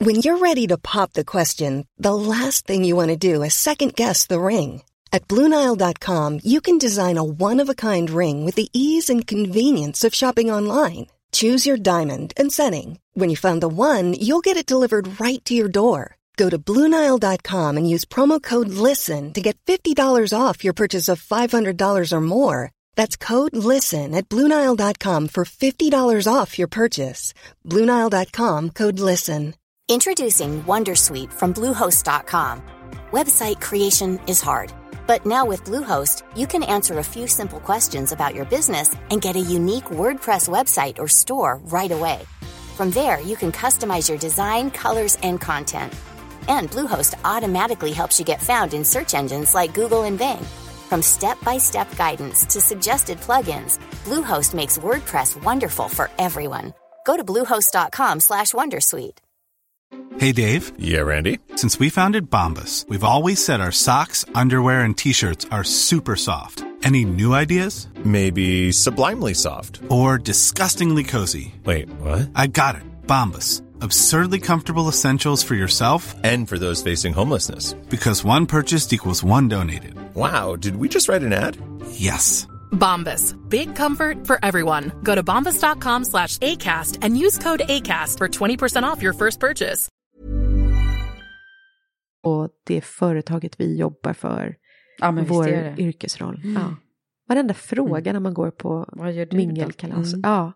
When 0.00 0.16
you're 0.16 0.38
ready 0.38 0.68
to 0.68 0.78
pop 0.78 1.14
the 1.14 1.24
question, 1.24 1.84
the 1.98 2.14
last 2.14 2.68
thing 2.68 2.84
you 2.84 2.94
want 2.94 3.08
to 3.08 3.16
do 3.16 3.42
is 3.42 3.54
second 3.54 3.96
guess 3.96 4.26
the 4.26 4.40
ring. 4.40 4.82
At 5.12 5.26
Bluenile.com, 5.26 6.40
you 6.44 6.60
can 6.60 6.78
design 6.78 7.16
a 7.16 7.24
one 7.24 7.58
of 7.58 7.68
a 7.68 7.74
kind 7.74 8.08
ring 8.08 8.44
with 8.44 8.54
the 8.54 8.68
ease 8.72 9.10
and 9.10 9.26
convenience 9.26 10.04
of 10.04 10.14
shopping 10.14 10.52
online. 10.52 11.06
Choose 11.32 11.66
your 11.66 11.76
diamond 11.76 12.32
and 12.36 12.52
setting. 12.52 13.00
When 13.14 13.28
you 13.28 13.36
find 13.36 13.60
the 13.60 13.68
one, 13.68 14.14
you'll 14.14 14.40
get 14.40 14.56
it 14.56 14.66
delivered 14.70 15.20
right 15.20 15.44
to 15.46 15.54
your 15.54 15.68
door. 15.68 16.17
Go 16.38 16.48
to 16.48 16.58
Bluenile.com 16.58 17.76
and 17.76 17.90
use 17.90 18.04
promo 18.04 18.40
code 18.40 18.68
LISTEN 18.68 19.32
to 19.32 19.40
get 19.42 19.58
$50 19.66 20.32
off 20.32 20.62
your 20.64 20.72
purchase 20.72 21.08
of 21.08 21.20
$500 21.20 22.12
or 22.12 22.20
more. 22.20 22.70
That's 22.94 23.16
code 23.16 23.56
LISTEN 23.56 24.14
at 24.14 24.28
Bluenile.com 24.28 25.28
for 25.28 25.44
$50 25.44 26.32
off 26.32 26.58
your 26.58 26.68
purchase. 26.68 27.34
Bluenile.com 27.66 28.70
code 28.70 29.00
LISTEN. 29.00 29.56
Introducing 29.88 30.62
Wondersuite 30.62 31.32
from 31.32 31.52
Bluehost.com. 31.54 32.62
Website 33.10 33.60
creation 33.60 34.20
is 34.26 34.40
hard, 34.40 34.72
but 35.06 35.24
now 35.26 35.44
with 35.46 35.64
Bluehost, 35.64 36.22
you 36.36 36.46
can 36.46 36.62
answer 36.62 36.98
a 36.98 37.10
few 37.14 37.26
simple 37.26 37.58
questions 37.58 38.12
about 38.12 38.34
your 38.34 38.44
business 38.44 38.94
and 39.10 39.22
get 39.22 39.34
a 39.34 39.50
unique 39.56 39.90
WordPress 40.02 40.46
website 40.48 40.98
or 40.98 41.08
store 41.08 41.58
right 41.64 41.90
away. 41.90 42.20
From 42.76 42.90
there, 42.90 43.18
you 43.20 43.34
can 43.34 43.50
customize 43.50 44.08
your 44.08 44.18
design, 44.18 44.70
colors, 44.70 45.16
and 45.22 45.40
content. 45.40 45.92
And 46.48 46.70
Bluehost 46.70 47.14
automatically 47.24 47.92
helps 47.92 48.18
you 48.18 48.24
get 48.24 48.42
found 48.42 48.74
in 48.74 48.84
search 48.84 49.14
engines 49.14 49.54
like 49.54 49.74
Google 49.74 50.02
and 50.04 50.18
Bing. 50.18 50.42
From 50.88 51.02
step-by-step 51.02 51.96
guidance 51.96 52.44
to 52.46 52.60
suggested 52.60 53.18
plugins, 53.20 53.78
Bluehost 54.04 54.54
makes 54.54 54.78
WordPress 54.78 55.42
wonderful 55.44 55.88
for 55.88 56.10
everyone. 56.18 56.72
Go 57.06 57.16
to 57.16 57.24
bluehost.com 57.24 58.20
slash 58.20 58.52
wondersuite. 58.52 59.18
Hey 60.18 60.32
Dave, 60.32 60.72
Yeah, 60.78 61.00
Randy. 61.02 61.38
since 61.56 61.78
we 61.78 61.88
founded 61.90 62.28
Bombus, 62.28 62.84
we've 62.88 63.04
always 63.04 63.42
said 63.42 63.60
our 63.60 63.70
socks, 63.72 64.24
underwear, 64.34 64.80
and 64.82 64.96
t-shirts 64.98 65.46
are 65.50 65.64
super 65.64 66.16
soft. 66.16 66.64
Any 66.82 67.04
new 67.04 67.34
ideas? 67.34 67.86
Maybe 68.04 68.72
sublimely 68.72 69.34
soft. 69.34 69.80
Or 69.88 70.18
disgustingly 70.18 71.04
cozy? 71.04 71.54
Wait, 71.64 71.88
what? 72.00 72.30
I 72.34 72.46
got 72.48 72.76
it. 72.76 72.82
Bombus. 73.06 73.62
Absurdly 73.82 74.38
comfortable 74.40 74.88
essentials 74.88 75.42
for 75.44 75.54
yourself 75.54 76.14
And 76.24 76.48
for 76.48 76.58
those 76.58 76.82
facing 76.90 77.14
homelessness. 77.14 77.74
because 77.90 78.24
one 78.24 78.46
purchased 78.46 78.92
equals 78.92 79.24
one 79.24 79.48
donated. 79.48 79.94
Wow, 80.14 80.56
did 80.56 80.76
we 80.76 80.88
just 80.88 81.08
write 81.08 81.22
an 81.26 81.32
ad? 81.32 81.56
Yes. 81.92 82.46
Bombas. 82.72 83.34
Big 83.48 83.74
comfort 83.76 84.26
for 84.26 84.38
everyone. 84.42 84.90
Go 85.02 85.14
to 85.14 85.22
bombas.com 85.22 86.04
slash 86.04 86.38
ACAST 86.38 86.98
and 87.04 87.16
use 87.18 87.38
code 87.38 87.62
ACAST 87.68 88.18
for 88.18 88.28
20% 88.28 88.82
off 88.92 89.02
your 89.02 89.14
first 89.14 89.40
purchase. 89.40 89.88
och 92.22 92.48
det 92.66 92.80
företaget 92.80 93.54
vi 93.60 93.76
jobbar 93.78 94.12
för, 94.12 94.54
Ja, 94.98 95.10
men 95.10 95.24
vår 95.24 95.44
det. 95.46 95.74
yrkesroll. 95.78 96.40
Mm. 96.44 96.54
Ja. 96.62 96.74
Varenda 97.28 97.54
fråga 97.54 98.12
när 98.12 98.20
man 98.20 98.34
går 98.34 98.50
på 98.50 98.88
Vad 98.92 99.34
mingelkalas. 99.34 100.12
Mm. 100.14 100.20
Ja. 100.30 100.52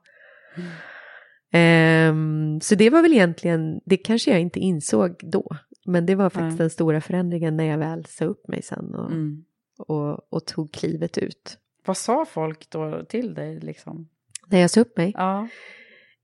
Ehm, 1.52 2.60
så 2.60 2.74
det 2.74 2.90
var 2.90 3.02
väl 3.02 3.12
egentligen, 3.12 3.80
det 3.84 3.96
kanske 3.96 4.30
jag 4.30 4.40
inte 4.40 4.60
insåg 4.60 5.16
då, 5.22 5.48
men 5.86 6.06
det 6.06 6.14
var 6.14 6.30
faktiskt 6.30 6.58
Nej. 6.58 6.64
den 6.64 6.70
stora 6.70 7.00
förändringen 7.00 7.56
när 7.56 7.64
jag 7.64 7.78
väl 7.78 8.04
sa 8.04 8.24
upp 8.24 8.48
mig 8.48 8.62
sen 8.62 8.94
och, 8.94 9.10
Mm. 9.10 9.44
och, 9.78 10.32
och 10.32 10.46
tog 10.46 10.72
klivet 10.72 11.18
ut. 11.18 11.58
Vad 11.86 11.96
sa 11.96 12.24
folk 12.24 12.70
då 12.70 13.04
till 13.08 13.34
dig 13.34 13.60
liksom? 13.60 14.08
När 14.46 14.58
jag 14.60 14.70
sa 14.70 14.80
upp 14.80 14.96
mig. 14.96 15.12
Ja, 15.16 15.48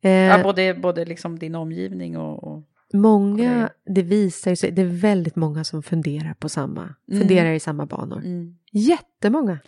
Eh, 0.00 0.10
ja 0.10 0.42
både, 0.42 0.74
både 0.74 1.04
liksom 1.04 1.38
din 1.38 1.54
omgivning 1.54 2.16
och... 2.16 2.44
och... 2.44 2.62
många, 2.92 3.70
det 3.94 4.02
visar 4.02 4.54
sig, 4.54 4.70
det 4.70 4.82
är 4.82 4.86
väldigt 5.00 5.36
många 5.36 5.64
som 5.64 5.82
funderar 5.82 6.34
på 6.34 6.48
samma, 6.48 6.94
Mm. 7.10 7.20
funderar 7.20 7.52
i 7.52 7.60
samma 7.60 7.86
banor. 7.86 8.18
Mm. 8.18 8.56
Jättemånga. 8.72 9.58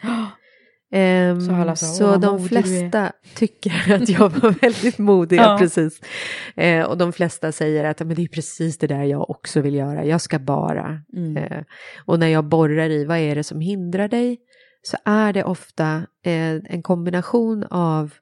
Ehm, 0.93 1.41
Så 1.41 1.53
alla 1.53 1.77
sa, 1.77 1.87
"Åh, 1.87 1.93
så 1.93 2.07
vad 2.07 2.21
de 2.21 2.49
flesta 2.49 3.13
tycker 3.35 3.93
att 3.95 4.09
jag 4.09 4.29
var 4.29 4.51
väldigt 4.51 4.99
modig, 4.99 5.37
ja. 5.37 5.57
Precis. 5.61 6.01
Eh, 6.57 6.85
och 6.85 6.99
de 6.99 7.13
flesta 7.13 7.53
säger 7.53 7.85
att 7.85 8.01
men 8.01 8.15
det 8.15 8.23
är 8.23 8.29
precis 8.29 8.79
det 8.79 8.87
där 8.87 9.05
jag 9.05 9.31
också 9.31 9.61
vill 9.61 9.75
göra, 9.75 10.05
jag 10.05 10.21
ska 10.21 10.39
bara. 10.39 11.03
Mm. 11.17 11.37
Eh, 11.37 11.63
och 12.07 12.19
när 12.19 12.29
jag 12.29 12.45
borrar 12.45 12.91
i 12.91 13.05
vad 13.05 13.19
är 13.19 13.35
det 13.35 13.45
som 13.45 13.61
hindrar 13.61 14.09
dig 14.09 14.39
så 14.83 14.97
är 15.05 15.33
det 15.33 15.45
ofta 15.45 15.95
eh, 16.25 16.55
en 16.65 16.83
kombination 16.83 17.65
av 17.71 18.15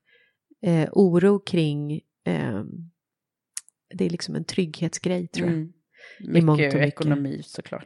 eh, 0.63 0.89
oro 0.93 1.39
kring, 1.39 1.93
eh, 2.27 2.63
det 3.95 4.07
är 4.07 4.11
liksom 4.11 4.35
en 4.35 4.45
trygghetsgrej 4.45 5.29
tror 5.29 5.49
jag. 5.49 5.57
Mm. 5.57 5.73
Mycket. 6.21 6.75
ekonomi 6.75 7.43
såklart. 7.45 7.85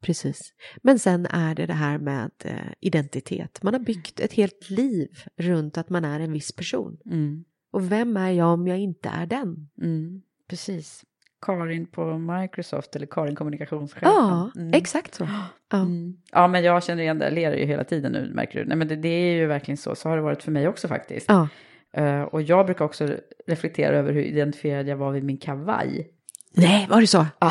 Precis. 0.00 0.52
Men 0.82 0.98
sen 0.98 1.26
är 1.26 1.54
det 1.54 1.66
det 1.66 1.72
här 1.72 1.98
med 1.98 2.30
eh, 2.44 2.54
identitet. 2.80 3.62
Man 3.62 3.74
har 3.74 3.80
byggt 3.80 4.20
ett 4.20 4.32
helt 4.32 4.70
liv 4.70 5.08
runt 5.36 5.78
att 5.78 5.90
man 5.90 6.04
är 6.04 6.20
en 6.20 6.32
viss 6.32 6.52
person. 6.56 6.96
Mm. 7.06 7.44
Och 7.72 7.92
vem 7.92 8.16
är 8.16 8.30
jag 8.30 8.52
om 8.52 8.66
jag 8.68 8.78
inte 8.78 9.08
är 9.08 9.26
den? 9.26 9.68
Mm. 9.82 10.22
Precis. 10.48 11.04
Karin 11.40 11.86
på 11.86 12.18
Microsoft 12.18 12.96
eller 12.96 13.06
Karin 13.06 13.34
kommunikationschef. 13.36 13.98
Ja, 14.02 14.50
Mm. 14.56 14.70
exakt 14.74 15.14
så. 15.14 15.28
Ja. 15.70 15.78
Mm. 15.78 16.16
Ja, 16.32 16.46
men 16.48 16.64
jag 16.64 16.84
känner 16.84 17.02
igen 17.02 17.18
det. 17.18 17.24
Jag 17.24 17.34
ler 17.34 17.56
ju 17.56 17.64
hela 17.66 17.84
tiden 17.84 18.12
nu, 18.12 18.30
märker 18.34 18.58
du. 18.58 18.64
Nej, 18.64 18.76
men 18.76 18.88
det, 18.88 18.96
det 18.96 19.08
är 19.08 19.32
ju 19.34 19.46
verkligen 19.46 19.76
så. 19.76 19.94
Så 19.94 20.08
har 20.08 20.16
det 20.16 20.22
varit 20.22 20.42
för 20.42 20.52
mig 20.52 20.68
också 20.68 20.88
faktiskt. 20.88 21.26
Ja. 21.28 21.48
Eh, 21.92 22.22
och 22.22 22.42
jag 22.42 22.66
brukar 22.66 22.84
också 22.84 23.08
reflektera 23.46 23.96
över 23.96 24.12
hur 24.12 24.22
identifierad 24.22 24.88
jag 24.88 24.96
var 24.96 25.12
vid 25.12 25.24
min 25.24 25.38
kavaj. 25.38 26.10
Nej, 26.52 26.86
var 26.90 27.00
det 27.00 27.06
så? 27.06 27.26
Ja, 27.38 27.50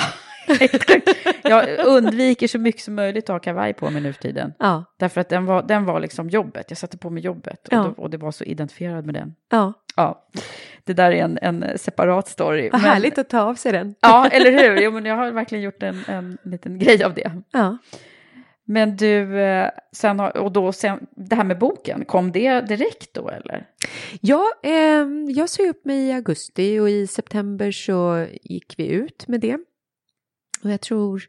jag 1.43 1.86
undviker 1.86 2.48
så 2.48 2.60
mycket 2.60 2.82
som 2.82 2.96
möjligt 2.96 3.24
att 3.24 3.34
ha 3.34 3.39
kavaj 3.39 3.74
på 3.74 3.89
mig 3.89 4.02
nu 4.02 4.14
för 4.14 4.22
tiden. 4.22 4.54
Ja, 4.60 4.84
Därför 5.00 5.22
att 5.22 5.30
den 5.30 5.46
var, 5.46 5.64
den 5.64 5.86
var 5.86 6.00
liksom 6.00 6.30
jobbet. 6.30 6.66
Jag 6.70 6.78
satte 6.78 6.98
på 6.98 7.10
mig 7.10 7.24
jobbet 7.24 7.68
och, 7.68 7.74
Ja. 7.74 7.93
då, 7.98 8.04
och 8.04 8.10
det 8.10 8.18
var 8.18 8.32
så 8.32 8.43
identifierad 8.43 9.06
med 9.06 9.16
den. 9.16 9.36
ja. 9.52 9.74
Ja, 9.98 10.28
det 10.84 10.93
där 10.93 11.12
är 11.12 11.24
en, 11.24 11.39
en 11.41 11.66
separat 11.78 12.28
story. 12.28 12.70
Vad 12.72 12.82
Men- 12.82 12.91
härligt 12.91 13.18
att 13.18 13.30
ta 13.30 13.41
av 13.41 13.56
sig 13.56 13.72
den. 13.72 13.96
Ja, 14.00 14.28
eller 14.28 14.52
hur? 14.52 14.82
Jo, 14.82 14.91
men 14.91 15.06
jag 15.06 15.16
har 15.16 15.32
verkligen 15.32 15.64
gjort 15.64 15.84
en, 15.84 16.02
en 16.08 16.38
liten 16.43 16.80
grej 16.80 17.04
av 17.04 17.14
det. 17.14 17.32
Ja. 17.52 17.78
Men 18.68 18.96
du, 18.98 19.39
eh, 19.41 19.70
sen 19.91 20.20
och 20.20 20.52
då 20.52 20.72
sen, 20.72 21.06
det 21.16 21.36
här 21.36 21.43
med 21.43 21.60
boken, 21.60 22.06
kom 22.06 22.32
det 22.32 22.62
direkt 22.62 23.14
då 23.14 23.30
eller? 23.30 23.66
Ja, 24.22 24.43
ehm, 24.64 25.30
jag 25.30 25.50
sa 25.50 25.64
upp 25.64 25.86
mig 25.86 26.08
i 26.08 26.12
augusti 26.14 26.80
och 26.80 26.89
i 26.89 27.08
september 27.08 27.72
så 27.72 28.26
gick 28.43 28.74
vi 28.78 28.88
ut 28.88 29.28
med 29.28 29.39
det. 29.41 29.58
Och 30.66 30.72
jag 30.72 30.82
tror 30.82 31.24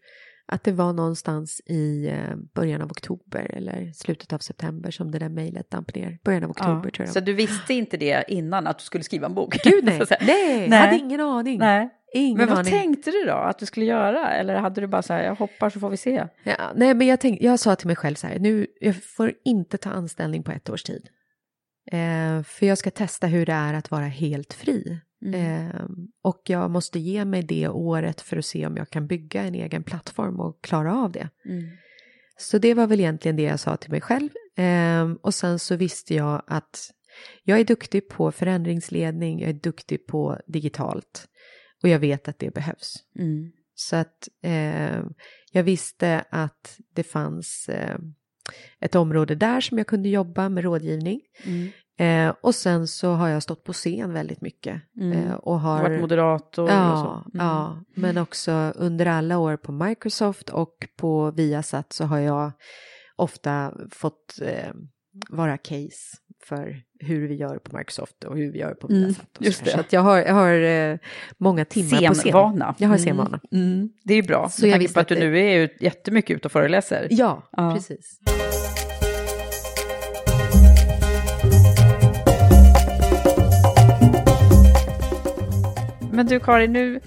att 0.47 0.64
det 0.64 0.72
var 0.72 0.93
någonstans 0.93 1.61
i 1.66 2.09
eh, 2.09 2.37
början 2.55 2.82
av 2.82 2.91
oktober 2.91 3.51
eller 3.55 3.93
slutet 3.93 4.32
av 4.32 4.39
september 4.39 4.91
som 4.91 5.11
det 5.11 5.18
där 5.18 5.28
mejlet 5.28 5.70
damp 5.70 5.95
ner. 5.95 6.18
Början 6.24 6.45
av 6.45 6.51
oktober 6.51 6.91
tror 6.91 7.07
jag. 7.07 7.09
Så 7.09 7.20
du 7.20 7.32
visste 7.32 7.74
inte 7.74 7.97
det 7.97 8.24
innan 8.28 8.66
att 8.66 8.78
du 8.78 8.84
skulle 8.84 9.05
skriva 9.05 9.26
en 9.26 9.34
bok? 9.34 9.57
Gud 9.64 9.84
nej, 9.84 10.01
nej, 10.20 10.68
Nej. 10.68 10.78
hade 10.78 10.97
ingen 10.97 11.20
aning. 11.20 11.59
Nej. 11.59 11.91
Ingen 12.14 12.39
Men 12.39 12.49
vad 12.49 12.59
aning. 12.59 12.72
tänkte 12.72 13.11
du 13.11 13.24
då 13.24 13.32
att 13.32 13.59
du 13.59 13.66
skulle 13.66 13.87
göra? 13.87 14.32
Eller 14.32 14.55
hade 14.55 14.80
du 14.80 14.87
bara 14.87 15.03
så 15.03 15.12
här, 15.12 15.24
jag 15.24 15.34
hoppar 15.34 15.70
så 15.70 15.80
får 15.80 15.91
vi 15.91 15.97
se? 15.97 16.26
Ja, 16.43 16.72
nej, 16.74 16.95
men 16.95 17.07
jag, 17.07 17.20
tänkte, 17.20 17.45
jag 17.45 17.59
sa 17.61 17.76
till 17.76 17.87
mig 17.87 17.97
själv 17.97 18.14
så 18.14 18.26
här, 18.26 18.39
nu, 18.39 18.66
jag 18.80 19.05
får 19.05 19.32
inte 19.45 19.78
ta 19.78 19.91
anställning 19.91 20.43
på 20.43 20.53
ett 20.53 20.70
års 20.70 20.82
tid. 20.82 21.09
Eh, 21.93 22.43
för 22.43 22.66
jag 22.66 22.78
ska 22.78 22.91
testa 22.91 23.26
hur 23.26 23.47
det 23.47 23.53
är 23.53 23.74
att 23.74 23.91
vara 23.91 24.05
helt 24.07 24.53
fri. 24.55 25.01
Mm. 25.25 25.67
Eh, 25.67 25.87
och 26.23 26.43
jag 26.47 26.71
måste 26.71 26.99
ge 26.99 27.25
mig 27.25 27.43
det 27.43 27.69
året 27.69 28.21
för 28.21 28.37
att 28.37 28.47
se 28.47 28.67
om 28.67 28.77
jag 28.77 28.91
kan 28.91 29.07
bygga 29.07 29.43
en 29.43 29.55
egen 29.55 29.83
plattform 29.83 30.41
och 30.41 30.62
klara 30.62 30.97
av 30.97 31.12
det. 31.12 31.29
Mm. 31.45 31.64
Så 32.39 32.59
det 32.59 32.75
var 32.75 32.87
väl 32.87 33.01
egentligen 33.01 33.37
det 33.37 33.43
jag 33.43 33.61
sa 33.61 33.77
till 33.77 33.91
mig 33.91 34.01
själv. 34.01 34.29
Eh, 34.57 35.12
och 35.23 35.35
sen 35.35 35.59
så 35.59 35.77
visste 35.77 36.14
jag 36.14 36.43
att 36.47 36.91
jag 37.43 37.61
är 37.61 37.64
duktig 37.64 38.09
på 38.09 38.33
förändringsledning, 38.33 39.41
jag 39.41 39.51
är 39.51 39.55
duktig 39.55 40.07
på 40.07 40.41
digitalt. 40.47 41.29
Och 41.83 41.89
jag 41.89 41.99
vet 41.99 42.29
att 42.29 42.39
det 42.39 42.55
behövs. 42.55 42.95
Mm. 43.19 43.53
Så 43.75 43.97
att 43.97 44.29
eh, 44.43 45.03
jag 45.53 45.62
visste 45.62 46.25
att 46.31 46.79
det 46.95 47.03
fanns 47.03 47.69
eh, 47.69 47.99
ett 48.81 48.95
område 48.95 49.35
där 49.35 49.61
som 49.61 49.79
jag 49.79 49.87
kunde 49.87 50.09
jobba 50.09 50.49
med 50.49 50.64
rådgivning. 50.64 51.21
Mm. 51.45 51.69
Eh, 51.99 52.34
och 52.40 52.55
sen 52.55 52.86
så 52.88 53.12
har 53.12 53.28
jag 53.28 53.42
stått 53.42 53.64
på 53.64 53.72
scen 53.72 54.12
väldigt 54.12 54.40
mycket. 54.40 54.82
Mm. 55.01 55.12
Eh, 55.18 55.34
och 55.34 55.61
har... 55.61 55.82
Varit 55.82 56.01
moderator 56.01 56.62
och 56.64 56.70
ja, 56.70 57.22
så. 57.24 57.38
Mm. 57.38 57.47
ja, 57.47 57.82
men 57.94 58.18
också 58.18 58.53
under 58.76 59.07
alla 59.07 59.38
år 59.38 59.57
på 59.57 59.72
Microsoft 59.72 60.51
och 60.51 60.88
på 60.97 61.30
Viasat 61.30 61.92
så 61.92 62.05
har 62.05 62.18
jag 62.18 62.53
ofta 63.16 63.72
fått 63.90 64.38
eh, 64.42 64.72
vara 65.30 65.57
case 65.59 66.16
för 66.44 66.82
hur 67.01 67.28
vi 67.28 67.34
gör 67.34 67.59
på 67.59 67.76
Microsoft 67.76 68.24
och 68.24 68.36
hur 68.36 68.53
vi 68.53 68.59
gör 68.59 68.74
på 68.74 68.88
Mm, 68.88 69.03
Viasat. 69.03 69.36
och 69.38 69.44
just 69.44 69.66
så, 69.70 69.80
att 69.80 69.92
jag 69.92 70.01
har, 70.01 70.18
jag 70.18 70.34
har 70.34 70.53
eh, 70.62 70.99
många 71.38 71.64
timmar 71.64 72.09
på 72.09 72.14
scen. 72.14 72.30
Jag 72.32 72.88
har 72.88 72.94
Mm. 72.94 72.99
scenvana. 72.99 73.40
Mm. 73.53 73.88
Det 74.05 74.12
är 74.12 74.16
ju 74.16 74.22
bra, 74.22 74.49
Så 74.49 74.66
med 74.66 74.72
tanke 74.74 74.92
på 74.92 75.01
att 75.01 75.09
du 75.09 75.14
att 75.14 75.20
det- 75.20 75.26
nu 75.28 75.38
är 75.38 75.82
jättemycket 75.84 76.36
ute 76.36 76.49
och 76.49 76.53
föreläser. 76.53 77.07
Ja, 77.11 77.42
Ja. 77.53 77.74
precis. 77.74 78.20
Men 86.17 86.27
du 86.27 86.41
Karin, 86.41 86.73
nu, 86.73 87.01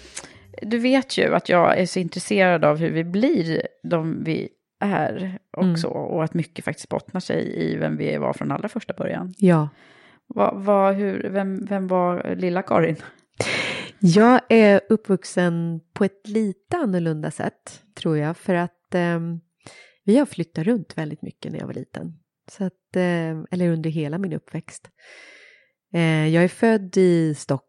du 0.62 0.78
vet 0.78 1.18
ju 1.18 1.36
att 1.36 1.50
jag 1.50 1.78
är 1.78 1.86
så 1.86 2.00
intresserad 2.00 2.66
av 2.66 2.78
hur 2.78 2.92
vi 2.92 3.04
blir 3.04 3.68
de 3.84 4.24
vi 4.24 4.50
är 4.80 5.40
också. 5.58 5.88
Och 5.88 6.24
att 6.24 6.34
mycket 6.34 6.66
faktiskt 6.66 6.90
bottnar 6.90 7.22
sig 7.22 7.54
i 7.56 7.76
vem 7.76 7.98
vi 7.98 8.18
var 8.18 8.34
från 8.34 8.52
allra 8.52 8.70
första 8.70 8.94
början. 8.94 9.34
Ja. 9.38 9.70
Vad, 10.28 10.64
vad, 10.64 10.96
hur, 10.96 11.30
vem, 11.30 11.66
vem 11.66 11.88
var 11.88 12.36
lilla 12.36 12.62
Karin? 12.62 12.96
Jag 14.00 14.42
är 14.50 14.82
uppvuxen 14.90 15.82
på 15.94 16.04
ett 16.04 16.28
lite 16.28 16.78
annorlunda 16.78 17.32
sätt, 17.32 17.84
tror 17.96 18.18
jag, 18.18 18.38
för 18.38 18.56
att 18.56 18.96
ehm, 18.96 19.40
vi 20.06 20.18
har 20.18 20.26
flyttat 20.26 20.66
runt 20.66 20.98
väldigt 20.98 21.22
mycket 21.22 21.52
när 21.52 21.60
jag 21.60 21.66
var 21.66 21.74
liten. 21.74 22.14
Så 22.52 22.64
att, 22.64 22.96
eh, 22.96 23.40
eller 23.52 23.70
under 23.70 23.90
hela 23.90 24.18
min 24.18 24.34
uppväxt. 24.34 24.90
Eh, 25.94 26.28
jag 26.28 26.44
är 26.44 26.48
född 26.48 26.98
i 26.98 27.36
Stockholm, 27.36 27.69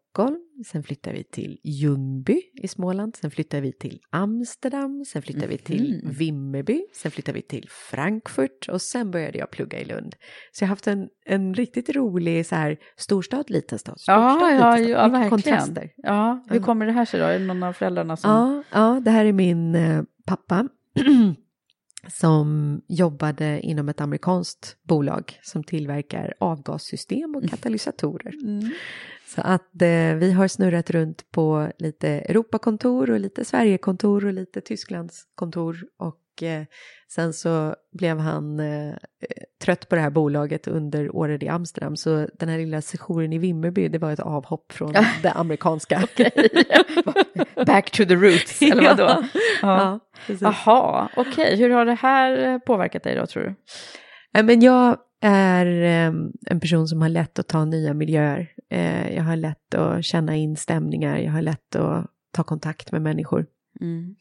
sen 0.65 0.83
flyttade 0.83 1.15
vi 1.17 1.23
till 1.23 1.59
Ljungby 1.63 2.41
i 2.61 2.67
Småland, 2.67 3.15
sen 3.15 3.31
flyttade 3.31 3.61
vi 3.61 3.71
till 3.73 3.99
Amsterdam, 4.09 5.05
sen 5.05 5.21
flyttade 5.21 5.47
vi 5.47 5.57
till 5.57 6.01
Mhm. 6.03 6.13
Vimmerby, 6.13 6.81
sen 6.93 7.11
flyttade 7.11 7.35
vi 7.35 7.41
till 7.41 7.67
Frankfurt 7.69 8.69
och 8.69 8.81
sen 8.81 9.11
började 9.11 9.37
jag 9.37 9.51
plugga 9.51 9.79
i 9.79 9.85
Lund. 9.85 10.15
Så 10.51 10.63
jag 10.63 10.67
har 10.67 10.71
haft 10.71 10.87
en, 10.87 11.07
en 11.25 11.53
riktigt 11.53 11.89
rolig 11.89 12.45
så 12.45 12.55
här, 12.55 12.77
storstad, 12.97 13.49
liten 13.49 13.79
stad, 13.79 13.99
storstad, 13.99 14.21
Ja, 14.21 14.51
ja, 14.51 14.75
liten 14.75 14.85
stad. 14.85 14.89
ja, 14.89 15.07
verkligen. 15.07 15.29
kontraster. 15.29 15.89
Ja, 15.97 16.43
hur 16.47 16.51
Mm. 16.55 16.63
kommer 16.65 16.85
det 16.85 16.91
här 16.91 17.05
sig 17.05 17.19
då? 17.19 17.25
Är 17.25 17.39
det 17.39 17.45
någon 17.45 17.63
av 17.63 17.73
föräldrarna 17.73 18.17
som... 18.17 18.31
Ja, 18.31 18.63
ja, 18.71 18.99
det 19.05 19.11
här 19.11 19.25
är 19.25 19.33
min 19.33 19.75
eh, 19.75 20.03
pappa 20.25 20.67
som 22.07 22.81
jobbade 22.87 23.59
inom 23.63 23.89
ett 23.89 24.01
amerikanskt 24.01 24.77
bolag 24.83 25.39
som 25.41 25.63
tillverkar 25.63 26.33
avgassystem 26.39 27.35
och 27.35 27.49
katalysatorer. 27.49 28.33
Mm. 28.43 28.71
Så 29.35 29.41
att 29.41 29.81
eh, 29.81 30.15
vi 30.15 30.31
har 30.31 30.47
snurrat 30.47 30.89
runt 30.89 31.31
på 31.31 31.71
lite 31.77 32.09
Europakontor 32.09 33.11
och 33.11 33.19
lite 33.19 33.45
Sverigekontor 33.45 34.25
och 34.25 34.33
lite 34.33 34.61
Tysklandskontor 34.61 35.77
och 35.99 36.43
eh, 36.43 36.63
sen 37.09 37.33
så 37.33 37.75
blev 37.93 38.19
han 38.19 38.59
eh, 38.59 38.93
trött 39.63 39.89
på 39.89 39.95
det 39.95 40.01
här 40.01 40.09
bolaget 40.09 40.67
under 40.67 41.15
året 41.15 41.43
i 41.43 41.47
Amsterdam 41.47 41.95
så 41.95 42.27
den 42.39 42.49
här 42.49 42.57
lilla 42.57 42.81
sessionen 42.81 43.33
i 43.33 43.37
Vimmerby 43.37 43.87
det 43.87 43.97
var 43.97 44.11
ett 44.11 44.19
avhopp 44.19 44.71
från 44.71 44.93
det 45.21 45.31
amerikanska. 45.31 46.07
Back 47.65 47.91
to 47.91 48.05
the 48.05 48.15
roots, 48.15 48.61
eller 48.61 48.83
vadå? 48.83 49.03
Ja, 49.03 49.23
Ja. 49.61 49.99
ja. 50.27 50.35
Jaha, 50.41 51.09
okej. 51.15 51.55
Hur 51.55 51.69
har 51.69 51.85
det 51.85 51.93
här 51.93 52.53
eh, 52.53 52.59
påverkat 52.59 53.03
dig 53.03 53.15
då, 53.15 53.25
tror 53.25 53.43
du? 53.43 53.55
Men 54.43 54.61
jag 54.61 54.97
är 55.21 55.65
eh, 55.65 56.13
en 56.45 56.59
person 56.59 56.87
som 56.87 57.01
har 57.01 57.09
lätt 57.09 57.39
att 57.39 57.47
ta 57.47 57.65
nya 57.65 57.93
miljöer. 57.93 58.51
Eh, 58.71 59.15
jag 59.15 59.23
har 59.23 59.35
lätt 59.35 59.75
att 59.75 60.05
känna 60.05 60.35
in 60.35 60.57
stämningar, 60.57 61.17
jag 61.17 61.31
har 61.31 61.41
lätt 61.41 61.75
att 61.75 62.07
ta 62.31 62.43
kontakt 62.43 62.91
med 62.91 63.01
människor. 63.01 63.45
Mm. 63.81 64.15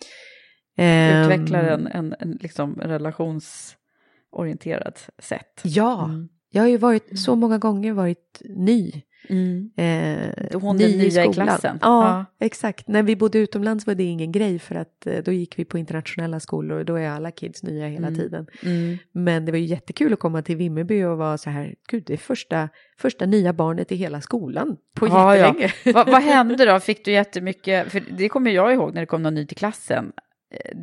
Ehm, 0.76 1.22
Utvecklar 1.22 1.64
en, 1.64 1.86
en, 1.86 2.14
en 2.18 2.38
liksom 2.40 2.74
relationsorienterad 2.74 4.98
sätt. 5.18 5.60
Ja, 5.62 6.04
Mm. 6.04 6.28
jag 6.50 6.62
har 6.62 6.68
ju 6.68 6.76
varit 6.76 7.20
så 7.20 7.36
många 7.36 7.58
gånger 7.58 7.92
varit 7.92 8.42
ny. 8.44 9.02
Mm. 9.28 9.70
Eh, 9.76 10.60
Hon 10.60 10.76
den 10.78 10.90
nya 10.90 11.24
i 11.24 11.32
klassen. 11.32 11.78
Ja, 11.82 12.24
exakt. 12.40 12.88
När 12.88 13.02
vi 13.02 13.16
bodde 13.16 13.38
utomlands 13.38 13.86
var 13.86 13.94
det 13.94 14.02
ingen 14.04 14.32
grej 14.32 14.58
för 14.58 14.74
att 14.74 15.06
eh, 15.06 15.18
då 15.24 15.32
gick 15.32 15.58
vi 15.58 15.64
på 15.64 15.78
internationella 15.78 16.40
skolor 16.40 16.78
och 16.78 16.84
då 16.84 16.94
är 16.96 17.08
alla 17.10 17.30
kids 17.30 17.62
nya 17.62 17.86
hela 17.86 18.06
Mm. 18.06 18.18
tiden. 18.20 18.46
Mm. 18.62 18.98
Men 19.12 19.44
det 19.44 19.52
var 19.52 19.58
ju 19.58 19.64
jättekul 19.64 20.12
att 20.12 20.18
komma 20.18 20.42
till 20.42 20.56
Vimmerby 20.56 21.04
och 21.04 21.18
vara 21.18 21.38
så 21.38 21.50
här, 21.50 21.74
gud 21.90 22.02
det 22.06 22.12
är 22.12 22.16
första, 22.16 22.68
första 22.98 23.26
nya 23.26 23.52
barnet 23.52 23.92
i 23.92 23.96
hela 23.96 24.20
skolan 24.20 24.76
på 24.96 25.06
Ja, 25.06 25.36
ja. 25.36 25.46
jättelänge. 25.46 25.72
vad, 25.94 26.06
vad 26.10 26.22
hände 26.34 26.64
då? 26.64 26.80
Fick 26.80 27.04
du 27.04 27.12
jättemycket, 27.12 27.92
för 27.92 28.02
det 28.10 28.28
kommer 28.28 28.50
jag 28.50 28.72
ihåg 28.74 28.94
när 28.94 29.00
det 29.02 29.06
kom 29.06 29.22
någon 29.22 29.34
ny 29.34 29.46
till 29.46 29.56
klassen. 29.56 30.12
Eh, 30.54 30.78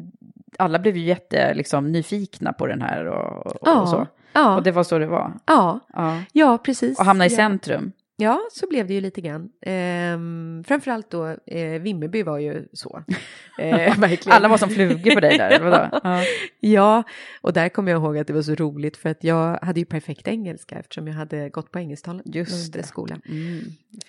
Alla 0.60 0.80
blev 0.80 0.98
ju 0.98 1.04
jätte, 1.04 1.54
liksom, 1.54 1.92
nyfikna 1.92 2.54
på 2.54 2.68
den 2.68 2.82
här 2.82 3.06
och, 3.06 3.46
och, 3.48 3.58
Ja, 3.62 3.82
och 3.82 3.90
så. 3.90 4.08
Ja, 4.34 4.56
Och 4.56 4.64
det 4.64 4.72
var 4.72 4.84
så 4.84 5.00
det 5.00 5.08
var. 5.08 5.34
ja, 5.48 5.80
Ja. 5.94 6.20
ja, 6.34 6.58
precis. 6.58 7.00
Och 7.00 7.06
hamna 7.06 7.26
i 7.26 7.30
ja. 7.30 7.36
centrum. 7.36 7.92
Ja, 8.20 8.39
så 8.51 8.68
blev 8.68 8.88
det 8.88 8.93
ju 8.93 9.01
lite 9.01 9.22
grann. 9.22 9.49
Ehm, 9.61 10.63
framförallt 10.68 11.11
då, 11.11 11.28
eh, 11.45 11.82
Vimmerby 11.82 12.24
var 12.24 12.38
ju 12.39 12.68
så. 12.74 13.03
Eh, 13.59 13.99
verkligen. 13.99 14.36
Alla 14.36 14.47
var 14.47 14.57
som 14.57 14.70
flugor 14.70 15.13
på 15.13 15.20
dig 15.20 15.38
där. 15.38 15.59
Ja. 16.03 16.24
Ja, 16.59 17.03
och 17.41 17.53
där 17.53 17.70
kommer 17.70 17.91
jag 17.91 18.01
ihåg 18.01 18.18
att 18.18 18.28
det 18.28 18.34
var 18.34 18.41
så 18.41 18.55
roligt 18.55 18.97
för 18.97 19.09
att 19.09 19.24
jag 19.24 19.59
hade 19.61 19.80
ju 19.80 19.86
perfekt 19.86 20.28
engelska 20.28 20.76
eftersom 20.76 21.07
jag 21.07 21.15
hade 21.15 21.49
gått 21.49 21.72
på 21.72 21.80
engelsktalande 21.80 22.45
skola. 22.84 23.20
Mm. 23.26 23.61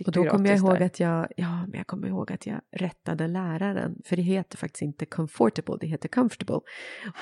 Och 0.06 0.12
då 0.12 0.24
kommer 0.24 0.48
jag 0.48 0.58
gratis 0.58 0.62
ihåg 0.62 0.78
där. 0.78 0.86
att 0.86 1.00
jag, 1.00 1.28
ja, 1.36 1.66
men 1.66 1.78
jag 1.78 1.86
kommer 1.86 2.08
ihåg 2.08 2.32
att 2.32 2.46
jag 2.46 2.60
rättade 2.72 3.28
läraren, 3.28 4.02
för 4.04 4.16
det 4.16 4.22
heter 4.22 4.56
faktiskt 4.56 4.82
inte 4.82 5.06
comfortable, 5.06 5.76
det 5.80 5.86
heter 5.86 6.08
comfortable. 6.08 6.60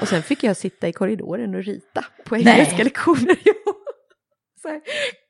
Och 0.01 0.09
sen 0.09 0.23
fick 0.23 0.45
jag 0.45 0.57
sitta 0.57 0.89
i 0.89 0.93
korridoren 0.93 1.55
och 1.55 1.65
rita 1.65 2.05
på 2.25 2.37
engelska 2.37 2.85
lektioner. 2.85 3.37
Jo. 4.67 4.71
Så 4.71 4.73
här, 4.73 4.81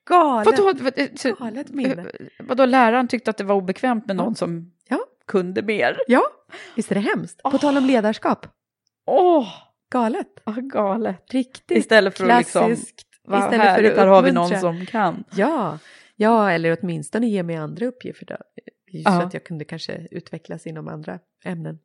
galet, 0.09 0.47
Vadå, 0.47 0.73
vad- 0.85 1.19
så- 1.21 1.35
galet 1.35 1.69
minne. 1.69 2.07
vadå, 2.39 2.67
läraren 2.67 3.09
tyckte 3.09 3.31
att 3.31 3.37
det 3.37 3.45
var 3.45 3.55
obekvämt 3.55 4.07
med 4.07 4.17
någon 4.17 4.35
som 4.35 4.73
Ja. 4.89 4.99
kunde 5.27 5.63
mer? 5.63 5.97
Ja, 6.07 6.23
visst 6.77 6.91
är 6.91 6.95
det 6.95 7.01
hemskt? 7.01 7.43
På 7.43 7.49
Åh. 7.49 7.59
tal 7.61 7.77
om 7.77 7.85
ledarskap, 7.87 8.47
Åh, 9.07 9.49
galet. 9.93 10.29
vad 10.45 10.71
galet. 10.71 11.25
Riktigt 11.33 11.79
Istället 11.79 12.19
för 12.19 12.29
att 12.29 12.39
liksom, 12.39 12.67
klassiskt. 12.67 13.03
vad 13.25 13.39
istället 13.41 13.61
för 13.61 13.71
härligt, 13.71 13.93
att 13.93 13.99
här 13.99 14.07
har 14.07 14.23
vi 14.23 14.33
någon 14.33 14.45
uppmuntra. 14.45 14.61
som 14.61 14.87
kan. 14.87 15.25
Ja, 15.37 15.79
ja, 16.17 16.51
eller 16.53 16.79
åtminstone 16.83 17.27
ge 17.27 17.43
mig 17.43 17.57
andra 17.57 17.87
uppgifter 17.87 18.37
så 18.37 18.43
Ja. 18.87 19.23
att 19.23 19.35
jag 19.35 19.45
kunde 19.45 19.65
kanske 19.65 20.07
utvecklas 20.11 20.67
inom 20.67 20.89
andra 20.89 21.19
ämnen. 21.45 21.79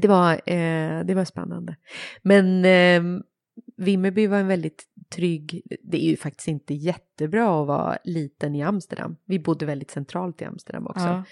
Det 0.00 0.08
var, 0.08 0.32
eh, 0.32 1.04
det 1.04 1.14
var 1.14 1.24
spännande. 1.24 1.76
Men 2.22 2.64
eh, 2.64 3.20
Vimmerby 3.76 4.26
var 4.26 4.38
en 4.38 4.46
väldigt 4.48 4.84
trygg, 5.16 5.62
det 5.82 6.04
är 6.04 6.10
ju 6.10 6.16
faktiskt 6.16 6.48
inte 6.48 6.74
jättebra 6.74 7.60
att 7.62 7.66
vara 7.66 7.98
liten 8.04 8.54
i 8.54 8.62
Amsterdam. 8.62 9.16
Vi 9.24 9.38
bodde 9.38 9.66
väldigt 9.66 9.90
centralt 9.90 10.42
i 10.42 10.44
Amsterdam 10.44 10.86
också. 10.86 11.04
Ja. 11.06 11.24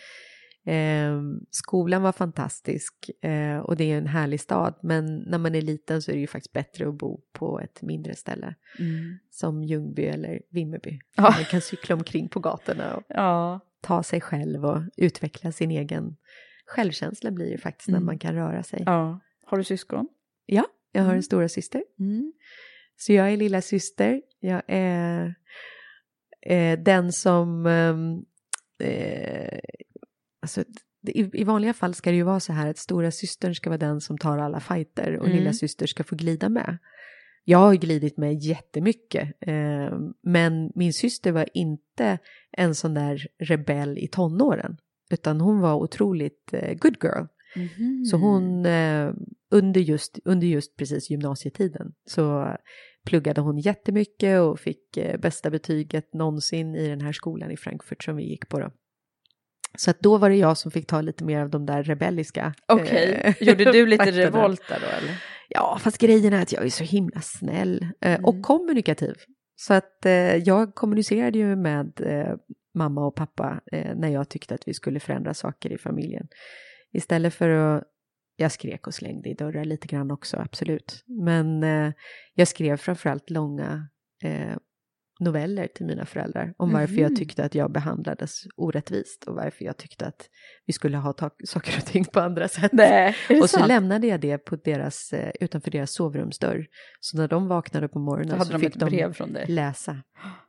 Eh, 0.73 1.21
skolan 1.51 2.03
var 2.03 2.13
fantastisk 2.13 3.11
eh, 3.23 3.59
och 3.59 3.77
det 3.77 3.93
är 3.93 3.99
en 3.99 4.07
härlig 4.07 4.41
stad. 4.41 4.75
Men 4.83 5.17
när 5.17 5.39
man 5.39 5.55
är 5.55 5.63
liten 5.63 6.03
så 6.03 6.11
är 6.11 6.15
det 6.15 6.21
ju 6.21 6.27
faktiskt 6.27 6.53
bättre 6.53 6.89
att 6.89 6.95
bo 6.95 7.21
på 7.33 7.61
ett 7.61 7.83
mindre 7.83 8.15
ställe. 8.15 8.55
Mm. 8.79 9.19
Som 9.31 9.63
Ljungby 9.65 10.03
eller 10.05 10.41
Vimmerby. 10.51 10.99
Ja. 11.17 11.23
Man 11.23 11.45
kan 11.45 11.61
cykla 11.61 11.95
omkring 11.95 12.29
på 12.29 12.41
gatorna 12.41 12.95
och 12.97 13.03
Ja. 13.09 13.61
ta 13.81 14.03
sig 14.03 14.21
själv 14.21 14.65
och 14.67 14.81
utveckla 14.97 15.53
sin 15.53 15.71
egen 15.71 16.17
självkänsla 16.67 17.31
blir 17.31 17.51
ju 17.51 17.59
faktiskt 17.59 17.89
när 17.89 17.97
Mm. 17.97 18.07
man 18.07 18.19
kan 18.19 18.35
röra 18.35 18.63
sig. 18.63 18.83
ja. 18.87 19.21
Har 19.49 19.59
du 19.59 19.65
syskon? 19.65 20.09
Ja, 20.47 20.65
jag 20.97 21.03
har 21.03 21.09
Mm. 21.11 21.17
en 21.17 21.23
stora 21.23 21.49
syster. 21.49 21.83
Mm. 21.99 22.33
Så 22.97 23.13
jag 23.13 23.33
är 23.33 23.37
lilla 23.37 23.61
syster. 23.63 24.23
Jag 24.41 24.63
är 24.69 25.35
eh, 26.47 26.79
den 26.79 27.13
som... 27.13 27.67
ehm, 27.67 28.25
Eh, 28.79 29.59
alltså, 30.43 30.61
i, 31.09 31.41
I 31.41 31.45
vanliga 31.45 31.73
fall 31.75 31.95
ska 31.95 32.11
det 32.11 32.17
ju 32.17 32.23
vara 32.23 32.41
så 32.41 32.53
här 32.53 32.71
att 32.71 32.79
stora 32.79 33.11
systern 33.11 33.55
ska 33.55 33.71
vara 33.71 33.79
den 33.79 34.01
som 34.01 34.19
tar 34.19 34.39
alla 34.39 34.61
fighter 34.61 35.17
och 35.19 35.27
Mm. 35.27 35.39
lilla 35.39 35.53
syster 35.53 35.87
ska 35.87 36.05
få 36.05 36.17
glida 36.17 36.49
med. 36.49 36.79
Jag 37.45 37.59
har 37.59 37.75
glidit 37.75 38.17
med 38.17 38.35
jättemycket, 38.43 39.33
eh, 39.41 39.99
men 40.23 40.73
min 40.75 40.93
syster 40.93 41.33
var 41.33 41.49
inte 41.55 42.19
en 42.53 42.75
sån 42.75 42.95
där 42.95 43.27
rebell 43.39 43.99
i 43.99 44.09
tonåren, 44.09 44.77
utan 45.11 45.41
hon 45.41 45.61
var 45.61 45.75
otroligt 45.75 46.53
eh, 46.53 46.75
good 46.75 46.97
girl. 47.03 47.25
Mhm. 47.57 48.05
Så 48.05 48.17
hon, 48.17 48.67
eh, 48.67 49.13
under, 49.51 49.81
just, 49.81 50.19
under 50.25 50.47
just 50.47 50.77
precis 50.77 51.11
gymnasietiden, 51.11 51.93
så 52.09 52.57
pluggade 53.07 53.41
hon 53.41 53.59
jättemycket 53.59 54.41
och 54.41 54.61
fick 54.61 54.97
eh, 54.97 55.21
bästa 55.21 55.51
betyget 55.51 56.15
någonsin 56.15 56.75
i 56.75 56.89
den 56.89 57.01
här 57.01 57.13
skolan 57.13 57.51
i 57.51 57.57
Frankfurt 57.57 58.05
som 58.05 58.17
vi 58.17 58.25
gick 58.29 58.49
på 58.49 58.61
då. 58.61 58.71
Så 59.79 59.91
att 59.91 60.01
då 60.01 60.19
var 60.19 60.31
det 60.31 60.37
jag 60.37 60.59
som 60.59 60.71
fick 60.71 60.87
ta 60.87 61.01
lite 61.01 61.25
mer 61.25 61.41
av 61.41 61.51
de 61.51 61.67
där 61.67 61.83
rebelliska. 61.83 62.55
Okej, 62.69 63.21
eh, 63.25 63.35
gjorde 63.49 63.73
du 63.73 63.87
lite 63.87 64.11
revolt 64.11 64.63
där 64.69 64.79
då 64.81 64.87
eller? 64.87 65.23
Ja, 65.49 65.79
fast 65.81 65.99
grejen 65.99 66.33
är 66.33 66.43
att 66.43 66.53
jag 66.53 66.65
är 66.65 66.71
så 66.71 66.85
himla 66.85 67.21
snäll 67.21 67.83
eh, 68.01 68.13
Mm. 68.15 68.25
och 68.25 68.43
kommunikativ. 68.43 69.15
Så 69.57 69.75
att 69.75 70.07
eh, 70.07 70.13
jag 70.37 70.75
kommunicerade 70.75 71.39
ju 71.39 71.57
med 71.57 72.01
eh, 72.01 72.35
mamma 72.75 73.07
och 73.07 73.15
pappa 73.15 73.61
eh, 73.73 73.95
när 73.97 74.09
jag 74.09 74.29
tyckte 74.29 74.55
att 74.55 74.69
vi 74.69 74.75
skulle 74.75 75.01
förändra 75.01 75.35
saker 75.35 75.73
i 75.73 75.79
familjen. 75.79 76.27
Istället 76.97 77.35
för 77.35 77.49
att, 77.49 77.85
jag 78.37 78.53
skrek 78.53 78.87
och 78.87 78.95
slängde 78.95 79.29
i 79.29 79.35
dörrar 79.35 79.65
lite 79.65 79.87
grann 79.87 80.11
också, 80.11 80.37
absolut. 80.37 81.05
Men 81.07 81.63
eh, 81.63 81.93
jag 82.35 82.49
skrev 82.49 82.77
framförallt 82.77 83.31
långa 83.31 83.89
eh, 84.23 84.57
noveller 85.21 85.67
till 85.67 85.87
mina 85.87 86.07
föräldrar 86.07 86.55
om 86.57 86.73
varför 86.73 86.93
Mhm. 86.93 87.03
jag 87.03 87.17
tyckte 87.17 87.45
att 87.45 87.55
jag 87.55 87.73
behandlades 87.73 88.43
orättvist 88.57 89.25
och 89.25 89.35
varför 89.35 89.65
jag 89.65 89.77
tyckte 89.77 90.07
att 90.07 90.29
vi 90.67 90.73
skulle 90.73 90.97
ha 90.97 91.13
ta- 91.13 91.31
saker 91.45 91.77
och 91.79 91.85
ting 91.85 92.05
på 92.05 92.21
andra 92.21 92.49
sätt. 92.49 92.73
Nej, 92.73 93.17
Och 93.43 93.51
så 93.51 93.57
sant? 93.59 93.69
lämnade 93.69 94.07
jag 94.07 94.21
det 94.21 94.39
på 94.39 94.57
deras, 94.57 95.13
eh, 95.13 95.31
utanför 95.41 95.71
deras 95.71 95.93
sovrumsdörr. 95.93 96.67
Så 97.01 97.17
när 97.17 97.29
de 97.29 97.49
vaknade 97.49 97.89
på 97.89 97.99
morgonen 97.99 98.31
hade 98.39 98.45
så 98.45 98.53
de 98.53 98.59
fick 98.59 98.75
de 98.77 99.45
läsa 99.49 99.97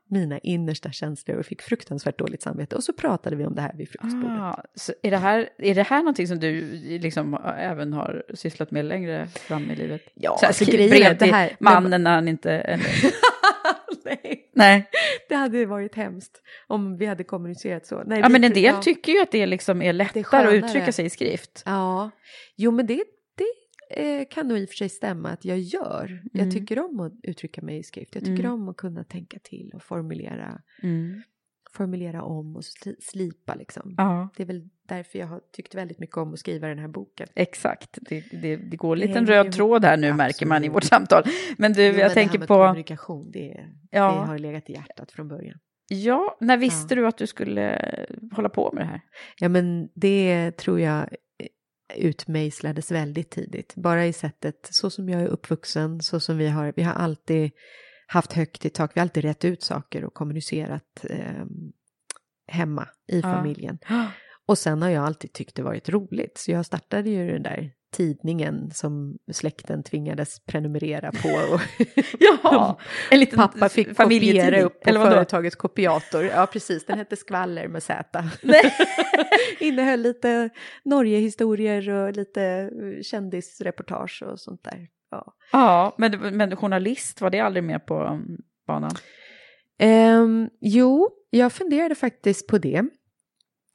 mina 0.10 0.40
innersta 0.40 0.92
känslor 0.92 1.38
och 1.38 1.46
fick 1.46 1.62
fruktansvärt 1.62 2.20
dåligt 2.20 2.42
samvete. 2.42 2.76
Och 2.76 2.84
så 2.84 2.94
pratade 2.94 3.36
vi 3.36 3.46
om 3.46 3.56
det 3.56 3.62
här 3.62 3.74
vid 3.78 3.90
frukostbordet. 3.90 4.30
Ah, 4.40 4.64
så 4.76 4.94
är, 5.04 5.12
det 5.12 5.18
här, 5.18 5.50
är 5.58 5.76
det 5.76 5.84
här 5.84 5.98
någonting 6.00 6.28
som 6.28 6.40
du 6.40 6.62
liksom 7.00 7.34
även 7.58 7.94
har 7.94 8.24
sysslat 8.34 8.72
med 8.72 8.86
längre 8.86 9.28
fram 9.28 9.72
i 9.72 9.76
livet? 9.76 10.02
Ja, 10.14 10.38
Så 10.40 10.46
alltså 10.46 10.66
grejen 10.66 11.04
är 11.12 11.14
det 11.16 11.26
här- 11.26 11.56
mannen 11.60 12.04
när 12.04 12.16
han 12.16 12.28
inte... 12.28 12.80
Nej, 14.08 14.50
nej. 14.54 14.90
det 15.30 15.36
hade 15.36 15.66
varit 15.66 15.96
hemskt 15.96 16.42
om 16.68 16.98
vi 16.98 17.06
hade 17.06 17.24
kommunicerat 17.24 17.86
så. 17.86 18.04
Nej, 18.04 18.20
Ja, 18.20 18.30
men 18.30 18.44
en 18.44 18.54
del 18.54 18.64
ja. 18.64 18.82
tycker 18.82 19.12
ju 19.12 19.22
att 19.22 19.32
det 19.32 19.46
liksom 19.46 19.82
är 19.82 19.94
lättare 19.94 20.24
skönare. 20.24 20.48
att 20.48 20.54
uttrycka 20.64 20.92
sig 20.92 21.06
i 21.06 21.10
skrift. 21.10 21.64
Ja, 21.66 22.12
jo 22.56 22.72
men 22.72 22.86
det, 22.88 23.04
det 23.38 24.20
eh, 24.20 24.28
kan 24.30 24.48
nog 24.48 24.58
i 24.60 24.66
och 24.66 24.70
för 24.70 24.76
sig 24.76 24.90
stämma 24.90 25.30
att 25.30 25.46
jag 25.46 25.60
gör. 25.60 26.06
Mm. 26.06 26.22
Jag 26.32 26.52
tycker 26.52 26.80
om 26.80 27.00
att 27.00 27.14
uttrycka 27.24 27.62
mig 27.62 27.78
i 27.78 27.84
skrift. 27.84 28.16
Jag 28.16 28.24
tycker 28.26 28.40
Mm. 28.44 28.54
om 28.54 28.70
att 28.70 28.78
kunna 28.78 29.04
tänka 29.04 29.40
till 29.44 29.72
och 29.76 29.84
formulera, 29.84 30.62
Mm. 30.84 31.22
Formulera 31.78 32.24
om 32.24 32.56
och 32.56 32.66
sli, 32.66 32.96
slipa 33.00 33.56
liksom. 33.56 33.94
Ja, 33.98 34.30
Det 34.38 34.44
är 34.44 34.48
väl 34.48 34.70
därför 34.88 35.20
jag 35.20 35.28
har 35.28 35.42
tyckt 35.56 35.76
väldigt 35.76 36.00
mycket 36.00 36.18
om 36.18 36.34
att 36.34 36.40
skriva 36.40 36.68
den 36.68 36.80
här 36.80 36.88
boken. 36.88 37.28
exakt. 37.36 37.98
Det, 38.02 38.24
det, 38.32 38.56
det 38.56 38.78
går 38.78 38.94
en 38.96 39.00
liten 39.00 39.26
röd 39.28 39.46
ihop. 39.46 39.56
tråd 39.56 39.86
här 39.86 39.98
nu 39.98 40.14
märker 40.14 40.46
man 40.46 40.56
i 40.64 40.68
Absolut. 40.68 40.76
vårt 40.76 40.84
samtal. 40.84 41.24
Men 41.58 41.74
du, 41.74 41.86
Jo, 41.86 41.92
men 41.92 42.00
jag 42.02 42.10
det 42.10 42.14
tänker 42.14 42.40
på... 42.40 42.46
kommunikation, 42.48 43.32
det, 43.32 43.66
Ja. 43.92 44.12
det 44.12 44.28
har 44.28 44.40
legat 44.40 44.70
i 44.70 44.74
hjärtat 44.74 45.12
från 45.12 45.28
början. 45.28 45.60
Ja, 45.90 46.38
när 46.40 46.58
visste 46.58 46.96
du 46.96 47.08
att 47.08 47.18
du 47.18 47.28
skulle 47.28 47.82
hålla 48.32 48.50
på 48.50 48.72
med 48.74 48.84
det 48.84 48.88
här? 48.88 49.02
Ja, 49.40 49.50
men 49.50 49.90
det 49.96 50.52
tror 50.52 50.80
jag 50.80 50.98
eh, 51.00 51.08
utmejslades 51.98 52.92
väldigt 52.92 53.30
tidigt. 53.30 53.76
Bara 53.76 54.06
i 54.06 54.14
sättet, 54.14 54.56
så 54.72 54.90
som 54.90 55.10
jag 55.10 55.22
är 55.22 55.28
uppvuxen, 55.28 56.02
så 56.02 56.20
som 56.20 56.38
vi 56.38 56.48
har, 56.48 56.74
vi 56.76 56.84
har 56.84 56.94
alltid 56.94 57.52
haft 58.08 58.34
högt 58.34 58.66
i 58.66 58.70
tak, 58.70 58.92
vi 58.96 59.00
har 59.00 59.06
alltid 59.06 59.24
rätt 59.24 59.46
ut 59.46 59.64
saker 59.64 60.06
och 60.06 60.14
kommunicerat 60.14 61.06
eh, 61.10 61.46
hemma 62.48 62.88
i 63.08 63.22
familjen. 63.22 63.80
Och 64.46 64.58
sen 64.58 64.82
har 64.82 64.90
jag 64.90 65.06
alltid 65.06 65.34
tyckt 65.34 65.56
det 65.56 65.64
varit 65.64 65.90
roligt, 65.90 66.38
så 66.38 66.52
jag 66.52 66.66
startade 66.66 67.10
ju 67.10 67.32
den 67.32 67.44
där 67.44 67.72
tidningen 67.92 68.72
som 68.72 69.18
släkten 69.32 69.84
tvingades 69.84 70.40
prenumerera 70.40 71.12
på. 71.12 71.54
Och 71.54 71.62
Ja, 72.20 72.80
en 73.12 73.20
liten 73.20 73.38
Pappa 73.38 73.70
fick 73.70 73.98
kopiera 73.98 74.62
upp 74.62 74.82
på 74.82 74.90
eller 74.90 75.00
vadå? 75.00 75.12
företagets 75.12 75.56
kopiator. 75.56 76.26
Ja, 76.26 76.46
precis. 76.46 76.86
Den 76.86 76.98
hette 76.98 77.16
Skvaller 77.16 77.68
med 77.68 77.84
Z. 77.84 78.24
Innehöll 79.60 80.02
lite 80.02 80.50
Norgehistorier 80.86 81.90
och 81.90 82.14
lite 82.14 82.44
eh, 82.44 83.02
kändisreportage 83.04 84.24
och 84.26 84.40
sånt 84.40 84.64
där. 84.64 84.88
Ja. 85.12 85.34
Ja, 85.52 85.96
men, 85.98 86.38
men 86.38 86.56
journalist, 86.56 87.22
var 87.22 87.30
det 87.30 87.40
aldrig 87.40 87.64
med 87.64 87.86
på 87.86 88.04
um, 88.04 88.38
banan? 88.68 88.92
Ehm, 89.80 90.50
jo, 90.62 91.10
jag 91.30 91.54
funderade 91.54 91.96
faktiskt 91.96 92.48
på 92.48 92.58
det. 92.58 92.84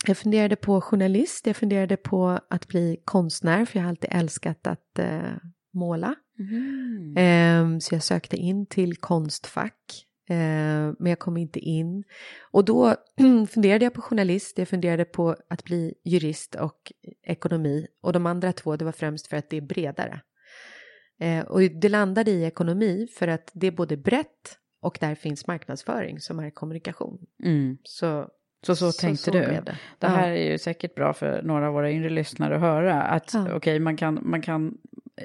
Jag 0.06 0.16
funderade 0.16 0.56
på 0.56 0.80
journalist, 0.80 1.46
jag 1.46 1.56
funderade 1.56 1.96
på 1.96 2.38
att 2.50 2.68
bli 2.68 3.02
konstnär, 3.04 3.64
för 3.64 3.78
jag 3.78 3.84
har 3.84 3.90
alltid 3.90 4.10
älskat 4.12 4.66
att 4.66 4.98
eh, 4.98 5.32
måla. 5.72 6.14
Mm. 6.38 7.14
Ehm, 7.16 7.80
så 7.80 7.94
jag 7.94 8.02
sökte 8.02 8.36
in 8.36 8.66
till 8.66 8.96
Konstfack, 8.96 10.06
ehm, 10.28 10.96
men 10.98 11.10
jag 11.10 11.18
kom 11.18 11.36
inte 11.36 11.58
in. 11.58 12.04
Och 12.50 12.64
då 12.64 12.96
funderade 13.50 13.84
jag 13.84 13.94
på 13.94 14.02
journalist, 14.02 14.58
jag 14.58 14.68
funderade 14.68 15.04
på 15.04 15.36
att 15.48 15.64
bli 15.64 15.94
jurist 16.04 16.54
och 16.54 16.92
ekonomi. 17.22 17.86
Och 18.00 18.12
de 18.12 18.26
andra 18.26 18.52
två, 18.52 18.76
det 18.76 18.84
var 18.84 18.92
främst 18.92 19.26
för 19.26 19.36
att 19.36 19.50
det 19.50 19.56
är 19.56 19.60
bredare. 19.60 20.20
Ehm, 21.20 21.44
och 21.46 21.60
det 21.60 21.88
landade 21.88 22.30
i 22.30 22.44
ekonomi 22.44 23.08
för 23.18 23.28
att 23.28 23.50
det 23.54 23.66
är 23.66 23.70
både 23.70 23.96
brett 23.96 24.58
och 24.82 24.98
där 25.00 25.14
finns 25.14 25.46
marknadsföring 25.46 26.20
som 26.20 26.38
är 26.38 26.50
kommunikation. 26.50 27.18
Mm. 27.44 27.78
Så 27.82 28.28
Så 28.66 28.76
så, 28.76 28.92
tänkte 28.92 29.24
så 29.24 29.30
du. 29.30 29.38
det. 29.38 29.76
Det 29.98 30.06
här 30.06 30.30
är 30.30 30.50
ju 30.52 30.58
säkert 30.58 30.94
bra 30.94 31.12
för 31.12 31.42
några 31.42 31.66
av 31.68 31.72
våra 31.74 31.90
yngre 31.90 32.08
lyssnare 32.10 32.54
att 32.54 32.60
höra. 32.60 33.02
Att 33.02 33.34
Ja. 33.34 33.54
okej, 33.54 33.78
man, 33.78 33.96
kan, 33.96 34.18
man, 34.22 34.42
kan, 34.42 34.74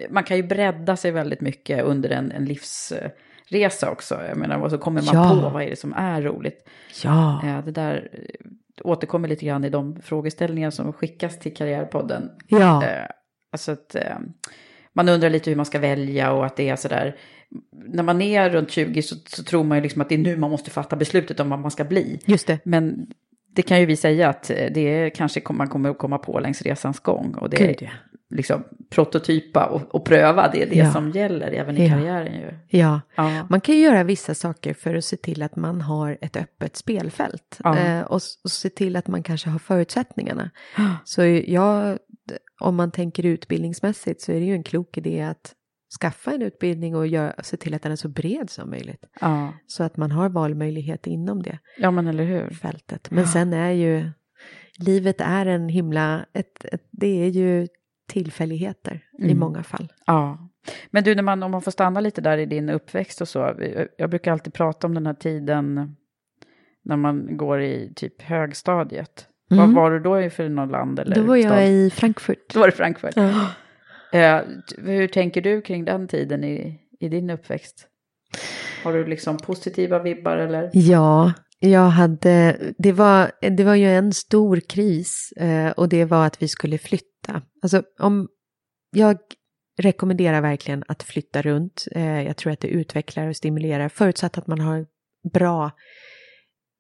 man 0.10 0.24
kan 0.24 0.38
ju 0.38 0.44
bredda 0.44 0.96
sig 0.98 1.12
väldigt 1.12 1.42
mycket 1.42 1.84
under 1.84 2.10
en, 2.10 2.32
en 2.32 2.46
livsresa 2.46 3.92
också. 3.92 4.20
Jag 4.30 4.38
menar, 4.38 4.58
och 4.60 4.72
så 4.72 4.78
kommer 4.78 5.02
man 5.02 5.16
Ja. 5.16 5.42
på 5.44 5.50
vad 5.50 5.64
är 5.64 5.70
det 5.70 5.76
som 5.76 5.94
är 5.94 6.22
roligt. 6.22 6.70
Ja, 7.04 7.42
Eh, 7.46 7.66
Det 7.66 7.72
där 7.72 8.10
eh, 8.14 8.52
återkommer 8.84 9.28
lite 9.28 9.46
grann 9.46 9.64
i 9.64 9.70
de 9.70 10.02
frågeställningar 10.02 10.70
som 10.72 10.94
skickas 10.94 11.40
till 11.40 11.54
Karriärpodden. 11.56 12.30
ja, 12.48 12.86
Eh, 12.86 13.06
Alltså 13.52 13.72
att 13.72 13.96
eh, 13.96 14.18
man 14.98 15.10
undrar 15.10 15.30
lite 15.30 15.50
hur 15.50 15.58
man 15.58 15.66
ska 15.66 15.80
välja 15.80 16.32
och 16.32 16.46
att 16.46 16.56
det 16.56 16.70
är 16.70 16.76
sådär. 16.76 17.16
När 17.88 18.04
man 18.04 18.22
är 18.22 18.50
runt 18.50 18.72
20 18.72 19.02
så, 19.02 19.16
så 19.28 19.44
tror 19.44 19.64
man 19.64 19.78
ju 19.78 19.82
liksom 19.82 20.02
att 20.02 20.10
det 20.10 20.16
är 20.16 20.20
nu 20.20 20.38
man 20.38 20.52
måste 20.52 20.70
fatta 20.72 20.96
beslutet 20.96 21.40
om 21.40 21.50
vad 21.50 21.60
man 21.60 21.72
ska 21.72 21.84
bli. 21.84 22.20
just 22.26 22.48
det. 22.48 22.60
Men 22.64 23.08
det 23.56 23.62
kan 23.62 23.80
ju 23.80 23.86
vi 23.86 23.96
säga 23.96 24.30
att 24.30 24.44
det 24.48 24.80
är 24.80 25.10
kanske 25.10 25.42
man 25.50 25.68
kommer 25.70 25.90
att 25.90 25.98
komma 25.98 26.18
på 26.18 26.40
längs 26.40 26.62
resans 26.62 27.00
gång. 27.00 27.36
Och 27.36 27.50
det 27.50 27.58
Gud, 27.58 27.76
ja. 27.82 27.90
liksom 28.30 28.64
prototypa 28.90 29.66
och, 29.66 29.96
och 29.96 30.06
pröva, 30.06 30.50
det 30.54 30.64
är 30.64 30.70
det 30.70 30.76
Ja. 30.76 30.92
som 30.92 31.12
gäller 31.12 31.52
även 31.52 31.78
i 31.78 31.88
Ja. 31.88 31.90
karriären 31.96 32.34
ju. 32.34 32.54
Ja, 32.80 33.02
Ja. 33.16 33.48
man 33.50 33.62
kan 33.62 33.76
ju 33.76 33.82
göra 33.82 34.04
vissa 34.04 34.36
saker 34.36 34.74
för 34.74 34.96
att 34.96 35.06
se 35.06 35.18
till 35.18 35.42
att 35.44 35.56
man 35.56 35.82
har 35.82 36.18
ett 36.22 36.36
öppet 36.38 36.76
spelfält. 36.76 37.60
Eh, 37.66 38.02
och, 38.02 38.22
och 38.44 38.52
se 38.52 38.70
till 38.70 38.96
att 38.96 39.08
man 39.08 39.24
kanske 39.24 39.50
har 39.50 39.60
förutsättningarna. 39.60 40.50
Så 41.06 41.24
jag, 41.26 41.98
om 42.60 42.76
man 42.76 42.92
tänker 42.92 43.26
utbildningsmässigt 43.26 44.22
så 44.22 44.32
är 44.32 44.40
det 44.40 44.46
ju 44.46 44.54
en 44.54 44.64
klok 44.64 44.98
idé 44.98 45.22
att 45.22 45.54
skaffa 46.02 46.32
en 46.32 46.42
utbildning 46.42 46.96
och 46.96 47.08
göra, 47.08 47.44
se 47.44 47.58
till 47.58 47.74
att 47.74 47.82
den 47.82 47.92
är 47.92 47.96
så 47.96 48.10
bred 48.10 48.50
som 48.50 48.70
möjligt. 48.70 49.06
Ja. 49.22 49.54
Så 49.68 49.84
att 49.84 49.98
man 49.98 50.12
har 50.12 50.30
valmöjlighet 50.30 51.08
inom 51.08 51.44
det 51.44 51.60
ja, 51.78 51.92
men 51.92 52.08
eller 52.08 52.24
hur. 52.24 52.50
fältet. 52.50 53.12
Men 53.12 53.28
sen 53.28 53.54
är 53.54 53.72
ju, 53.72 54.10
livet 54.80 55.22
är 55.22 55.46
en 55.46 55.70
himla, 55.70 56.26
ett, 56.34 56.66
ett, 56.66 56.88
det 56.92 57.24
är 57.26 57.30
ju 57.30 57.68
tillfälligheter 58.10 59.04
i 59.20 59.24
Mm. 59.26 59.40
många 59.40 59.64
fall. 59.64 59.94
Ja. 60.06 60.50
Men 60.92 61.04
du, 61.04 61.16
när 61.16 61.24
man, 61.24 61.44
om 61.44 61.52
man 61.52 61.62
får 61.62 61.72
stanna 61.72 62.00
lite 62.00 62.22
där 62.22 62.38
i 62.38 62.46
din 62.46 62.70
uppväxt 62.70 63.22
och 63.22 63.28
så. 63.28 63.56
Jag 63.98 64.10
brukar 64.10 64.32
alltid 64.32 64.54
prata 64.54 64.88
om 64.88 64.94
den 64.94 65.06
här 65.08 65.14
tiden 65.14 65.96
när 66.84 66.98
man 66.98 67.38
går 67.38 67.62
i 67.62 67.94
typ 67.96 68.22
högstadiet. 68.22 69.28
Mm. 69.52 69.74
var 69.74 69.92
du 69.92 70.00
då 70.00 70.22
i 70.22 70.30
för 70.30 70.50
något 70.50 70.72
land? 70.72 71.00
Eller 71.00 71.16
Då 71.16 71.22
var 71.22 71.38
stad? 71.38 71.58
jag 71.58 71.70
i 71.70 71.90
Frankfurt. 71.90 72.54
Då 72.54 72.60
var 72.60 72.68
det 72.68 72.72
Frankfurt. 72.72 73.14
Ja. 73.16 73.50
Eh, 74.20 74.42
hur 74.78 75.08
tänker 75.08 75.42
du 75.42 75.62
kring 75.62 75.86
den 75.86 76.08
tiden 76.08 76.44
i, 76.44 76.80
i 77.00 77.10
din 77.10 77.30
uppväxt? 77.30 77.88
Har 78.84 78.94
du 78.94 79.08
liksom 79.08 79.38
positiva 79.38 80.00
vibbar 80.00 80.38
eller? 80.38 80.70
Ja, 80.74 81.34
jag 81.60 81.90
hade, 81.90 82.58
det 82.78 82.92
var, 82.92 83.32
det 83.50 83.64
var 83.64 83.76
ju 83.76 83.88
en 83.88 84.14
stor 84.14 84.60
kris 84.60 85.34
eh, 85.38 85.72
och 85.72 85.90
det 85.90 86.06
var 86.06 86.26
att 86.26 86.42
vi 86.42 86.48
skulle 86.48 86.78
flytta. 86.78 87.42
Alltså 87.62 87.84
om, 88.00 88.28
jag 88.92 89.18
rekommenderar 89.78 90.42
verkligen 90.42 90.84
att 90.88 91.04
flytta 91.04 91.42
runt. 91.42 91.88
Eh, 91.92 92.24
jag 92.24 92.38
tror 92.38 92.54
att 92.54 92.60
det 92.60 92.68
utvecklar 92.68 93.28
och 93.28 93.36
stimulerar 93.36 93.90
förutsatt 93.90 94.38
att 94.38 94.48
man 94.48 94.60
har 94.60 94.86
bra 95.34 95.72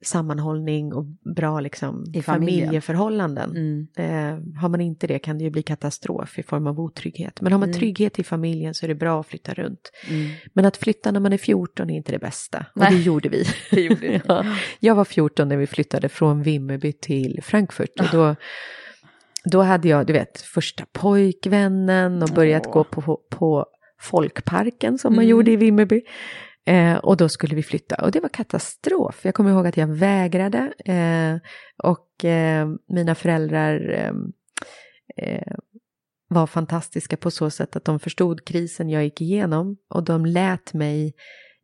sammanhållning 0.05 0.93
och 0.93 1.05
bra 1.35 1.59
liksom, 1.59 2.05
familjeförhållanden. 2.25 3.49
Mm. 3.51 3.87
Eh, 3.97 4.59
har 4.61 4.69
man 4.69 4.81
inte 4.81 5.07
det 5.07 5.19
kan 5.19 5.37
det 5.37 5.43
ju 5.43 5.49
bli 5.49 5.61
katastrof 5.63 6.39
i 6.39 6.43
form 6.43 6.67
av 6.67 6.79
otrygghet. 6.79 7.41
Men 7.41 7.51
har 7.51 7.59
man 7.59 7.69
Mm. 7.69 7.79
trygghet 7.79 8.19
i 8.19 8.23
familjen 8.23 8.73
så 8.73 8.85
är 8.85 8.87
det 8.87 8.95
bra 8.95 9.19
att 9.19 9.27
flytta 9.27 9.53
runt. 9.53 9.91
Mm. 10.09 10.29
Men 10.53 10.65
att 10.65 10.77
flytta 10.77 11.11
när 11.11 11.19
man 11.19 11.33
är 11.33 11.37
14 11.37 11.89
är 11.89 11.95
inte 11.95 12.11
det 12.11 12.19
bästa. 12.19 12.65
Och 12.75 12.81
Nej. 12.81 12.91
det 12.95 13.01
gjorde 13.01 13.29
vi. 13.29 13.43
Det 13.71 13.81
gjorde 13.81 14.01
ni. 14.09 14.21
ja. 14.27 14.45
Jag 14.79 14.95
var 14.95 15.05
14 15.05 15.47
när 15.49 15.57
vi 15.57 15.67
flyttade 15.67 16.09
från 16.09 16.43
Vimmerby 16.43 16.93
till 16.93 17.39
Frankfurt. 17.43 17.99
Och 17.99 18.07
då, 18.11 18.35
då 19.51 19.61
hade 19.61 19.87
jag, 19.87 20.05
du 20.07 20.13
vet, 20.13 20.41
första 20.41 20.85
pojkvännen 20.91 22.23
och 22.23 22.29
börjat 22.29 22.63
Åh. 22.67 22.73
gå 22.73 22.83
på, 22.83 23.19
på 23.29 23.65
folkparken 24.01 24.97
som 24.97 25.13
man 25.15 25.23
Mm. 25.23 25.29
gjorde 25.29 25.51
i 25.51 25.55
Vimmerby. 25.55 26.01
Eh, 26.67 26.97
och 26.97 27.17
då 27.17 27.29
skulle 27.29 27.55
vi 27.55 27.63
flytta 27.63 27.95
och 27.95 28.11
det 28.11 28.19
var 28.19 28.29
katastrof. 28.29 29.25
Jag 29.25 29.33
kommer 29.33 29.51
ihåg 29.51 29.67
att 29.67 29.77
jag 29.77 29.87
vägrade 29.87 30.73
eh, 30.85 31.49
och 31.83 32.25
eh, 32.25 32.67
mina 32.87 33.15
föräldrar 33.15 33.89
eh, 33.89 34.13
eh, 35.17 35.55
var 36.27 36.47
fantastiska 36.47 37.17
på 37.17 37.31
så 37.31 37.49
sätt 37.49 37.75
att 37.75 37.85
de 37.85 37.99
förstod 37.99 38.45
krisen 38.45 38.89
jag 38.89 39.03
gick 39.03 39.21
igenom 39.21 39.77
och 39.89 40.03
de 40.03 40.25
lät 40.25 40.73
mig 40.73 41.13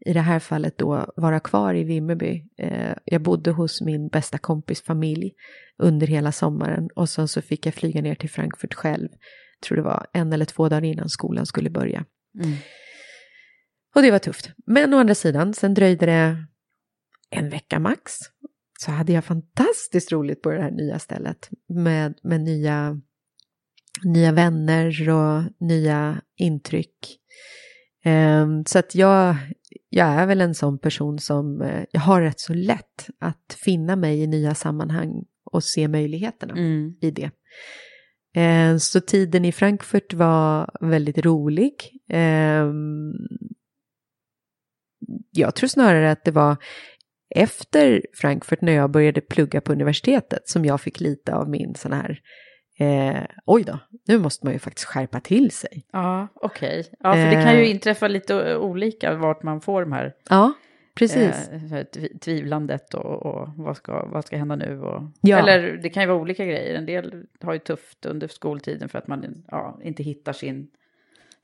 i 0.06 0.14
det 0.14 0.22
här 0.22 0.40
fallet 0.40 0.78
då 0.78 1.14
vara 1.16 1.40
kvar 1.40 1.74
i 1.74 1.84
Vimmerby. 1.84 2.44
Eh, 2.58 2.96
jag 3.06 3.22
bodde 3.22 3.52
hos 3.52 3.82
min 3.82 4.08
bästa 4.08 4.38
kompis 4.38 4.84
familj 4.84 5.32
under 5.78 6.08
hela 6.08 6.32
sommaren 6.32 6.90
och 6.96 7.10
sen 7.10 7.28
så 7.28 7.42
fick 7.42 7.66
jag 7.66 7.74
flyga 7.74 8.02
ner 8.02 8.16
till 8.16 8.30
Frankfurt 8.30 8.74
själv. 8.74 9.10
tror 9.68 9.76
det 9.76 9.84
var 9.84 10.08
en 10.14 10.34
eller 10.34 10.46
två 10.46 10.70
dagar 10.70 10.84
innan 10.84 11.10
skolan 11.10 11.46
skulle 11.46 11.70
börja. 11.70 12.06
Mm. 12.44 12.58
Och 13.96 14.02
det 14.02 14.12
var 14.12 14.20
tufft. 14.20 14.50
Men 14.66 14.94
å 14.94 14.98
andra 14.98 15.16
sidan, 15.16 15.54
sen 15.54 15.74
dröjde 15.74 16.06
det 16.06 16.46
en 17.30 17.50
vecka 17.50 17.80
max. 17.80 18.12
Så 18.80 18.92
hade 18.92 19.14
jag 19.14 19.26
fantastiskt 19.26 20.12
roligt 20.12 20.42
på 20.42 20.52
det 20.52 20.62
här 20.62 20.72
nya 20.72 21.00
stället. 21.00 21.50
Med, 21.70 22.14
med 22.24 22.42
nya, 22.42 23.02
nya 24.04 24.32
vänner 24.32 25.10
och 25.10 25.44
nya 25.60 26.22
intryck. 26.38 27.20
Ehm, 28.04 28.66
så 28.66 28.80
att 28.80 28.96
jag, 28.96 29.36
jag 29.90 30.08
är 30.08 30.26
väl 30.26 30.42
en 30.42 30.56
sån 30.56 30.80
person 30.80 31.20
som 31.20 31.62
eh, 31.62 31.84
jag 31.92 32.02
har 32.02 32.22
rätt 32.22 32.40
så 32.40 32.54
lätt 32.54 33.10
att 33.20 33.58
finna 33.66 33.96
mig 33.96 34.22
i 34.22 34.28
nya 34.28 34.56
sammanhang 34.56 35.24
och 35.52 35.64
se 35.64 35.88
möjligheterna 35.88 36.54
Mm. 36.54 36.96
i 37.02 37.12
det. 37.12 37.32
Eh, 38.42 38.78
Så 38.78 39.02
tiden 39.02 39.46
i 39.46 39.52
Frankfurt 39.52 40.14
var 40.14 40.70
väldigt 40.82 41.18
rolig. 41.18 41.74
Jag 45.34 45.56
tror 45.56 45.68
snarare 45.68 46.12
att 46.12 46.24
det 46.26 46.32
var 46.32 46.56
efter 47.36 48.02
Frankfurt 48.14 48.62
när 48.62 48.74
jag 48.74 48.92
började 48.92 49.22
plugga 49.22 49.62
på 49.62 49.72
universitetet 49.72 50.48
som 50.50 50.66
jag 50.66 50.82
fick 50.82 51.00
lite 51.00 51.36
av 51.36 51.50
min 51.50 51.76
sån 51.76 51.94
här 51.94 52.20
eh, 52.80 53.24
oj 53.46 53.64
då, 53.64 53.80
nu 54.08 54.20
måste 54.20 54.46
man 54.46 54.54
ju 54.54 54.60
faktiskt 54.60 54.88
skärpa 54.88 55.20
till 55.20 55.52
sig. 55.52 55.86
Ja, 55.92 56.28
okej. 56.36 56.86
Ja, 57.00 57.14
för 57.14 57.26
det 57.26 57.44
kan 57.44 57.56
ju 57.58 57.64
Eh. 57.64 57.72
inträffa 57.72 58.08
lite 58.08 58.58
olika 58.58 59.16
vart 59.16 59.44
man 59.44 59.62
får 59.62 59.82
de 59.82 59.92
här 59.92 60.14
Ja, 60.30 60.54
precis. 60.96 61.50
eh, 61.50 61.84
tvivlandet 62.22 62.94
och, 62.94 63.26
och 63.26 63.50
vad, 63.58 63.78
ska, 63.78 64.06
vad 64.06 64.26
ska 64.26 64.38
hända 64.38 64.56
nu. 64.56 64.80
Och, 64.82 65.02
Ja. 65.22 65.38
Eller 65.38 65.78
det 65.78 65.90
kan 65.90 66.04
ju 66.04 66.08
vara 66.08 66.18
olika 66.22 66.46
grejer. 66.46 66.76
En 66.76 66.86
del 66.86 67.24
har 67.42 67.54
ju 67.54 67.60
tufft 67.60 68.06
under 68.06 68.28
skoltiden 68.28 68.90
för 68.90 68.98
att 69.00 69.08
man 69.08 69.44
ja, 69.48 69.80
inte 69.84 70.04
hittar 70.04 70.34
sin, 70.34 70.68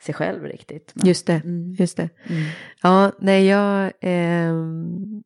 sig 0.03 0.13
själv 0.15 0.43
riktigt. 0.43 0.91
Men, 0.95 1.07
Just 1.07 1.27
det, 1.27 1.41
Mm. 1.45 1.75
just 1.79 1.97
det. 1.97 2.09
Mm. 2.29 2.43
Ja, 2.83 3.11
nej, 3.19 3.45
jag... 3.45 3.91
ehm, 4.01 5.23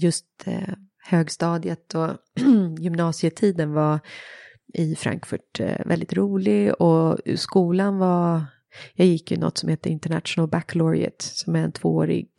just 0.00 0.26
eh, 0.46 0.74
högstadiet 1.04 1.94
och 1.94 2.10
gymnasietiden 2.78 3.72
var 3.72 4.00
i 4.74 4.94
Frankfurt 4.94 5.60
eh, 5.60 5.86
väldigt 5.86 6.12
rolig 6.12 6.74
och 6.82 7.18
skolan 7.36 7.98
var... 7.98 8.44
Jag 8.94 9.06
gick 9.06 9.30
ju 9.30 9.36
något 9.36 9.58
som 9.58 9.68
heter 9.68 9.90
International 9.90 10.48
Baccalaureate 10.48 11.24
som 11.24 11.56
är 11.56 11.64
en 11.64 11.72
tvåårig 11.72 12.30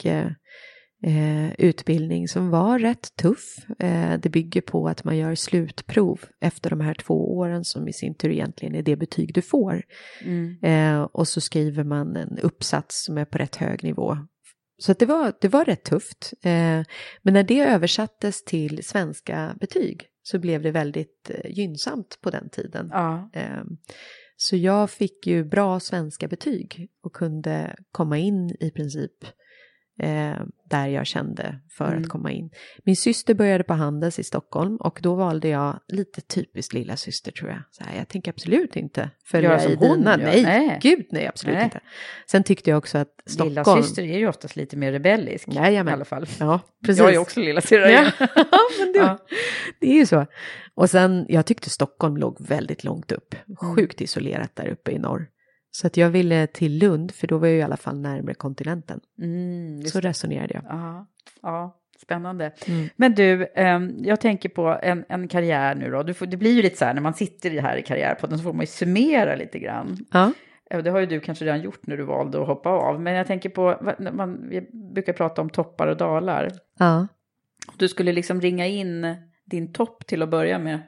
eh, 1.03 1.53
utbildning 1.57 2.27
som 2.27 2.49
var 2.49 2.79
rätt 2.79 3.15
tuff. 3.15 3.57
Eh, 3.79 4.19
det 4.19 4.29
bygger 4.29 4.61
på 4.61 4.87
att 4.87 5.03
man 5.03 5.17
gör 5.17 5.35
slutprov 5.35 6.21
efter 6.41 6.69
de 6.69 6.81
här 6.81 6.93
två 6.93 7.37
åren 7.37 7.63
som 7.63 7.87
i 7.87 7.93
sin 7.93 8.15
tur 8.15 8.29
egentligen 8.29 8.75
är 8.75 8.81
det 8.81 8.95
betyg 8.95 9.33
du 9.33 9.41
får. 9.41 9.83
Mm. 10.21 10.57
Eh, 10.61 11.01
och 11.01 11.27
så 11.27 11.41
skriver 11.41 11.83
man 11.83 12.15
en 12.15 12.39
uppsats 12.39 13.05
som 13.05 13.17
är 13.17 13.25
på 13.25 13.37
rätt 13.37 13.55
hög 13.55 13.83
nivå. 13.83 14.17
Så 14.77 14.93
det, 14.93 15.05
var, 15.05 15.33
det 15.41 15.47
var 15.47 15.65
rätt 15.65 15.83
tufft. 15.83 16.33
Men 17.21 17.33
när 17.33 17.43
det 17.43 17.59
översattes 17.59 18.43
till 18.43 18.83
svenska 18.83 19.55
betyg 19.59 20.05
så 20.23 20.39
blev 20.39 20.61
det 20.61 20.71
väldigt 20.71 21.31
gynnsamt 21.45 22.19
på 22.21 22.29
den 22.29 22.49
tiden. 22.49 22.89
Ja. 22.91 23.29
Så 24.37 24.55
jag 24.55 24.89
fick 24.89 25.27
ju 25.27 25.43
bra 25.43 25.79
svenska 25.79 26.27
betyg 26.27 26.89
och 27.03 27.13
kunde 27.13 27.75
komma 27.91 28.17
in 28.17 28.55
i 28.59 28.71
princip 28.71 29.25
eh, 29.99 30.33
där 30.69 30.87
jag 30.87 31.07
kände 31.07 31.59
för 31.77 31.87
Mm. 31.87 32.01
att 32.03 32.09
komma 32.09 32.31
in. 32.31 32.49
Min 32.83 32.95
syster 32.95 33.33
började 33.33 33.63
på 33.63 33.73
Handels 33.73 34.19
i 34.19 34.23
Stockholm 34.23 34.75
och 34.77 34.99
då 35.01 35.15
valde 35.15 35.47
jag 35.47 35.79
lite 35.87 36.21
typiskt 36.21 36.73
lilla 36.73 36.97
syster 36.97 37.31
tror 37.31 37.49
jag. 37.49 37.59
Så 37.71 37.83
här, 37.83 37.97
jag 37.97 38.07
tänker 38.07 38.31
absolut 38.31 38.75
inte 38.75 39.09
följa 39.25 39.49
Göra 39.49 39.59
som 39.59 39.71
i 39.71 39.75
hon 39.75 39.97
dina. 39.97 40.11
gör. 40.11 40.25
Nej, 40.25 40.43
Nej. 40.43 40.79
gud 40.81 41.05
nej, 41.11 41.27
absolut 41.27 41.55
Nej. 41.55 41.63
inte. 41.63 41.79
Sen 42.31 42.43
tyckte 42.43 42.69
jag 42.69 42.77
också 42.77 42.97
att 42.97 43.07
Stockholm... 43.25 43.49
Lilla 43.49 43.83
syster 43.83 44.03
är 44.03 44.17
ju 44.17 44.27
oftast 44.27 44.55
lite 44.55 44.77
mer 44.77 44.91
rebellisk 44.91 45.47
Jajamän. 45.47 45.91
i 45.91 45.95
alla 45.95 46.05
fall. 46.05 46.25
Ja, 46.39 46.59
precis. 46.85 46.99
Jag 46.99 47.13
är 47.13 47.17
också 47.17 47.39
lilla 47.39 47.61
syrra. 47.61 47.91
Ja, 47.91 48.11
men 48.79 48.93
det, 48.93 48.99
Ja. 48.99 49.17
det 49.79 49.87
är 49.91 49.95
ju 49.95 50.05
så. 50.05 50.25
Och 50.75 50.89
sen, 50.89 51.25
jag 51.29 51.45
tyckte 51.45 51.69
Stockholm 51.69 52.17
låg 52.17 52.47
väldigt 52.47 52.83
långt 52.83 53.11
upp. 53.11 53.35
Mm. 53.35 53.75
Sjukt 53.75 54.01
isolerat 54.01 54.55
där 54.55 54.67
uppe 54.67 54.91
i 54.91 54.99
norr. 54.99 55.27
Så 55.75 55.87
att 55.87 55.97
jag 55.97 56.09
ville 56.09 56.47
till 56.47 56.77
Lund, 56.77 57.11
för 57.11 57.27
då 57.27 57.37
var 57.37 57.47
jag 57.47 57.57
i 57.57 57.61
alla 57.61 57.77
fall 57.77 57.99
närmare 57.99 58.33
kontinenten. 58.33 58.99
Mm, 59.21 59.81
Så 59.85 59.99
resonerade 59.99 60.53
jag. 60.53 60.63
Ja, 60.69 61.05
ja 61.41 61.79
spännande. 62.01 62.51
Mm. 62.67 62.89
Men 62.95 63.15
du, 63.15 63.47
ehm, 63.55 63.95
jag 64.03 64.21
tänker 64.21 64.49
på 64.49 64.79
en, 64.83 65.05
en 65.09 65.27
karriär 65.27 65.75
nu 65.75 65.91
då. 65.91 66.03
Du 66.03 66.13
får, 66.13 66.25
det 66.25 66.37
blir 66.37 66.51
ju 66.51 66.61
lite 66.61 66.77
så 66.77 66.85
här 66.85 66.93
när 66.93 67.01
man 67.01 67.13
sitter 67.13 67.53
i 67.53 67.59
här 67.59 67.77
i 67.77 67.81
karriärpodden 67.81 68.37
så 68.37 68.43
får 68.43 68.53
man 68.53 68.61
ju 68.61 68.67
summera 68.67 69.35
lite 69.35 69.59
grann. 69.59 69.97
Ja. 70.11 70.31
Eh, 70.69 70.83
Det 70.83 70.89
har 70.91 70.99
ju 70.99 71.05
du 71.05 71.19
kanske 71.19 71.45
redan 71.45 71.61
gjort 71.61 71.87
när 71.87 71.97
du 71.97 72.03
valde 72.03 72.41
att 72.41 72.47
hoppa 72.47 72.69
av. 72.69 73.01
Men 73.01 73.13
jag 73.13 73.27
tänker 73.27 73.49
på, 73.49 73.93
man, 74.13 74.49
vi 74.49 74.61
brukar 74.93 75.13
prata 75.13 75.41
om 75.41 75.49
toppar 75.49 75.87
och 75.87 75.97
dalar. 75.97 76.51
ja. 76.79 77.07
Du 77.77 77.87
skulle 77.87 78.11
liksom 78.13 78.41
ringa 78.41 78.67
in 78.67 79.15
din 79.45 79.73
topp 79.73 80.07
till 80.07 80.21
att 80.21 80.29
börja 80.29 80.59
med. 80.59 80.79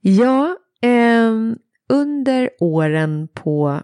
Ja, 0.00 0.56
ehm, 0.80 1.58
under 1.88 2.50
åren 2.60 3.28
på 3.34 3.82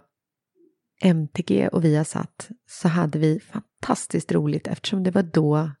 MTG 1.01 1.67
och 1.67 1.85
Viasat 1.85 2.49
så 2.67 2.87
hade 2.87 3.19
vi 3.19 3.39
fantastiskt 3.39 4.31
roligt 4.31 4.67
eftersom 4.67 5.03
det 5.03 5.11
var 5.11 5.23
då 5.23 5.71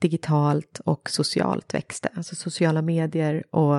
digitalt 0.00 0.80
och 0.84 1.10
socialt 1.10 1.74
växte. 1.74 2.08
Alltså 2.14 2.34
sociala 2.36 2.82
medier 2.82 3.44
och 3.54 3.76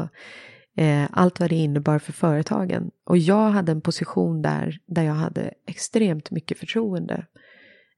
eh, 0.77 1.07
allt 1.11 1.39
vad 1.39 1.49
det 1.49 1.55
innebar 1.55 1.99
för 1.99 2.13
företagen. 2.13 2.91
Och 3.05 3.17
jag 3.17 3.49
hade 3.49 3.71
en 3.71 3.81
position 3.81 4.41
där, 4.41 4.79
där 4.85 5.03
jag 5.03 5.13
hade 5.13 5.53
extremt 5.67 6.31
mycket 6.31 6.57
förtroende 6.59 7.25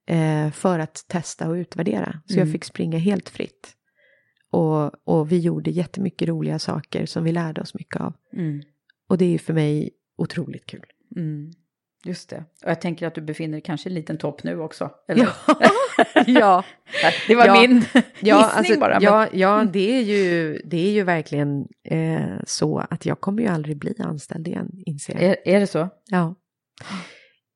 eh, 0.07 0.51
för 0.51 0.79
att 0.79 1.05
testa 1.07 1.49
och 1.49 1.53
utvärdera. 1.53 2.21
Så 2.25 2.33
jag 2.33 2.41
Mm. 2.41 2.51
fick 2.51 2.63
springa 2.63 2.97
helt 2.97 3.29
fritt. 3.29 3.73
Och, 4.51 5.07
och 5.07 5.31
vi 5.31 5.39
gjorde 5.39 5.71
jättemycket 5.71 6.27
roliga 6.27 6.59
saker 6.59 7.05
som 7.05 7.23
vi 7.23 7.31
lärde 7.31 7.61
oss 7.61 7.73
mycket 7.73 8.01
av. 8.01 8.13
Mm. 8.33 8.61
Och 9.09 9.17
det 9.17 9.25
är 9.35 9.39
för 9.39 9.53
mig 9.53 9.89
otroligt 10.17 10.65
kul. 10.65 10.85
Mm. 11.15 11.51
Just 12.05 12.29
det. 12.29 12.45
Och 12.63 12.69
jag 12.71 12.81
tänker 12.81 13.07
att 13.07 13.15
du 13.15 13.21
befinner 13.21 13.51
dig 13.51 13.61
kanske 13.61 13.89
i 13.89 13.91
en 13.91 13.95
liten 13.95 14.17
topp 14.17 14.43
nu 14.43 14.59
också. 14.59 14.91
Eller? 15.07 15.23
Ja, 15.23 15.55
ja. 16.27 16.63
Det 17.27 17.35
var 17.35 17.45
Ja. 17.45 17.61
min 17.61 17.77
gissning 17.79 18.03
Ja, 18.19 18.49
alltså, 18.49 18.79
bara. 18.79 18.93
men- 18.93 19.03
ja, 19.03 19.27
ja 19.33 19.65
det, 19.73 19.97
är 19.97 20.01
ju, 20.01 20.57
det 20.65 20.87
är 20.87 20.91
ju 20.91 21.03
verkligen 21.03 21.67
eh, 21.83 22.37
så 22.45 22.77
att 22.89 23.05
jag 23.05 23.21
kommer 23.21 23.41
ju 23.43 23.47
aldrig 23.49 23.77
bli 23.77 23.95
anställd 23.99 24.47
igen, 24.47 24.69
inser 24.85 25.13
jag. 25.13 25.23
Är, 25.23 25.37
är 25.45 25.59
det 25.59 25.67
så? 25.67 25.89
Ja. 26.05 26.35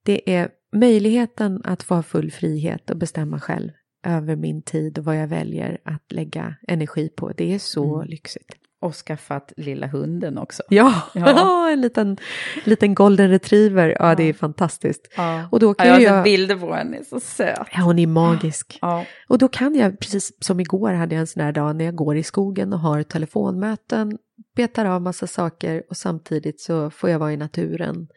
Det 0.05 0.33
är 0.35 0.49
möjligheten 0.75 1.61
att 1.63 1.83
få 1.83 1.95
ha 1.95 2.03
full 2.03 2.31
frihet 2.31 2.89
och 2.89 2.97
bestämma 2.97 3.39
själv 3.39 3.69
över 4.05 4.35
min 4.35 4.61
tid 4.61 4.97
och 4.97 5.05
vad 5.05 5.17
jag 5.17 5.27
väljer 5.27 5.77
att 5.85 6.11
lägga 6.11 6.55
energi 6.67 7.09
på. 7.09 7.29
Det 7.37 7.53
är 7.53 7.59
så 7.59 7.95
Mm. 7.95 8.07
lyxigt. 8.09 8.53
Och 8.81 8.95
skaffat 8.95 9.53
lilla 9.57 9.87
hunden 9.87 10.37
också. 10.37 10.63
Ja, 10.69 10.93
Ja. 11.13 11.69
en 11.71 11.81
liten, 11.81 12.17
liten 12.63 12.95
golden 12.95 13.29
retriever. 13.29 13.95
Ja, 13.99 14.15
det 14.15 14.23
är 14.23 14.33
fantastiskt. 14.33 15.07
Ja. 15.17 15.47
Och 15.51 15.59
då 15.59 15.69
Ja, 15.69 15.73
kan 15.73 15.87
jag 15.87 15.93
har 15.93 16.01
jag... 16.01 16.15
sett 16.17 16.23
bilder 16.23 16.55
på 16.55 16.73
henne, 16.73 16.97
är 16.97 17.03
så 17.03 17.19
söt. 17.19 17.67
Ja, 17.73 17.81
hon 17.81 17.99
är 17.99 18.07
magisk. 18.07 18.77
Ja. 18.81 19.05
Och 19.27 19.37
då 19.37 19.47
kan 19.47 19.75
jag, 19.75 19.99
precis 19.99 20.31
som 20.39 20.59
igår 20.59 20.91
hade 20.93 21.15
jag 21.15 21.19
en 21.19 21.27
sån 21.27 21.43
här 21.43 21.51
dag 21.51 21.75
när 21.75 21.85
jag 21.85 21.95
går 21.95 22.17
i 22.17 22.23
skogen 22.23 22.73
och 22.73 22.79
har 22.79 23.03
telefonmöten, 23.03 24.17
betar 24.55 24.85
av 24.85 25.01
massa 25.01 25.27
saker 25.27 25.83
och 25.89 25.97
samtidigt 25.97 26.61
så 26.61 26.89
får 26.89 27.09
jag 27.09 27.19
vara 27.19 27.33
i 27.33 27.37
naturen 27.37 28.07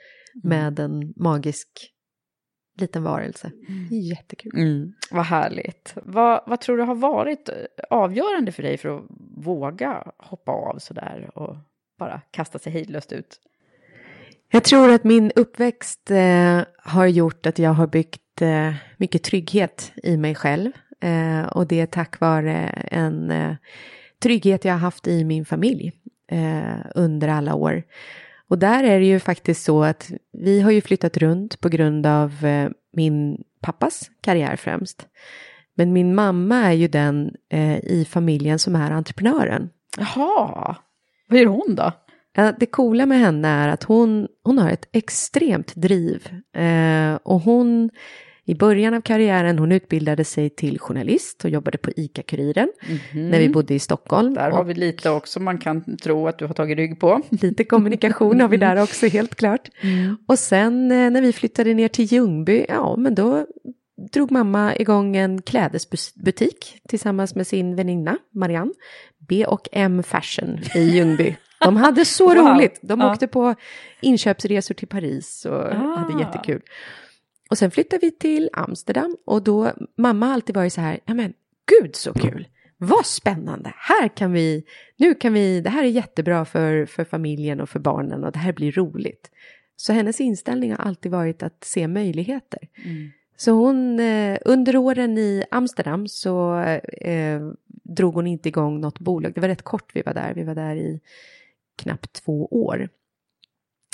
med 0.42 0.78
en 0.78 1.12
magisk 1.16 1.68
liten 2.76 3.02
varelse. 3.02 3.50
Det 3.90 3.96
är 3.96 4.00
jättekul. 4.00 4.52
Mm, 4.54 4.92
vad 5.10 5.24
härligt. 5.24 5.92
Vad, 6.02 6.40
vad 6.46 6.60
tror 6.60 6.76
du 6.76 6.82
har 6.82 6.94
varit 6.94 7.48
eh, 7.48 7.54
avgörande 7.90 8.52
för 8.52 8.62
dig 8.62 8.76
för 8.76 8.96
att 8.96 9.04
våga 9.36 10.04
hoppa 10.18 10.52
av 10.52 10.78
sådär 10.78 11.30
och 11.34 11.56
bara 11.98 12.20
kasta 12.30 12.58
sig 12.58 12.72
hejdlöst 12.72 13.12
ut? 13.12 13.40
Jag 14.50 14.64
tror 14.64 14.92
att 14.92 15.04
min 15.04 15.32
uppväxt 15.36 16.10
eh, 16.10 16.60
har 16.76 17.06
gjort 17.06 17.46
att 17.46 17.58
jag 17.58 17.70
har 17.70 17.86
byggt 17.86 18.42
eh, 18.42 18.74
mycket 18.96 19.22
trygghet 19.22 19.92
i 20.02 20.16
mig 20.16 20.34
själv. 20.34 20.72
Eh, 21.00 21.46
och 21.46 21.66
det 21.66 21.80
är 21.80 21.86
tack 21.86 22.20
vare 22.20 22.56
en 22.90 23.30
eh, 23.30 23.54
trygghet 24.22 24.64
jag 24.64 24.72
har 24.72 24.78
haft 24.78 25.06
i 25.06 25.24
min 25.24 25.44
familj 25.44 25.92
eh, 26.30 26.78
under 26.94 27.28
alla 27.28 27.54
år. 27.54 27.82
Och 28.54 28.60
där 28.60 28.84
är 28.84 29.00
det 29.00 29.06
ju 29.06 29.20
faktiskt 29.20 29.64
så 29.64 29.84
att 29.84 30.12
vi 30.32 30.60
har 30.60 30.70
ju 30.70 30.80
flyttat 30.80 31.16
runt 31.16 31.60
på 31.60 31.68
grund 31.68 32.06
av 32.06 32.44
eh, 32.44 32.70
min 32.92 33.44
pappas 33.60 34.10
karriär 34.20 34.56
främst. 34.56 35.06
Men 35.76 35.92
min 35.92 36.14
mamma 36.14 36.56
är 36.56 36.72
ju 36.72 36.88
den 36.88 37.34
eh, 37.52 37.78
i 37.78 38.06
familjen 38.10 38.58
som 38.58 38.76
är 38.76 38.90
entreprenören. 38.90 39.70
Jaha, 39.98 40.76
vad 41.28 41.38
gör 41.38 41.46
hon 41.46 41.74
då? 41.74 41.92
Det 42.58 42.66
coola 42.66 43.06
med 43.06 43.18
henne 43.18 43.48
är 43.48 43.68
att 43.68 43.82
hon, 43.82 44.28
hon 44.44 44.58
har 44.58 44.70
ett 44.70 44.88
extremt 44.92 45.74
driv. 45.74 46.28
Eh, 46.56 47.14
och 47.22 47.40
hon, 47.40 47.90
i 48.46 48.54
början 48.54 48.94
av 48.94 49.00
karriären, 49.00 49.58
hon 49.58 49.72
utbildade 49.72 50.24
sig 50.24 50.50
till 50.50 50.78
journalist 50.78 51.44
och 51.44 51.50
jobbade 51.50 51.78
på 51.78 51.90
ICA-Kuriren 51.90 52.68
när 53.12 53.38
vi 53.38 53.48
bodde 53.48 53.74
i 53.74 53.78
Stockholm. 53.78 54.34
Där 54.34 54.50
har 54.50 54.64
vi 54.64 54.74
lite 54.74 55.10
också 55.10 55.40
man 55.40 55.58
kan 55.58 55.96
tro 55.96 56.28
att 56.28 56.38
du 56.38 56.46
har 56.46 56.54
tagit 56.54 56.76
rygg 56.78 57.00
på. 57.00 57.20
Lite 57.30 57.64
kommunikation 57.64 58.40
har 58.40 58.48
vi 58.48 58.56
där 58.56 58.82
också, 58.82 59.06
helt 59.06 59.34
klart. 59.34 59.68
Och 60.28 60.38
sen 60.38 60.90
eh, 60.90 61.10
när 61.10 61.22
vi 61.22 61.32
flyttade 61.32 61.74
ner 61.74 61.88
till 61.88 62.04
Ljungby, 62.04 62.66
ja 62.68 62.96
men 62.96 63.14
då 63.14 63.46
drog 64.12 64.30
mamma 64.30 64.76
igång 64.76 65.16
en 65.16 65.42
klädesbutik 65.42 66.76
tillsammans 66.88 67.34
med 67.34 67.46
sin 67.46 67.76
väninna 67.76 68.18
Marianne. 68.34 68.72
B 69.28 69.44
och 69.46 69.68
M 69.72 70.02
Fashion 70.02 70.58
i 70.74 70.80
Ljungby. 70.80 71.36
De 71.60 71.76
hade 71.76 72.04
så 72.04 72.26
Wow. 72.34 72.36
roligt. 72.36 72.78
De 72.82 73.00
Ja. 73.00 73.12
åkte 73.12 73.26
på 73.26 73.54
inköpsresor 74.02 74.74
till 74.74 74.88
Paris 74.88 75.46
och 75.46 75.64
Ah. 75.72 75.96
hade 75.96 76.20
jättekul. 76.22 76.60
Och 77.50 77.58
sen 77.58 77.70
flyttade 77.70 78.06
vi 78.06 78.10
till 78.10 78.50
Amsterdam 78.52 79.16
och 79.24 79.42
då, 79.42 79.72
mamma 79.96 80.26
har 80.26 80.34
alltid 80.34 80.56
varit 80.56 80.72
så 80.72 80.80
här, 80.80 81.00
ja 81.04 81.14
men 81.14 81.32
gud 81.80 81.96
så 81.96 82.12
kul, 82.12 82.48
vad 82.76 83.06
spännande, 83.06 83.72
här 83.76 84.08
kan 84.08 84.32
vi, 84.32 84.64
nu 84.96 85.14
kan 85.14 85.32
vi, 85.32 85.60
det 85.60 85.70
här 85.70 85.84
är 85.84 85.88
jättebra 85.88 86.44
för, 86.44 86.86
för 86.86 87.04
familjen 87.04 87.60
och 87.60 87.68
för 87.68 87.78
barnen 87.78 88.24
och 88.24 88.32
det 88.32 88.38
här 88.38 88.52
blir 88.52 88.72
roligt. 88.72 89.30
Så 89.76 89.92
hennes 89.92 90.20
inställning 90.20 90.70
har 90.70 90.78
alltid 90.78 91.12
varit 91.12 91.42
att 91.42 91.64
se 91.64 91.88
möjligheter. 91.88 92.68
Så 93.36 93.52
hon, 93.52 94.00
eh, 94.00 94.38
under 94.44 94.76
åren 94.76 95.18
i 95.18 95.44
Amsterdam 95.50 96.08
så 96.08 96.58
eh, 97.00 97.40
drog 97.66 98.14
hon 98.14 98.26
inte 98.26 98.48
igång 98.48 98.80
något 98.80 98.98
bolag. 98.98 99.34
Det 99.34 99.40
var 99.40 99.48
rätt 99.48 99.62
kort 99.62 99.90
vi 99.94 100.02
var 100.02 100.14
där, 100.14 100.34
vi 100.34 100.44
var 100.44 100.54
där 100.54 100.76
i 100.76 101.00
knappt 101.76 102.12
två 102.12 102.46
år. 102.46 102.88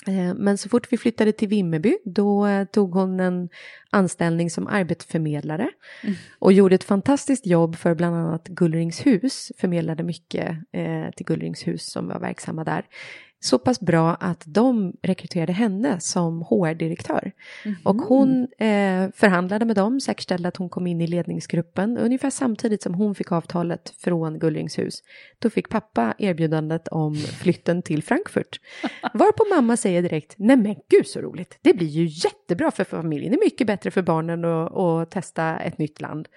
Eh, 0.07 0.35
Men 0.35 0.59
så 0.59 0.69
fort 0.69 0.93
vi 0.93 0.97
flyttade 0.99 1.33
till 1.33 1.49
Vimmerby 1.49 1.99
då 2.05 2.47
eh, 2.47 2.65
tog 2.65 2.95
hon 2.95 3.21
en 3.21 3.49
anställning 3.91 4.51
som 4.51 4.67
arbetsförmedlare 4.67 5.71
och 6.39 6.53
gjorde 6.53 6.75
ett 6.75 6.85
fantastiskt 6.85 7.47
jobb 7.47 7.77
för 7.77 7.95
bland 7.95 8.17
annat 8.17 8.49
Gullringshus, 8.49 9.53
förmedlade 9.59 10.03
mycket 10.03 10.49
eh, 10.73 11.11
till 11.17 11.27
Gullringshus 11.27 11.91
som 11.91 12.09
var 12.09 12.21
verksamma 12.21 12.65
där. 12.65 12.85
Så 13.43 13.59
pass 13.59 13.81
bra 13.81 14.15
att 14.15 14.43
de 14.47 14.93
rekryterade 15.03 15.53
henne 15.53 16.01
som 16.01 16.43
HR-direktör. 16.43 17.33
Och 17.85 17.97
hon 17.97 18.49
eh, 18.59 19.11
förhandlade 19.15 19.65
med 19.65 19.77
dem, 19.77 20.01
säkerställde 20.01 20.49
att 20.49 20.57
hon 20.57 20.69
kom 20.69 20.87
in 20.87 21.01
i 21.01 21.07
ledningsgruppen. 21.07 21.99
Ungefär 21.99 22.31
samtidigt 22.31 22.83
som 22.83 22.95
hon 22.95 23.15
fick 23.15 23.33
avtalet 23.33 23.95
från 23.99 24.39
Gullringshus. 24.39 25.03
Då 25.39 25.51
fick 25.51 25.69
pappa 25.69 26.15
erbjudandet 26.19 26.89
om 26.89 27.15
flytten 27.15 27.83
till 27.83 28.03
Frankfurt. 28.03 28.61
Varpå 29.15 29.45
mamma 29.55 29.77
säger 29.77 30.03
direkt, 30.03 30.35
nej 30.39 30.57
men 30.57 30.77
gud 30.89 31.07
så 31.07 31.21
roligt. 31.21 31.59
Det 31.63 31.75
blir 31.75 31.89
ju 31.89 32.05
jättebra 32.07 32.71
för 32.71 32.85
familjen. 32.85 33.33
Det 33.33 33.39
är 33.39 33.45
mycket 33.45 33.67
bättre 33.67 33.91
för 33.91 34.03
barnen 34.03 34.45
att, 34.45 34.77
att 34.77 35.11
testa 35.11 35.59
ett 35.59 35.79
nytt 35.79 36.01
land. 36.01 36.29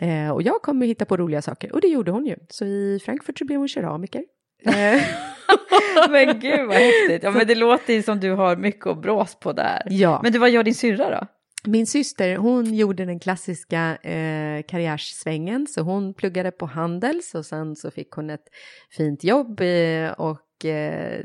Eh, 0.00 0.30
och 0.30 0.42
jag 0.42 0.62
kommer 0.62 0.86
hitta 0.86 1.04
på 1.04 1.16
roliga 1.16 1.42
saker. 1.42 1.72
Och 1.72 1.80
det 1.80 1.88
gjorde 1.88 2.10
hon 2.10 2.26
ju. 2.26 2.36
Så 2.48 2.64
i 2.64 3.00
Frankfurt 3.04 3.38
så 3.38 3.44
blev 3.44 3.58
hon 3.58 3.68
keramiker. 3.68 4.24
Eh, 4.66 5.02
men 6.10 6.40
gud 6.40 6.66
vad 6.66 6.76
häftigt. 6.76 7.22
Ja, 7.22 7.30
men 7.30 7.46
det 7.46 7.54
låter 7.54 7.94
ju 7.94 8.02
som 8.02 8.20
du 8.20 8.30
har 8.30 8.56
mycket 8.56 8.86
att 8.86 9.02
brås 9.02 9.34
på 9.40 9.52
där. 9.52 9.82
Ja. 9.86 10.20
Men 10.22 10.32
du, 10.32 10.38
vad 10.38 10.50
gör 10.50 10.62
din 10.62 10.74
syrra 10.74 11.10
då? 11.10 11.26
Min 11.66 11.86
syster, 11.86 12.36
hon 12.36 12.74
gjorde 12.74 13.04
den 13.04 13.20
klassiska 13.20 13.96
eh, 13.96 14.62
karriärsvängen, 14.62 15.66
så 15.66 15.80
hon 15.80 16.14
pluggade 16.14 16.50
på 16.50 16.66
Handels 16.66 17.34
och 17.34 17.46
sen 17.46 17.76
så 17.76 17.90
fick 17.90 18.10
hon 18.10 18.30
ett 18.30 18.44
fint 18.90 19.24
jobb 19.24 19.60
eh, 19.60 20.10
och 20.10 20.64
eh, 20.64 21.18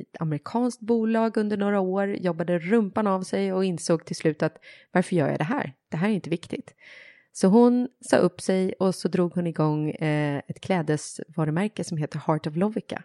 ett 0.00 0.20
amerikanskt 0.20 0.80
bolag 0.80 1.36
under 1.36 1.56
några 1.56 1.80
år, 1.80 2.16
jobbade 2.16 2.58
rumpan 2.58 3.06
av 3.06 3.22
sig 3.22 3.52
och 3.52 3.64
insåg 3.64 4.04
till 4.04 4.16
slut 4.16 4.42
att 4.42 4.56
varför 4.92 5.16
gör 5.16 5.28
jag 5.28 5.38
det 5.38 5.44
här? 5.44 5.72
Det 5.90 5.96
här 5.96 6.08
är 6.08 6.12
inte 6.12 6.30
viktigt. 6.30 6.74
Så 7.32 7.48
hon 7.48 7.88
sa 8.10 8.16
upp 8.16 8.40
sig 8.40 8.72
och 8.72 8.94
så 8.94 9.08
drog 9.08 9.34
hon 9.34 9.46
igång 9.46 9.90
eh, 9.90 10.42
ett 10.48 10.60
klädesvarumärke 10.60 11.84
som 11.84 11.96
heter 11.98 12.18
Heart 12.26 12.46
of 12.46 12.56
Lovica. 12.56 13.02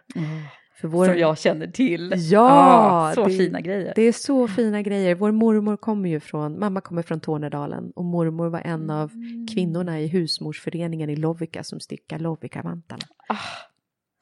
För 0.80 0.88
vår... 0.88 1.06
Som 1.06 1.18
jag 1.18 1.38
känner 1.38 1.66
till. 1.66 2.12
Ja, 2.16 2.48
Ah, 2.50 3.14
så 3.14 3.24
det- 3.26 3.36
fina 3.36 3.60
grejer. 3.60 3.92
Det 3.96 4.02
är 4.02 4.12
så 4.12 4.48
fina 4.48 4.82
grejer. 4.82 5.14
Vår 5.14 5.30
mormor 5.32 5.76
kommer 5.76 6.08
ju 6.08 6.20
från, 6.20 6.58
mamma 6.58 6.80
kommer 6.80 7.02
från 7.02 7.20
Tornedalen 7.20 7.90
och 7.96 8.04
mormor 8.04 8.48
var 8.48 8.60
en 8.60 8.90
av 8.90 9.10
kvinnorna 9.54 10.00
i 10.00 10.06
husmorsföreningen 10.06 11.10
i 11.10 11.16
Lovikka 11.16 11.64
som 11.64 11.80
stickar 11.80 12.18
Lovikka-vantarna. 12.18 13.02
Så 13.28 13.34
det 13.34 13.38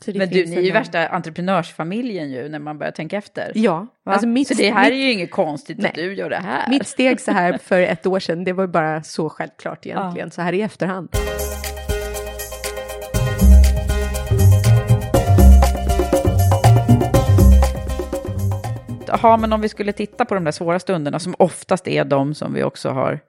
Men 0.07 0.29
du, 0.29 0.47
ni 0.47 0.57
är 0.57 0.61
ju 0.61 0.69
lång- 0.69 0.73
värsta 0.73 1.07
entreprenörsfamiljen 1.09 2.31
ju 2.31 2.49
när 2.49 2.59
man 2.59 2.79
börjar 2.79 2.93
tänka 2.93 3.17
efter. 3.17 3.53
Ja, 3.55 3.87
alltså 4.05 4.27
mitt, 4.27 4.49
så 4.49 4.55
det 4.55 4.71
här 4.71 4.85
mitt, 4.85 4.93
är 4.93 4.97
ju 4.97 5.13
inget 5.13 5.31
konstigt 5.31 5.79
att 5.79 5.83
Nej. 5.83 5.93
du 5.95 6.15
gör 6.15 6.31
det 6.31 6.37
här. 6.37 6.71
mitt 6.71 6.87
steg 6.87 7.21
så 7.21 7.31
här 7.31 7.59
för 7.63 7.81
ett 7.81 8.07
år 8.07 8.21
sedan, 8.21 8.45
det 8.45 8.53
var 8.53 8.65
ju 8.65 8.69
bara 8.69 9.03
så 9.03 9.29
självklart 9.29 9.87
egentligen, 9.87 10.31
så 10.31 10.43
här 10.43 10.53
i 10.53 10.63
efterhand. 10.63 11.09
Ja, 19.23 19.37
men 19.37 19.53
om 19.53 19.61
vi 19.61 19.69
skulle 19.69 19.93
titta 19.93 20.25
på 20.25 20.35
de 20.35 20.45
där 20.45 20.53
svåra 20.53 20.79
stunderna 20.79 21.19
som 21.19 21.35
oftast 21.39 21.89
är 21.89 22.05
de 22.05 22.35
som 22.35 22.55
vi 22.55 22.63
också 22.63 22.91
har, 22.91 23.21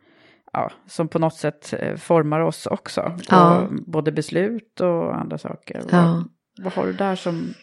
ja, 0.53 0.71
som 0.87 1.07
på 1.07 1.19
något 1.19 1.35
sätt 1.35 1.73
eh, 1.79 1.95
formar 1.95 2.39
oss 2.39 2.65
också. 2.65 3.17
Ja. 3.29 3.67
Både 3.71 4.11
beslut 4.11 4.81
och 4.81 5.15
andra 5.15 5.37
saker. 5.37 5.81
Ja. 5.91 6.23
Vad, 6.61 6.73
har 6.73 6.85
du 6.85 6.93
där 6.93 7.15
som... 7.15 7.53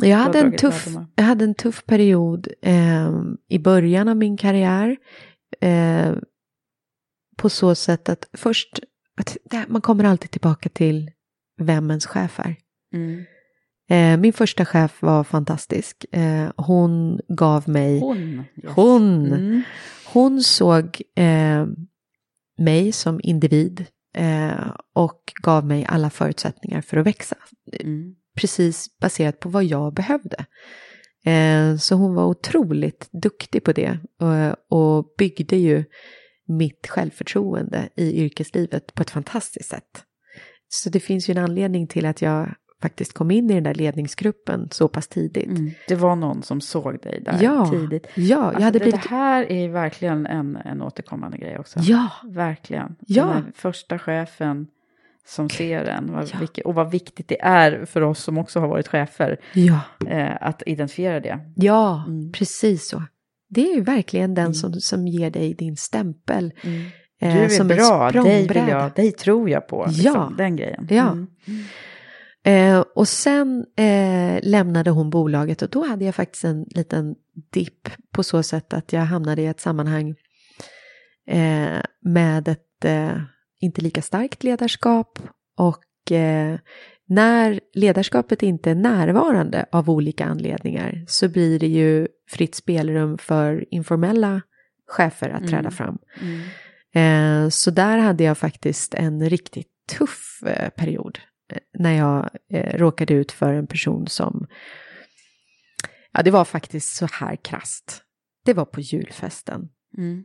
Jag 0.00 0.16
hade, 0.16 0.38
en 0.38 0.56
tuff, 0.56 0.88
jag 1.14 1.24
hade 1.24 1.44
en 1.44 1.54
tuff 1.54 1.86
period 1.86 2.48
eh, 2.62 3.12
i 3.48 3.58
början 3.58 4.08
av 4.08 4.16
min 4.16 4.36
karriär. 4.36 4.96
Eh, 5.60 6.12
på 7.36 7.48
så 7.48 7.74
sätt 7.74 8.08
att 8.08 8.28
först, 8.32 8.80
att 9.20 9.36
det, 9.44 9.64
man 9.68 9.80
kommer 9.80 10.04
alltid 10.04 10.30
tillbaka 10.30 10.68
till 10.68 11.10
vem 11.60 11.90
ens 11.90 12.06
chef 12.06 12.40
är. 12.40 12.56
Mm. 12.94 13.24
Eh, 13.90 14.20
min 14.20 14.32
första 14.32 14.64
chef 14.64 15.02
var 15.02 15.24
fantastisk. 15.24 16.04
Eh, 16.12 16.50
hon 16.56 17.20
gav 17.28 17.68
mig, 17.68 18.00
Hon. 18.00 18.18
Yes. 18.18 18.72
Hon. 18.76 19.26
Mm. 19.26 19.62
hon 20.12 20.42
såg 20.42 21.02
eh, 21.16 21.66
mig 22.58 22.92
som 22.92 23.20
individ 23.22 23.86
eh, 24.18 24.70
och 24.94 25.32
gav 25.42 25.66
mig 25.66 25.84
alla 25.88 26.10
förutsättningar 26.10 26.80
för 26.80 26.96
att 26.96 27.06
växa. 27.06 27.36
Mm. 27.80 28.14
Precis 28.36 28.98
baserat 28.98 29.40
på 29.40 29.48
vad 29.48 29.64
jag 29.64 29.94
behövde. 29.94 30.46
Eh, 31.24 31.76
så 31.76 31.94
hon 31.94 32.14
var 32.14 32.24
otroligt 32.24 33.08
duktig 33.12 33.64
på 33.64 33.72
det 33.72 33.98
och, 34.20 34.78
och 34.78 35.14
byggde 35.18 35.56
ju 35.56 35.84
mitt 36.48 36.86
självförtroende 36.86 37.88
i 37.96 38.24
yrkeslivet 38.24 38.94
på 38.94 39.02
ett 39.02 39.10
fantastiskt 39.10 39.68
sätt. 39.68 40.04
Så 40.68 40.90
det 40.90 41.00
finns 41.00 41.28
ju 41.28 41.32
en 41.32 41.44
anledning 41.44 41.86
till 41.86 42.06
att 42.06 42.22
jag 42.22 42.54
faktiskt 42.82 43.12
kom 43.12 43.30
in 43.30 43.50
i 43.50 43.54
den 43.54 43.62
där 43.62 43.74
ledningsgruppen 43.74 44.68
så 44.70 44.88
pass 44.88 45.08
tidigt. 45.08 45.46
Mm. 45.46 45.70
Det 45.88 45.94
var 45.94 46.16
någon 46.16 46.42
som 46.42 46.60
såg 46.60 47.00
dig 47.02 47.22
där 47.24 47.38
ja, 47.42 47.70
tidigt. 47.70 48.06
Ja, 48.14 48.22
jag 48.24 48.44
alltså 48.44 48.62
hade 48.62 48.78
det, 48.78 48.84
blivit... 48.84 49.02
det 49.02 49.08
här 49.08 49.52
är 49.52 49.68
verkligen 49.68 50.26
en, 50.26 50.56
en 50.56 50.82
återkommande 50.82 51.38
grej 51.38 51.58
också. 51.58 51.80
Ja. 51.82 52.08
Verkligen. 52.24 52.96
Ja. 53.06 53.24
Den 53.24 53.32
här 53.32 53.52
första 53.54 53.98
chefen 53.98 54.66
som 55.26 55.50
ser 55.50 55.84
en. 55.84 56.12
Vad, 56.12 56.28
ja. 56.32 56.38
vilket, 56.38 56.66
och 56.66 56.74
vad 56.74 56.90
viktigt 56.90 57.28
det 57.28 57.40
är 57.40 57.84
för 57.84 58.00
oss 58.00 58.22
som 58.22 58.38
också 58.38 58.60
har 58.60 58.68
varit 58.68 58.88
chefer. 58.88 59.40
Ja. 59.54 59.80
Eh, 60.06 60.36
att 60.40 60.62
identifiera 60.66 61.20
det. 61.20 61.40
Ja, 61.56 62.04
mm. 62.06 62.32
precis 62.32 62.88
så. 62.88 63.02
Det 63.48 63.70
är 63.70 63.74
ju 63.74 63.80
verkligen 63.80 64.34
den 64.34 64.44
Mm. 64.44 64.54
som, 64.54 64.72
som 64.72 65.06
ger 65.06 65.30
dig 65.30 65.54
din 65.54 65.76
stämpel. 65.76 66.52
Du 67.20 67.26
eh, 67.26 67.36
är 67.36 67.48
som 67.48 67.68
bra, 67.68 68.10
dig, 68.10 68.48
vill 68.48 68.68
jag, 68.68 68.92
dig 68.94 69.12
tror 69.12 69.50
jag 69.50 69.68
på. 69.68 69.86
Liksom, 69.88 70.12
Ja. 70.14 70.32
Den 70.36 70.56
grejen. 70.56 70.86
Ja. 70.90 71.16
Eh, 72.44 72.84
och 72.94 73.08
sen 73.08 73.66
eh, 73.76 74.38
lämnade 74.42 74.90
hon 74.90 75.10
bolaget 75.10 75.62
och 75.62 75.70
då 75.70 75.86
hade 75.86 76.04
jag 76.04 76.14
faktiskt 76.14 76.44
en 76.44 76.66
liten 76.70 77.14
dipp 77.52 77.88
på 78.12 78.22
så 78.22 78.42
sätt 78.42 78.72
att 78.72 78.92
jag 78.92 79.00
hamnade 79.00 79.42
i 79.42 79.46
ett 79.46 79.60
sammanhang 79.60 80.14
eh, 81.26 81.80
med 82.00 82.48
ett 82.48 82.84
eh, 82.84 83.16
inte 83.60 83.80
lika 83.80 84.02
starkt 84.02 84.44
ledarskap 84.44 85.18
och 85.56 86.12
eh, 86.12 86.58
när 87.06 87.60
ledarskapet 87.74 88.42
inte 88.42 88.70
är 88.70 88.74
närvarande 88.74 89.66
av 89.72 89.90
olika 89.90 90.24
anledningar 90.24 91.04
så 91.08 91.28
blir 91.28 91.58
det 91.58 91.66
ju 91.68 92.08
fritt 92.30 92.54
spelrum 92.54 93.18
för 93.18 93.74
informella 93.74 94.42
chefer 94.86 95.28
att 95.28 95.42
träda 95.48 95.58
Mm. 95.58 95.72
fram. 95.72 95.98
Mm. 96.20 97.44
Eh, 97.44 97.48
så 97.48 97.70
där 97.70 97.98
hade 97.98 98.24
jag 98.24 98.38
faktiskt 98.38 98.94
en 98.94 99.30
riktigt 99.30 99.68
tuff 99.98 100.40
period 100.76 101.18
när 101.78 101.92
jag 101.92 102.30
eh, 102.50 102.78
råkade 102.78 103.14
ut 103.14 103.32
för 103.32 103.52
en 103.52 103.66
person 103.66 104.06
som, 104.06 104.46
ja 106.12 106.22
det 106.22 106.30
var 106.30 106.44
faktiskt 106.44 106.96
så 106.96 107.06
här 107.12 107.36
krast. 107.36 108.02
Det 108.44 108.54
var 108.54 108.64
på 108.64 108.80
julfesten. 108.80 109.68
Mm. 109.98 110.24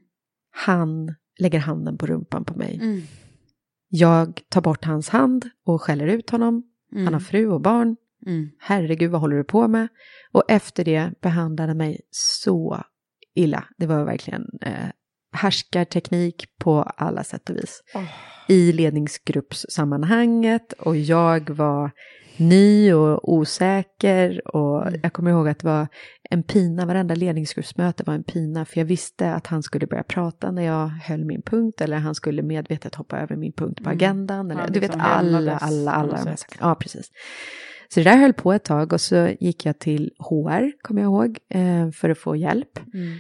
Han 0.52 1.16
lägger 1.40 1.60
handen 1.60 1.98
på 1.98 2.06
rumpan 2.06 2.46
på 2.46 2.58
mig. 2.58 2.80
Mm. 2.82 3.02
Jag 3.88 4.42
tar 4.50 4.62
bort 4.62 4.86
hans 4.86 5.10
hand 5.10 5.50
och 5.66 5.82
skäller 5.82 6.08
ut 6.08 6.30
honom. 6.30 6.64
Mm. 6.92 7.04
Han 7.06 7.14
har 7.14 7.22
fru 7.22 7.48
och 7.48 7.62
barn. 7.62 7.96
Mm. 8.26 8.50
Herregud, 8.60 9.12
vad 9.12 9.22
håller 9.22 9.38
du 9.38 9.44
på 9.44 9.68
med? 9.68 9.88
Och 10.32 10.44
efter 10.48 10.86
det 10.86 11.12
behandlade 11.22 11.70
han 11.70 11.78
mig 11.78 12.02
så 12.12 12.84
illa. 13.36 13.66
Det 13.78 13.86
var 13.86 14.06
verkligen 14.06 14.46
eh, 14.62 14.90
härskarteknik 15.34 16.46
på 16.60 16.82
alla 16.82 17.24
sätt 17.24 17.50
och 17.50 17.56
vis. 17.56 17.82
Åh. 17.96 18.04
I 18.48 18.72
ledningsgruppssammanhanget 18.72 20.74
och 20.74 20.98
jag 20.98 21.50
var 21.50 21.92
ny 22.38 22.94
och 22.94 23.34
osäker 23.34 24.56
och 24.56 24.88
Mm. 24.88 25.00
jag 25.04 25.14
kommer 25.14 25.32
ihåg 25.32 25.48
att 25.48 25.60
det 25.60 25.68
var 25.68 25.88
en 26.30 26.44
pina, 26.44 26.86
varenda 26.86 27.16
ledningsgruppsmöte 27.16 28.04
var 28.04 28.14
en 28.14 28.24
pina 28.24 28.66
för 28.66 28.80
jag 28.80 28.86
visste 28.86 29.34
att 29.34 29.48
han 29.48 29.64
skulle 29.64 29.88
börja 29.88 30.04
prata 30.04 30.52
när 30.52 30.62
jag 30.64 30.88
höll 30.88 31.26
min 31.26 31.42
punkt 31.42 31.82
eller 31.82 31.98
han 31.98 32.16
skulle 32.16 32.42
medvetet 32.42 32.96
hoppa 32.96 33.20
över 33.20 33.36
min 33.36 33.54
punkt 33.54 33.78
på 33.84 33.90
Mm. 33.90 33.98
agendan. 33.98 34.52
Eller, 34.52 34.62
Ja, 34.62 34.68
du 34.68 34.74
vet 34.80 34.82
liksom 34.82 35.02
alla, 35.02 35.58
alla, 35.58 35.92
alla 35.92 36.18
de 36.18 36.30
här 36.30 36.36
sakerna. 36.36 36.70
Ja, 36.70 36.76
precis. 36.76 37.12
Så 37.90 38.00
det 38.00 38.04
där 38.04 38.18
höll 38.18 38.34
på 38.34 38.54
ett 38.54 38.64
tag 38.64 38.94
och 38.94 39.02
så 39.02 39.30
gick 39.40 39.66
jag 39.66 39.80
till 39.80 40.12
HR, 40.20 40.72
kommer 40.82 41.02
jag 41.02 41.10
ihåg, 41.10 41.38
eh, 41.50 41.90
för 41.92 42.10
att 42.10 42.18
få 42.18 42.36
hjälp. 42.36 42.80
Mm. 42.94 43.20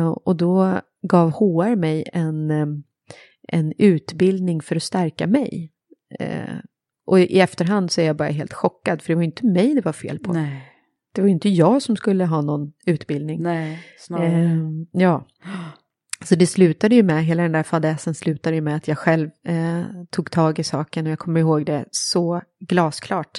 Eh, 0.00 0.08
och 0.08 0.36
då 0.36 0.80
gav 1.02 1.30
HR 1.30 1.76
mig 1.76 2.04
en, 2.12 2.50
eh, 2.50 2.66
en 3.48 3.72
utbildning 3.78 4.60
för 4.60 4.76
att 4.76 4.82
stärka 4.82 5.26
mig. 5.26 5.72
Eh, 6.20 6.56
och 7.06 7.20
i 7.20 7.40
efterhand 7.40 7.90
så 7.90 8.00
är 8.00 8.04
jag 8.04 8.16
bara 8.16 8.28
helt 8.28 8.52
chockad, 8.52 9.02
för 9.02 9.08
det 9.08 9.14
var 9.14 9.22
ju 9.22 9.26
inte 9.26 9.46
mig 9.46 9.74
det 9.74 9.84
var 9.84 9.92
fel 9.92 10.18
på. 10.18 10.32
Nej, 10.32 10.62
Det 11.12 11.20
var 11.20 11.28
ju 11.28 11.34
inte 11.34 11.48
jag 11.48 11.82
som 11.82 11.96
skulle 11.96 12.24
ha 12.24 12.42
någon 12.42 12.72
utbildning. 12.86 13.42
nej, 13.42 13.78
snarare. 13.98 14.42
Eh, 14.44 14.58
ja. 14.92 15.26
Så 16.24 16.34
det 16.34 16.46
slutade 16.46 16.94
ju 16.94 17.02
med, 17.02 17.24
hela 17.24 17.42
den 17.42 17.52
där 17.52 17.62
fadäsen 17.62 18.14
slutade 18.14 18.56
ju 18.56 18.62
med 18.62 18.76
att 18.76 18.88
jag 18.88 18.98
själv 18.98 19.30
eh, 19.46 19.82
tog 20.10 20.30
tag 20.30 20.58
i 20.58 20.64
saken 20.64 21.06
och 21.06 21.12
jag 21.12 21.18
kommer 21.18 21.40
ihåg 21.40 21.66
det 21.66 21.84
så 21.90 22.42
glasklart. 22.68 23.38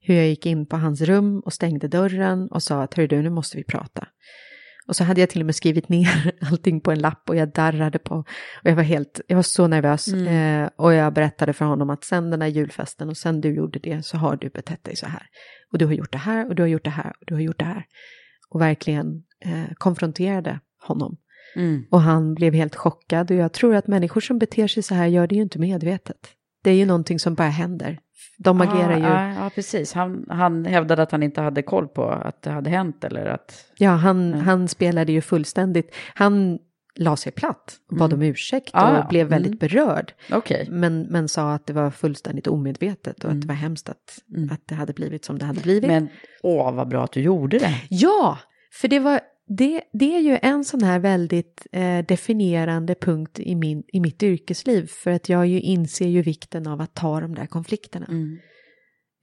Hur 0.00 0.14
jag 0.14 0.28
gick 0.28 0.46
in 0.46 0.66
på 0.66 0.76
hans 0.76 1.00
rum 1.00 1.40
och 1.40 1.52
stängde 1.52 1.88
dörren 1.88 2.48
och 2.50 2.62
sa 2.62 2.82
att 2.82 2.94
hörru 2.94 3.06
du, 3.06 3.22
nu 3.22 3.30
måste 3.30 3.56
vi 3.56 3.64
prata. 3.64 4.08
Och 4.88 4.96
så 4.96 5.04
hade 5.04 5.20
jag 5.20 5.30
till 5.30 5.40
och 5.40 5.46
med 5.46 5.54
skrivit 5.54 5.88
ner 5.88 6.32
allting 6.50 6.80
på 6.80 6.92
en 6.92 6.98
lapp 6.98 7.28
och 7.28 7.36
jag 7.36 7.52
darrade 7.52 7.98
på. 7.98 8.14
Och 8.14 8.26
jag 8.70 8.76
var 8.76 8.82
helt, 8.82 9.20
jag 9.26 9.36
var 9.36 9.42
så 9.42 9.66
nervös. 9.66 10.08
Mm. 10.08 10.62
Eh, 10.64 10.70
och 10.76 10.94
jag 10.94 11.12
berättade 11.12 11.52
för 11.52 11.64
honom 11.64 11.90
att 11.90 12.04
sen 12.04 12.30
den 12.30 12.40
där 12.40 12.46
julfesten 12.46 13.08
och 13.08 13.16
sen 13.16 13.40
du 13.40 13.54
gjorde 13.54 13.78
det 13.78 14.06
så 14.06 14.16
har 14.16 14.36
du 14.36 14.48
betett 14.48 14.84
dig 14.84 14.96
så 14.96 15.06
här. 15.06 15.22
Och 15.72 15.78
du 15.78 15.86
har 15.86 15.92
gjort 15.92 16.12
det 16.12 16.18
här 16.18 16.48
och 16.48 16.54
du 16.54 16.62
har 16.62 16.68
gjort 16.68 16.84
det 16.84 16.90
här 16.90 17.12
och 17.20 17.26
du 17.26 17.34
har 17.34 17.40
gjort 17.40 17.58
det 17.58 17.64
här. 17.64 17.84
Och 18.48 18.60
verkligen 18.60 19.24
eh, 19.44 19.74
konfronterade 19.78 20.60
honom. 20.82 21.16
Mm. 21.56 21.84
Och 21.90 22.00
han 22.00 22.34
blev 22.34 22.54
helt 22.54 22.76
chockad 22.76 23.30
och 23.30 23.36
jag 23.36 23.52
tror 23.52 23.74
att 23.74 23.86
människor 23.86 24.20
som 24.20 24.38
beter 24.38 24.68
sig 24.68 24.82
så 24.82 24.94
här 24.94 25.06
gör 25.06 25.26
det 25.26 25.34
ju 25.34 25.42
inte 25.42 25.58
medvetet. 25.58 26.35
Det 26.66 26.70
är 26.70 26.74
ju 26.74 26.86
någonting 26.86 27.18
som 27.18 27.34
bara 27.34 27.48
händer. 27.48 27.98
De 28.38 28.60
agerar 28.60 28.96
ju, 28.96 29.02
Ja, 29.04 29.32
ja, 29.44 29.50
precis. 29.54 29.92
Han, 29.92 30.26
han 30.28 30.64
hävdade 30.64 31.02
att 31.02 31.12
han 31.12 31.22
inte 31.22 31.40
hade 31.40 31.62
koll 31.62 31.88
på 31.88 32.04
att 32.10 32.42
det 32.42 32.50
hade 32.50 32.70
hänt 32.70 33.04
eller 33.04 33.26
att... 33.26 33.64
ja 33.78 33.90
han, 33.90 34.32
Mm. 34.32 34.40
han 34.46 34.68
spelade 34.68 35.12
ju 35.12 35.20
fullständigt. 35.20 35.94
Han 36.14 36.58
la 36.98 37.16
sig 37.16 37.32
platt 37.32 37.76
bad 37.98 38.12
om 38.12 38.22
ursäkt 38.22 38.68
och 38.74 38.80
Ah, 38.80 39.06
blev 39.10 39.26
väldigt 39.26 39.50
Mm. 39.52 39.58
berörd. 39.58 40.12
Okej. 40.32 40.66
Men, 40.70 41.02
men 41.02 41.28
sa 41.28 41.52
att 41.52 41.66
det 41.66 41.72
var 41.72 41.90
fullständigt 41.90 42.46
omedvetet 42.46 43.24
och 43.24 43.30
att 43.30 43.40
det 43.40 43.46
var 43.48 43.54
hemskt 43.54 43.88
att, 43.88 44.18
Mm. 44.36 44.50
att 44.52 44.60
det 44.68 44.74
hade 44.74 44.92
blivit 44.92 45.24
som 45.24 45.38
det 45.38 45.44
hade 45.44 45.60
blivit. 45.60 45.86
Men 45.90 46.08
åh, 46.42 46.74
vad 46.74 46.88
bra 46.88 47.04
att 47.04 47.12
du 47.12 47.20
gjorde 47.20 47.58
det. 47.58 47.74
Ja, 47.90 48.38
för 48.72 48.88
det 48.88 48.98
var 48.98 49.20
det, 49.48 49.82
det 49.92 50.16
är 50.16 50.20
ju 50.20 50.38
en 50.42 50.64
sån 50.64 50.82
här 50.82 50.98
väldigt 50.98 51.66
eh, 51.72 52.04
definierande 52.04 52.94
punkt 52.94 53.40
i, 53.40 53.54
min, 53.54 53.82
i 53.88 54.00
mitt 54.00 54.22
yrkesliv 54.22 54.86
för 54.86 55.10
att 55.10 55.28
jag 55.28 55.46
ju 55.46 55.60
inser 55.60 56.08
ju 56.08 56.22
vikten 56.22 56.66
av 56.66 56.80
att 56.80 56.94
ta 56.94 57.20
de 57.20 57.34
där 57.34 57.46
konflikterna. 57.46 58.06
Mm. 58.06 58.38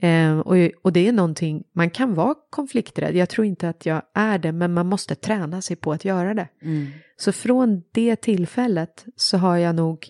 Eh, 0.02 0.40
och, 0.40 0.56
och 0.84 0.94
det 0.94 1.08
är 1.08 1.12
någonting, 1.12 1.64
man 1.76 1.90
kan 1.90 2.14
vara 2.14 2.36
konflikträdd, 2.50 3.16
jag 3.16 3.30
tror 3.30 3.48
inte 3.48 3.70
att 3.70 3.86
jag 3.86 4.02
är 4.14 4.38
det, 4.38 4.52
men 4.52 4.74
man 4.74 4.88
måste 4.88 5.16
träna 5.16 5.62
sig 5.62 5.76
på 5.76 5.92
att 5.92 6.06
göra 6.06 6.34
det. 6.34 6.48
Mm. 6.62 6.88
Så 7.18 7.32
från 7.32 7.84
det 7.92 8.16
tillfället 8.16 9.06
så 9.16 9.38
har 9.38 9.58
jag 9.58 9.76
nog 9.76 10.10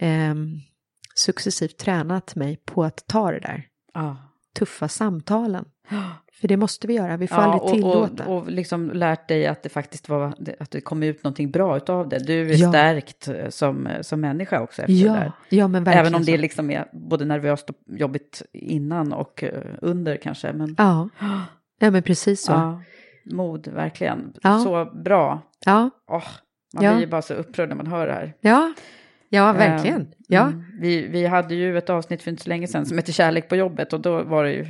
ehm, 0.00 0.48
successivt 1.14 1.78
tränat 1.78 2.34
mig 2.34 2.56
på 2.64 2.84
att 2.84 3.06
ta 3.06 3.30
det 3.30 3.40
där 3.40 3.68
Ja. 3.94 4.27
Tuffa 4.58 4.88
samtalen. 4.88 5.64
För 6.40 6.48
det 6.48 6.56
måste 6.56 6.86
vi 6.86 6.94
göra, 6.94 7.16
vi 7.16 7.26
får 7.28 7.38
Ja, 7.38 7.44
aldrig 7.44 7.62
och, 7.62 7.70
tillåta. 7.74 8.26
och, 8.26 8.36
och 8.42 8.50
liksom 8.50 8.90
lärt 8.90 9.28
dig 9.28 9.46
att 9.46 9.62
det 9.62 9.68
faktiskt 9.68 10.08
var, 10.08 10.34
att 10.60 10.70
det 10.70 10.80
kom 10.80 11.02
ut 11.02 11.24
någonting 11.24 11.50
bra 11.50 11.76
utav 11.76 12.08
det. 12.08 12.18
Du 12.18 12.50
är 12.50 12.56
Ja. 12.56 12.68
stärkt 12.68 13.28
eh, 13.28 13.48
som, 13.48 13.88
som 14.00 14.20
människa 14.20 14.60
också 14.60 14.82
efter 14.82 14.92
det 14.94 15.00
ja, 15.00 15.12
där. 15.12 15.32
ja, 15.48 15.68
men 15.68 15.84
verkligen 15.84 16.06
Även 16.06 16.14
om 16.14 16.24
det 16.24 16.36
liksom 16.38 16.70
är 16.70 16.88
både 16.92 17.24
nervöst 17.24 17.70
och 17.70 17.76
jobbigt 17.86 18.42
innan 18.52 19.12
och 19.12 19.44
eh, 19.44 19.62
under 19.82 20.16
kanske. 20.16 20.52
Men 20.52 20.74
Ja, 20.78 21.08
ja 21.78 21.90
men 21.90 22.02
precis 22.02 22.44
så. 22.44 22.52
Ja, 22.52 22.82
mod, 23.24 23.68
verkligen. 23.68 24.32
Så 24.64 24.84
bra. 25.04 25.40
ja, 25.64 25.90
Åh, 26.10 26.24
man 26.74 26.80
blir 26.94 27.00
ju 27.00 27.06
bara 27.06 27.22
så 27.22 27.34
upprörd 27.34 27.68
när 27.68 27.76
man 27.76 27.86
hör 27.86 28.06
det 28.06 28.12
här. 28.12 28.34
ja, 28.40 28.72
verkligen. 29.30 30.00
Eh, 30.00 30.06
Ja, 30.30 30.46
mm. 30.46 30.64
Vi, 30.80 31.06
vi 31.06 31.26
hade 31.26 31.54
ju 31.54 31.78
ett 31.78 31.90
avsnitt 31.90 32.22
för 32.22 32.30
inte 32.30 32.42
så 32.42 32.48
länge 32.48 32.66
sedan 32.66 32.86
som 32.86 32.98
heter 32.98 33.12
Kärlek 33.12 33.48
på 33.48 33.56
jobbet 33.56 33.92
och 33.92 34.00
då 34.00 34.22
var 34.22 34.44
det 34.44 34.52
ju, 34.52 34.66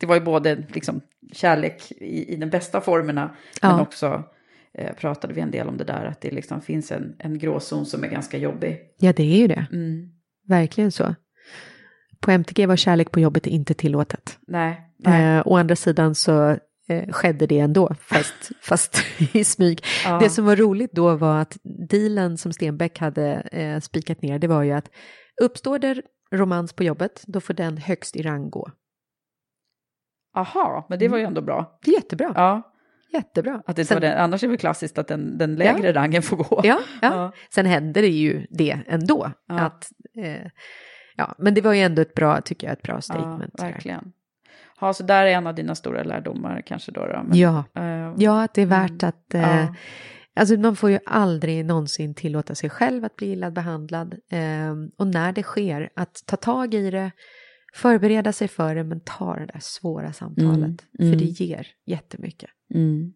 det 0.00 0.06
var 0.06 0.14
ju 0.14 0.20
både 0.20 0.64
liksom 0.68 1.00
kärlek 1.32 1.92
i, 1.92 2.32
i 2.34 2.36
den 2.36 2.50
bästa 2.50 2.80
formerna 2.80 3.30
men 3.62 3.70
Ja. 3.70 3.80
också 3.82 4.22
eh, 4.74 4.94
pratade 4.94 5.34
vi 5.34 5.40
en 5.40 5.50
del 5.50 5.68
om 5.68 5.76
det 5.76 5.84
där 5.84 6.04
att 6.06 6.20
det 6.20 6.30
liksom 6.30 6.60
finns 6.60 6.92
en, 6.92 7.16
en 7.18 7.38
gråzon 7.38 7.86
som 7.86 8.04
är 8.04 8.08
ganska 8.08 8.38
jobbig. 8.38 8.78
ja, 8.98 9.12
det 9.12 9.22
är 9.22 9.36
ju 9.38 9.46
det. 9.46 9.66
Mm. 9.72 10.08
Verkligen 10.46 10.92
så. 10.92 11.14
På 12.20 12.30
MTG 12.30 12.66
var 12.66 12.76
kärlek 12.76 13.10
på 13.12 13.20
jobbet 13.20 13.46
inte 13.46 13.74
tillåtet. 13.74 14.38
Nej, 14.46 14.80
nej. 14.98 15.36
Eh, 15.36 15.42
å 15.46 15.56
andra 15.56 15.76
sidan 15.76 16.14
så 16.14 16.58
eh, 16.88 17.12
skedde 17.12 17.46
det 17.46 17.58
ändå, 17.58 17.94
fast, 18.00 18.50
fast 18.62 18.96
i 19.34 19.44
smyg. 19.44 19.84
Ja. 20.04 20.18
Det 20.18 20.30
som 20.30 20.44
var 20.44 20.56
roligt 20.56 20.92
då 20.92 21.16
var 21.16 21.40
att 21.40 21.56
dealen 21.90 22.38
som 22.38 22.52
Stenbeck 22.52 22.98
hade 22.98 23.32
eh, 23.52 23.80
spikat 23.80 24.22
ner, 24.22 24.38
det 24.38 24.46
var 24.46 24.62
ju 24.62 24.72
att 24.72 24.90
uppstår 25.42 25.78
det 25.78 26.02
romans 26.32 26.72
på 26.72 26.84
jobbet, 26.84 27.22
då 27.26 27.40
får 27.40 27.54
den 27.54 27.76
högst 27.76 28.16
i 28.16 28.22
rang 28.22 28.50
gå. 28.50 28.70
Aha, 30.36 30.86
men 30.88 30.98
det 30.98 31.08
var 31.08 31.18
ju 31.18 31.24
ändå 31.24 31.40
bra. 31.40 31.78
Det 31.84 31.90
är 31.90 31.94
jättebra. 31.94 32.32
Ja, 32.36 32.72
Jättebra. 33.12 33.62
att 33.66 33.76
det 33.76 33.84
Sen- 33.84 34.00
den, 34.00 34.18
annars 34.18 34.44
är 34.44 34.48
det 34.48 34.56
klassiskt 34.56 34.98
att 34.98 35.08
den, 35.08 35.38
den 35.38 35.56
lägre 35.56 35.92
rangen 35.92 36.22
får 36.22 36.36
gå. 36.36 36.60
Ja, 36.64 36.80
ja. 37.02 37.14
Ja. 37.14 37.32
Sen 37.50 37.66
hände 37.66 38.00
det 38.00 38.08
ju 38.08 38.46
det 38.50 38.80
ändå. 38.86 39.30
Ja. 39.46 39.60
Att, 39.60 39.90
eh, 40.18 40.46
ja, 41.16 41.34
men 41.38 41.54
det 41.54 41.60
var 41.60 41.72
ju 41.72 41.80
ändå 41.80 42.02
ett 42.02 42.14
bra, 42.14 42.40
tycker 42.40 42.66
jag, 42.66 42.72
ett 42.72 42.82
bra 42.82 43.00
statement. 43.00 43.54
Ja, 43.58 43.64
verkligen. 43.64 44.12
Ja, 44.80 44.92
så 44.92 45.02
där 45.02 45.26
är 45.26 45.30
en 45.30 45.46
av 45.46 45.54
dina 45.54 45.74
stora 45.74 46.02
lärdomar 46.02 46.62
kanske 46.66 46.92
då. 46.92 47.06
då 47.06 47.22
men, 47.24 47.38
Ja. 47.38 47.64
eh, 47.74 48.14
Ja, 48.16 48.42
att 48.42 48.54
det 48.54 48.62
är 48.62 48.66
värt 48.66 49.02
att... 49.02 49.34
Eh, 49.34 49.40
Ja. 49.40 49.74
Alltså 50.36 50.56
man 50.56 50.76
får 50.76 50.90
ju 50.90 50.98
aldrig 51.06 51.64
någonsin 51.64 52.14
tillåta 52.14 52.54
sig 52.54 52.70
själv 52.70 53.04
att 53.04 53.16
bli 53.16 53.32
illa 53.32 53.50
behandlad. 53.50 54.14
Eh, 54.32 54.74
och 54.98 55.06
när 55.06 55.32
det 55.32 55.42
sker, 55.42 55.90
att 55.96 56.22
ta 56.26 56.36
tag 56.36 56.74
i 56.74 56.90
det, 56.90 57.10
förbereda 57.74 58.32
sig 58.32 58.48
för 58.48 58.74
det, 58.74 58.84
men 58.84 59.00
ta 59.00 59.36
det 59.36 59.46
där 59.46 59.60
svåra 59.60 60.12
samtalet. 60.12 60.54
Mm, 60.54 60.76
mm. 61.00 61.12
För 61.12 61.18
det 61.18 61.24
ger 61.44 61.66
jättemycket. 61.86 62.50
Mm. 62.74 63.12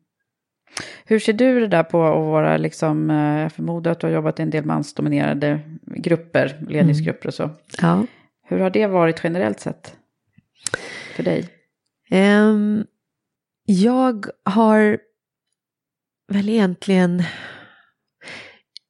Hur 1.05 1.19
ser 1.19 1.33
du 1.33 1.61
det 1.61 1.67
där 1.69 1.83
på 1.83 2.05
att 2.05 2.17
vara, 2.27 2.57
liksom, 2.57 3.11
eh, 3.11 3.41
jag 3.41 3.53
förmodar 3.53 3.93
att 3.93 4.01
du 4.01 4.07
har 4.07 4.15
jobbat 4.15 4.39
i 4.39 4.43
en 4.43 4.51
del 4.51 4.65
mansdominerade 4.65 5.61
grupper, 5.97 6.67
ledningsgrupper 6.69 7.27
och 7.29 7.35
så. 7.35 7.51
Ja. 7.83 8.07
Hur 8.49 8.59
har 8.59 8.71
det 8.71 8.87
varit 8.87 9.21
generellt 9.25 9.61
sett 9.61 9.97
för 11.13 11.23
dig? 11.23 11.49
Ehm, 12.11 12.85
jag 13.65 14.27
har 14.45 14.99
väl 16.29 16.49
egentligen... 16.49 17.23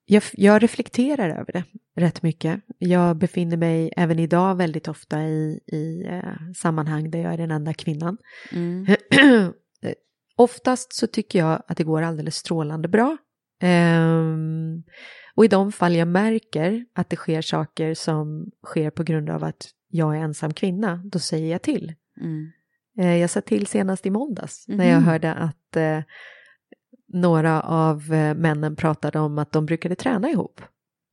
Jag, 0.04 0.22
jag 0.32 0.62
reflekterar 0.62 1.30
över 1.30 1.52
det 1.52 1.64
rätt 1.96 2.22
mycket. 2.22 2.60
Jag 2.78 3.16
befinner 3.16 3.56
mig 3.56 3.92
även 3.96 4.18
idag 4.18 4.54
väldigt 4.54 4.88
ofta 4.88 5.22
i, 5.22 5.60
i 5.66 6.06
eh, 6.08 6.52
sammanhang 6.56 7.10
där 7.10 7.18
jag 7.18 7.32
är 7.32 7.38
den 7.38 7.50
enda 7.50 7.74
kvinnan. 7.74 8.16
Mm. 8.52 8.86
Oftast 10.36 10.94
så 10.94 11.06
tycker 11.06 11.38
jag 11.38 11.62
att 11.68 11.76
det 11.76 11.84
går 11.84 12.02
alldeles 12.02 12.36
strålande 12.36 12.88
bra. 12.88 13.16
Ehm, 13.60 14.82
och 15.34 15.44
i 15.44 15.48
de 15.48 15.72
fall 15.72 15.94
jag 15.94 16.08
märker 16.08 16.84
att 16.94 17.10
det 17.10 17.16
sker 17.16 17.42
saker 17.42 17.94
som 17.94 18.50
sker 18.66 18.90
på 18.90 19.02
grund 19.02 19.30
av 19.30 19.44
att 19.44 19.70
jag 19.88 20.16
är 20.16 20.20
ensam 20.20 20.54
kvinna, 20.54 21.02
då 21.04 21.18
säger 21.18 21.52
jag 21.52 21.62
till. 21.62 21.94
Mm. 22.20 22.50
Eh, 22.98 23.16
Jag 23.16 23.30
sa 23.30 23.40
till 23.40 23.66
senast 23.66 24.06
i 24.06 24.10
måndags 24.10 24.64
när 24.68 24.84
jag 24.88 24.96
Mhm. 25.00 25.04
hörde 25.04 25.32
att 25.34 25.76
eh, 25.76 26.00
några 27.12 27.60
av 27.60 28.12
eh, 28.14 28.34
männen 28.34 28.76
pratade 28.76 29.18
om 29.18 29.38
att 29.38 29.52
de 29.52 29.66
brukade 29.66 29.94
träna 29.94 30.30
ihop. 30.30 30.60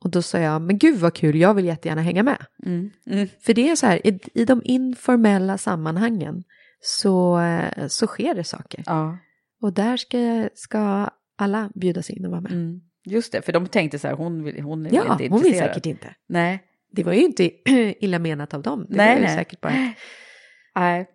Och 0.04 0.10
då 0.10 0.22
sa 0.22 0.40
jag, 0.40 0.62
men 0.62 0.78
gud 0.78 1.00
vad 1.00 1.14
kul, 1.14 1.36
jag 1.36 1.54
vill 1.54 1.66
jättegärna 1.66 2.02
hänga 2.02 2.24
med. 2.24 2.46
Mm. 2.66 2.90
Mm. 3.06 3.28
För 3.42 3.54
det 3.54 3.70
är 3.70 3.76
så 3.76 3.86
här, 3.86 4.08
i, 4.08 4.20
i 4.34 4.46
de 4.46 4.62
informella 4.66 5.58
sammanhangen 5.58 6.44
så, 6.82 7.42
så 7.88 8.08
sker 8.08 8.36
det 8.36 8.44
saker. 8.44 8.84
Ja. 8.86 9.18
Och 9.62 9.74
där 9.74 9.98
ska, 9.98 10.50
ska 10.54 11.10
alla 11.38 11.70
bjudas 11.76 12.10
in 12.10 12.26
och 12.26 12.32
vara 12.32 12.42
med. 12.42 12.52
Mm. 12.52 12.82
Just 13.06 13.32
det, 13.32 13.42
för 13.42 13.52
de 13.54 13.68
tänkte 13.68 14.00
så 14.00 14.08
här, 14.08 14.16
hon, 14.16 14.44
vill, 14.44 14.62
hon 14.62 14.86
är 14.86 14.94
Ja, 14.94 15.02
inte 15.02 15.28
hon 15.28 15.40
vill 15.42 15.48
intresserad. 15.48 15.70
säkert 15.70 15.86
inte. 15.86 16.16
Nej. 16.28 16.64
Det 16.92 17.04
var 17.04 17.14
ju 17.14 17.22
inte 17.22 17.52
illa 18.06 18.20
menat 18.20 18.54
av 18.54 18.62
dem. 18.62 18.86
Det 18.90 18.96
Nej, 18.98 19.10
var 19.16 19.22
ju 19.22 19.26
nej. 19.28 19.36
säkert 19.38 19.62
bara... 19.62 19.74
Nej. 20.80 21.08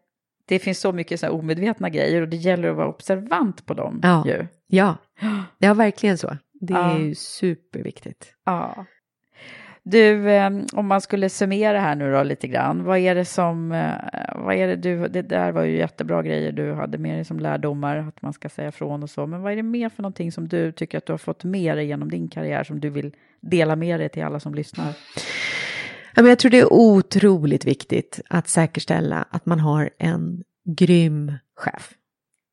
Det 0.46 0.58
finns 0.58 0.80
så 0.80 0.92
mycket 0.92 1.20
så 1.20 1.26
här 1.26 1.32
omedvetna 1.34 1.88
grejer 1.88 2.22
och 2.22 2.28
det 2.28 2.36
gäller 2.36 2.68
att 2.68 2.76
vara 2.76 2.88
observant 2.88 3.66
på 3.66 3.74
dem. 3.74 4.00
Ja. 4.02 4.24
Ju. 4.26 4.46
Ja, 4.66 4.96
ja 5.58 5.74
verkligen 5.74 6.18
så. 6.18 6.36
Det 6.60 6.74
är 6.74 6.78
Ja. 6.78 6.98
ju 6.98 7.14
superviktigt. 7.14 8.32
Ja. 8.44 8.84
Du, 9.82 10.30
eh, 10.30 10.50
om 10.72 10.86
man 10.86 11.00
skulle 11.00 11.28
summera 11.28 11.80
här 11.80 11.94
nu 11.94 12.12
då 12.12 12.22
lite 12.22 12.48
grann, 12.48 12.84
vad 12.84 12.98
är 12.98 13.14
det 13.14 13.24
som, 13.24 13.72
eh, 13.72 13.90
vad 14.34 14.54
är 14.54 14.66
det 14.66 14.76
du, 14.76 15.08
det 15.08 15.22
där 15.22 15.52
var 15.52 15.62
ju 15.64 15.76
jättebra 15.76 16.22
grejer 16.22 16.52
du 16.52 16.72
hade 16.72 16.98
med 16.98 17.16
dig 17.16 17.24
som 17.24 17.38
lärdomar, 17.38 17.96
att 17.96 18.22
man 18.22 18.32
ska 18.32 18.48
säga 18.48 18.72
från 18.72 19.02
och 19.02 19.10
så, 19.10 19.26
men 19.26 19.42
vad 19.42 19.52
är 19.52 19.56
det 19.56 19.62
mer 19.62 19.88
för 19.88 20.02
någonting 20.02 20.32
som 20.32 20.48
du 20.48 20.72
tycker 20.72 20.98
att 20.98 21.06
du 21.06 21.12
har 21.12 21.18
fått 21.18 21.44
med 21.44 21.76
dig 21.76 21.86
genom 21.86 22.10
din 22.10 22.28
karriär 22.28 22.64
som 22.64 22.80
du 22.80 22.90
vill 22.90 23.14
dela 23.40 23.76
med 23.76 24.00
dig 24.00 24.08
till 24.08 24.24
alla 24.24 24.40
som 24.40 24.54
lyssnar? 24.54 24.92
Ja, 26.16 26.22
men 26.22 26.28
jag 26.28 26.38
tror 26.38 26.50
det 26.50 26.60
är 26.60 26.72
otroligt 26.72 27.64
viktigt 27.64 28.20
att 28.28 28.48
säkerställa 28.48 29.22
att 29.30 29.46
man 29.46 29.60
har 29.60 29.90
en 29.98 30.42
grym 30.64 31.32
chef. 31.56 31.92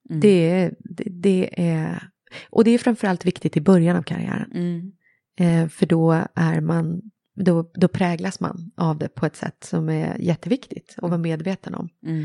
Mm. 0.09 0.21
Det, 0.21 0.71
det, 0.79 1.03
det 1.09 1.49
är, 1.57 2.09
och 2.49 2.63
det 2.63 2.71
är 2.71 2.77
framförallt 2.77 3.25
viktigt 3.25 3.57
i 3.57 3.61
början 3.61 3.97
av 3.97 4.03
karriären. 4.03 4.51
Mm. 4.53 4.91
Eh, 5.39 5.69
för 5.69 5.85
då, 5.85 6.11
är 6.35 6.61
man, 6.61 7.01
då, 7.35 7.71
då 7.73 7.87
präglas 7.87 8.39
man 8.39 8.71
av 8.77 8.97
det 8.97 9.09
på 9.09 9.25
ett 9.25 9.35
sätt 9.35 9.63
som 9.63 9.89
är 9.89 10.17
jätteviktigt 10.19 10.95
att 10.97 11.09
vara 11.09 11.17
medveten 11.17 11.75
om. 11.75 11.89
Mm. 12.05 12.23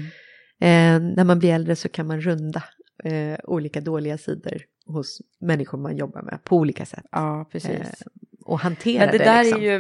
Eh, 0.61 1.15
när 1.17 1.25
man 1.25 1.39
blir 1.39 1.55
äldre 1.55 1.77
så 1.77 1.89
kan 1.89 2.07
man 2.07 2.21
runda 2.21 2.65
eh, 3.05 3.39
olika 3.45 3.81
dåliga 3.81 4.19
sidor 4.19 4.63
hos 4.87 5.21
människor 5.41 5.79
man 5.79 5.97
jobbar 5.97 6.23
med 6.23 6.45
på 6.45 6.57
olika 6.57 6.87
sätt. 6.87 7.05
Ja, 7.11 7.49
precis. 7.53 7.71
Eh, 7.71 8.07
och 8.47 8.61
hantera 8.61 9.05
Men 9.05 9.13
det, 9.13 9.19
det. 9.19 9.25
där 9.25 9.45
liksom. 9.45 9.61
är 9.63 9.65
ju, 9.67 9.79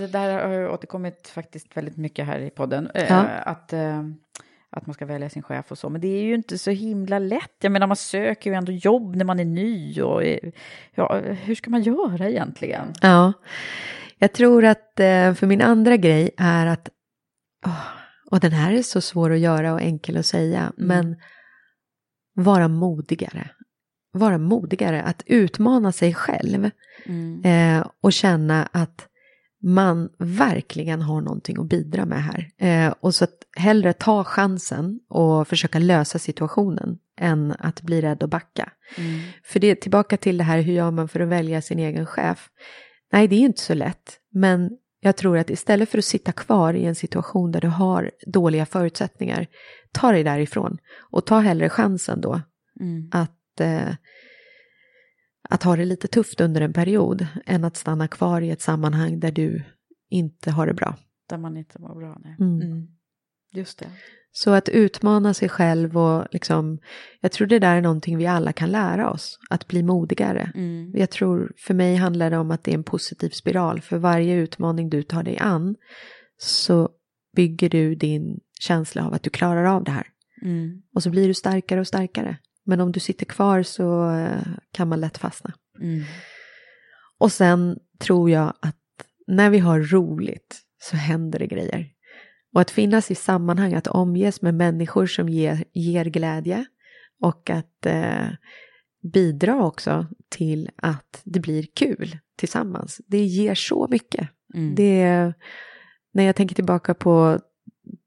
det 0.00 0.06
där 0.06 0.46
har 0.48 0.54
ju 0.54 0.68
återkommit 0.68 1.28
faktiskt 1.28 1.76
väldigt 1.76 1.96
mycket 1.96 2.26
här 2.26 2.38
i 2.40 2.50
podden. 2.50 2.90
eh, 2.94 3.04
Ja. 3.08 3.24
Att, 3.26 3.72
eh, 3.72 4.02
att 4.70 4.86
man 4.86 4.94
ska 4.94 5.06
välja 5.06 5.28
sin 5.30 5.42
chef 5.42 5.72
och 5.72 5.78
så. 5.78 5.88
Men 5.88 6.00
det 6.00 6.08
är 6.08 6.22
ju 6.22 6.34
inte 6.34 6.58
så 6.58 6.70
himla 6.70 7.18
lätt. 7.18 7.56
Jag 7.60 7.72
menar 7.72 7.86
man 7.86 7.96
söker 7.96 8.50
ju 8.50 8.56
ändå 8.56 8.72
jobb 8.72 9.16
när 9.16 9.24
man 9.24 9.40
är 9.40 9.44
ny. 9.44 10.02
Och, 10.02 10.24
eh, 10.24 10.38
ja, 10.94 11.20
hur 11.44 11.54
ska 11.54 11.70
man 11.70 11.82
göra 11.82 12.28
egentligen? 12.28 12.92
Ja, 13.00 13.32
jag 14.18 14.32
tror 14.32 14.64
att 14.64 14.92
för 15.36 15.46
min 15.46 15.62
andra 15.62 15.96
grej 15.96 16.30
är 16.38 16.66
att, 16.66 16.88
och 18.30 18.40
den 18.40 18.52
här 18.52 18.72
är 18.72 18.82
så 18.82 19.00
svår 19.00 19.32
att 19.32 19.38
göra 19.38 19.72
och 19.72 19.80
enkel 19.80 20.16
att 20.16 20.26
säga, 20.26 20.72
men 20.76 21.16
vara 22.34 22.68
modigare. 22.68 23.50
Vara 24.12 24.38
modigare, 24.38 25.02
att 25.02 25.22
utmana 25.26 25.92
sig 25.92 26.14
själv 26.14 26.70
Mm. 27.06 27.42
eh, 27.44 27.86
och 28.00 28.12
känna 28.12 28.68
att 28.72 29.06
man 29.62 30.08
verkligen 30.18 31.02
har 31.02 31.20
någonting 31.20 31.60
att 31.60 31.66
bidra 31.68 32.04
med 32.06 32.22
här. 32.24 32.50
Eh, 32.58 32.94
och 33.00 33.14
så 33.14 33.24
att 33.24 33.34
hellre 33.56 33.92
ta 33.92 34.24
chansen 34.24 35.00
och 35.08 35.48
försöka 35.48 35.78
lösa 35.78 36.18
situationen 36.18 36.98
än 37.20 37.54
att 37.58 37.82
bli 37.82 38.00
rädd 38.00 38.22
och 38.22 38.28
backa. 38.28 38.72
Mm. 38.98 39.20
För 39.44 39.60
det 39.60 39.66
är 39.66 39.74
tillbaka 39.74 40.16
till 40.16 40.38
det 40.38 40.44
här, 40.44 40.60
hur 40.60 40.72
gör 40.72 40.90
man 40.90 41.08
för 41.08 41.20
att 41.20 41.28
välja 41.28 41.62
sin 41.62 41.78
egen 41.78 42.06
chef? 42.06 42.48
Nej, 43.12 43.28
det 43.28 43.36
är 43.36 43.40
inte 43.40 43.60
så 43.62 43.74
lätt, 43.74 44.18
men 44.32 44.70
jag 45.00 45.16
tror 45.16 45.38
att 45.38 45.50
istället 45.50 45.88
för 45.88 45.98
att 45.98 46.04
sitta 46.04 46.32
kvar 46.32 46.74
i 46.74 46.84
en 46.84 46.94
situation 46.94 47.52
där 47.52 47.60
du 47.60 47.68
har 47.68 48.10
dåliga 48.26 48.66
förutsättningar, 48.66 49.46
ta 49.92 50.12
dig 50.12 50.24
därifrån 50.24 50.78
och 51.10 51.26
ta 51.26 51.38
hellre 51.38 51.68
chansen 51.68 52.20
då 52.20 52.40
Mm. 52.80 53.08
att, 53.12 53.32
eh, 53.60 53.94
att 55.48 55.62
ha 55.62 55.76
det 55.76 55.84
lite 55.84 56.08
tufft 56.08 56.40
under 56.40 56.60
en 56.60 56.72
period 56.72 57.26
än 57.46 57.64
att 57.64 57.76
stanna 57.76 58.08
kvar 58.08 58.40
i 58.40 58.50
ett 58.50 58.60
sammanhang 58.60 59.20
där 59.20 59.32
du 59.32 59.64
inte 60.08 60.50
har 60.50 60.66
det 60.66 60.74
bra. 60.74 60.96
Där 61.28 61.38
man 61.38 61.56
inte 61.56 61.78
mår 61.78 61.94
bra. 61.94 62.20
Nej. 62.24 62.36
Mm. 62.40 62.60
Mm. 62.60 62.88
Just 63.52 63.78
det. 63.78 63.90
Så 64.32 64.50
att 64.50 64.68
utmana 64.68 65.34
sig 65.34 65.48
själv 65.48 65.98
och 65.98 66.26
liksom, 66.30 66.78
jag 67.20 67.32
tror 67.32 67.46
det 67.46 67.58
där 67.58 67.76
är 67.76 67.80
någonting 67.80 68.18
vi 68.18 68.26
alla 68.26 68.52
kan 68.52 68.70
lära 68.70 69.10
oss, 69.10 69.38
att 69.50 69.68
bli 69.68 69.82
modigare. 69.82 70.52
Mm. 70.54 70.92
Jag 70.94 71.10
tror 71.10 71.52
för 71.56 71.74
mig 71.74 71.96
handlar 71.96 72.30
det 72.30 72.38
om 72.38 72.50
att 72.50 72.64
det 72.64 72.70
är 72.70 72.74
en 72.74 72.84
positiv 72.84 73.30
spiral. 73.30 73.80
För 73.80 73.98
varje 73.98 74.34
utmaning 74.34 74.90
du 74.90 75.02
tar 75.02 75.22
dig 75.22 75.38
an 75.38 75.76
så 76.38 76.88
bygger 77.36 77.68
du 77.68 77.94
din 77.94 78.40
känsla 78.60 79.06
av 79.06 79.14
att 79.14 79.22
du 79.22 79.30
klarar 79.30 79.64
av 79.64 79.84
det 79.84 79.90
här. 79.90 80.06
Mm. 80.42 80.82
Och 80.94 81.02
så 81.02 81.10
blir 81.10 81.28
du 81.28 81.34
starkare 81.34 81.80
och 81.80 81.86
starkare. 81.86 82.38
Men 82.68 82.80
om 82.80 82.92
du 82.92 83.00
sitter 83.00 83.26
kvar 83.26 83.62
så 83.62 84.10
eh, 84.10 84.46
kan 84.72 84.88
man 84.88 85.00
lätt 85.00 85.18
fastna. 85.18 85.54
Mm. 85.80 86.04
Och 87.18 87.32
sen 87.32 87.78
tror 87.98 88.30
jag 88.30 88.54
att 88.60 88.76
när 89.26 89.50
vi 89.50 89.58
har 89.58 89.80
roligt 89.80 90.60
så 90.78 90.96
händer 90.96 91.38
det 91.38 91.46
grejer. 91.46 91.88
Och 92.54 92.60
att 92.60 92.70
finnas 92.70 93.10
i 93.10 93.14
sammanhang, 93.14 93.74
att 93.74 93.86
omges 93.86 94.42
med 94.42 94.54
människor 94.54 95.06
som 95.06 95.28
ger, 95.28 95.64
ger 95.72 96.04
glädje 96.04 96.66
och 97.20 97.50
att 97.50 97.86
eh, 97.86 98.28
bidra 99.12 99.64
också 99.64 100.06
till 100.28 100.70
att 100.76 101.20
det 101.24 101.40
blir 101.40 101.66
kul 101.74 102.18
tillsammans. 102.36 103.00
Det 103.06 103.24
ger 103.24 103.54
så 103.54 103.86
mycket. 103.90 104.28
Mm. 104.54 104.74
Det, 104.74 105.32
när 106.12 106.24
jag 106.24 106.36
tänker 106.36 106.54
tillbaka 106.54 106.94
på 106.94 107.40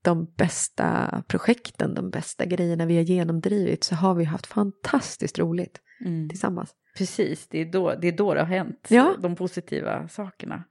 de 0.03 0.33
bästa 0.37 1.23
projekten, 1.27 1.93
de 1.93 2.09
bästa 2.09 2.45
grejerna 2.45 2.85
vi 2.85 2.95
har 2.95 3.03
genomdrivit 3.03 3.83
så 3.83 3.95
har 3.95 4.13
vi 4.15 4.23
haft 4.23 4.45
fantastiskt 4.47 5.39
roligt 5.39 5.79
Mm. 6.05 6.29
tillsammans. 6.29 6.71
Precis, 6.97 7.47
det 7.47 7.59
är, 7.61 7.65
då, 7.65 7.95
det 8.01 8.07
är 8.07 8.11
då 8.11 8.33
det 8.33 8.39
har 8.39 8.47
hänt, 8.47 8.87
Ja. 8.89 9.15
de 9.19 9.35
positiva 9.35 10.07
sakerna. 10.07 10.63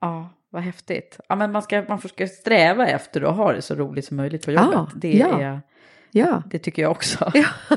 Ja, 0.00 0.28
vad 0.50 0.62
häftigt. 0.62 1.20
Ja, 1.28 1.36
men 1.36 1.52
man, 1.52 1.62
ska, 1.62 1.84
man 1.88 1.98
får 1.98 2.08
ska 2.08 2.26
sträva 2.26 2.86
efter 2.86 3.22
att 3.22 3.36
ha 3.36 3.52
det 3.52 3.62
så 3.62 3.74
roligt 3.74 4.04
som 4.04 4.16
möjligt 4.16 4.44
på 4.44 4.52
Ja, 4.52 4.72
jobbet. 4.74 4.92
det, 4.96 5.12
ja. 5.12 5.40
är, 5.40 5.60
Ja. 6.10 6.42
det 6.46 6.58
tycker 6.58 6.82
jag 6.82 6.90
också. 6.90 7.30
Ja, 7.34 7.44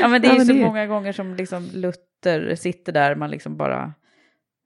Ja, 0.00 0.08
men 0.08 0.22
det 0.22 0.28
är 0.28 0.34
Ja, 0.38 0.44
så 0.44 0.52
det 0.52 0.64
många 0.64 0.86
gånger 0.86 1.12
som 1.12 1.34
liksom 1.34 1.68
Luther 1.74 2.54
sitter 2.54 2.92
där, 2.92 3.14
man 3.14 3.30
liksom 3.30 3.56
bara... 3.56 3.92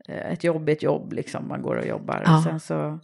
eh, 0.09 0.33
Ett 0.33 0.45
jobb 0.45 0.69
är 0.69 0.73
ett 0.73 0.83
jobb, 0.83 1.13
liksom. 1.13 1.49
Man 1.49 1.63
går 1.63 1.77
och 1.77 1.87
jobbar. 1.87 2.21
Och 2.37 2.43
sen 2.43 2.61
så, 2.61 2.99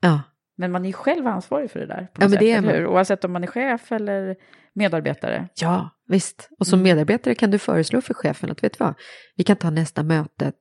ja. 0.00 0.20
Men 0.56 0.72
man 0.72 0.84
är 0.84 0.86
ju 0.86 0.92
själv 0.92 1.26
ansvarig 1.26 1.70
för 1.70 1.80
det 1.80 1.86
där. 1.86 2.10
Ja, 2.12 2.18
men 2.18 2.30
sätt, 2.30 2.40
det 2.40 2.50
är 2.50 2.62
man. 2.62 2.86
Oavsett 2.86 3.24
om 3.24 3.32
man 3.32 3.42
är 3.42 3.46
chef 3.46 3.92
eller 3.92 4.36
medarbetare. 4.72 5.48
Ja, 5.54 5.90
visst. 6.08 6.48
Och 6.58 6.66
som 6.66 6.78
Mm. 6.78 6.82
medarbetare 6.84 7.34
kan 7.34 7.50
du 7.50 7.58
föreslå 7.58 8.00
för 8.00 8.14
chefen 8.14 8.50
att 8.50 8.64
vet 8.64 8.78
du 8.78 8.84
vad, 8.84 8.94
vi 9.36 9.44
kan 9.44 9.56
ta 9.56 9.70
nästa 9.70 10.02
möte 10.02 10.52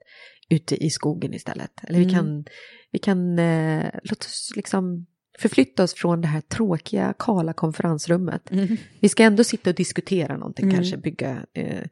ute 0.49 0.83
i 0.83 0.89
skogen 0.89 1.33
istället. 1.33 1.71
Eller 1.83 1.99
vi 1.99 2.05
Mm. 2.05 2.15
kan, 2.15 2.45
vi 2.91 2.99
kan 2.99 3.39
eh, 3.39 3.85
låt 4.03 4.19
oss 4.19 4.53
liksom 4.55 5.05
Förflytta 5.39 5.83
oss 5.83 5.93
från 5.93 6.21
det 6.21 6.27
här 6.27 6.41
tråkiga, 6.41 7.13
kala 7.19 7.53
konferensrummet. 7.53 8.51
Mm. 8.51 8.77
Vi 8.99 9.09
ska 9.09 9.23
ändå 9.23 9.43
sitta 9.43 9.69
och 9.69 9.75
diskutera 9.75 10.37
någonting, 10.37 10.65
mm. 10.65 10.75
kanske 10.75 10.97
bygga, 10.97 11.45
eh, 11.53 11.83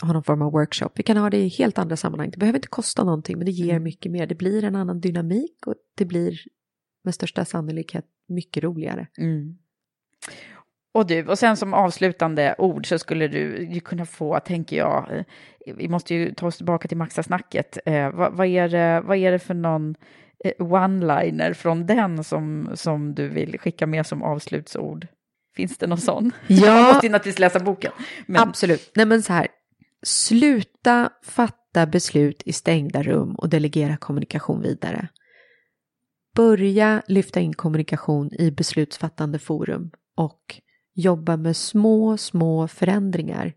ha 0.00 0.12
någon 0.12 0.24
form 0.24 0.42
av 0.42 0.52
workshop. 0.52 0.88
Vi 0.94 1.02
kan 1.02 1.16
ha 1.16 1.30
det 1.30 1.36
i 1.36 1.48
helt 1.48 1.78
andra 1.78 1.96
sammanhang. 1.96 2.30
Det 2.30 2.38
behöver 2.38 2.58
inte 2.58 2.68
kosta 2.68 3.04
någonting, 3.04 3.38
men 3.38 3.46
det 3.46 3.52
ger 3.52 3.70
mm. 3.70 3.82
mycket 3.82 4.12
mer. 4.12 4.26
Det 4.26 4.34
blir 4.34 4.64
en 4.64 4.76
annan 4.76 5.00
dynamik 5.00 5.66
och 5.66 5.74
det 5.94 6.04
blir 6.04 6.38
med 7.04 7.14
största 7.14 7.44
sannolikhet 7.44 8.04
mycket 8.28 8.62
roligare. 8.62 9.06
Mm. 9.18 9.58
Och 10.92 11.06
du, 11.06 11.26
och 11.26 11.38
sen 11.38 11.56
som 11.56 11.74
avslutande 11.74 12.54
ord 12.58 12.88
så 12.88 12.98
skulle 12.98 13.28
du 13.28 13.80
kunna 13.80 14.06
få, 14.06 14.40
tänker 14.40 14.76
jag, 14.76 15.06
eh, 15.10 15.24
vi 15.76 15.88
måste 15.88 16.14
ju 16.14 16.34
ta 16.34 16.46
oss 16.46 16.56
tillbaka 16.56 16.88
till 16.88 16.96
Maxa-snacket. 16.96 17.78
Eh, 17.86 18.10
vad, 18.10 18.32
vad, 18.32 18.46
är 18.46 18.68
det, 18.68 19.00
vad 19.00 19.16
är 19.16 19.32
det 19.32 19.38
för 19.38 19.54
någon 19.54 19.94
eh, 20.44 20.52
one-liner 20.58 21.52
från 21.52 21.86
den 21.86 22.24
som, 22.24 22.70
som 22.74 23.14
du 23.14 23.28
vill 23.28 23.58
skicka 23.58 23.86
med 23.86 24.06
som 24.06 24.22
avslutsord? 24.22 25.06
Finns 25.56 25.78
det 25.78 25.86
någon 25.86 25.98
sån? 25.98 26.32
Ja. 26.46 26.74
Man 26.74 26.82
måste 26.82 27.08
naturligtvis 27.08 27.38
läsa 27.38 27.60
boken. 27.60 27.92
Men... 28.26 28.42
Absolut. 28.42 28.92
Nej 28.94 29.06
men 29.06 29.22
så 29.22 29.32
här, 29.32 29.48
sluta 30.02 31.10
fatta 31.22 31.86
beslut 31.86 32.42
i 32.46 32.52
stängda 32.52 33.02
rum 33.02 33.34
och 33.34 33.48
delegera 33.48 33.96
kommunikation 33.96 34.62
vidare. 34.62 35.08
Börja 36.38 37.02
lyfta 37.06 37.40
in 37.40 37.52
kommunikation 37.52 38.30
i 38.32 38.50
beslutsfattande 38.50 39.38
forum 39.38 39.90
och 40.14 40.60
jobba 40.94 41.36
med 41.36 41.56
små, 41.56 42.16
små 42.16 42.68
förändringar 42.68 43.52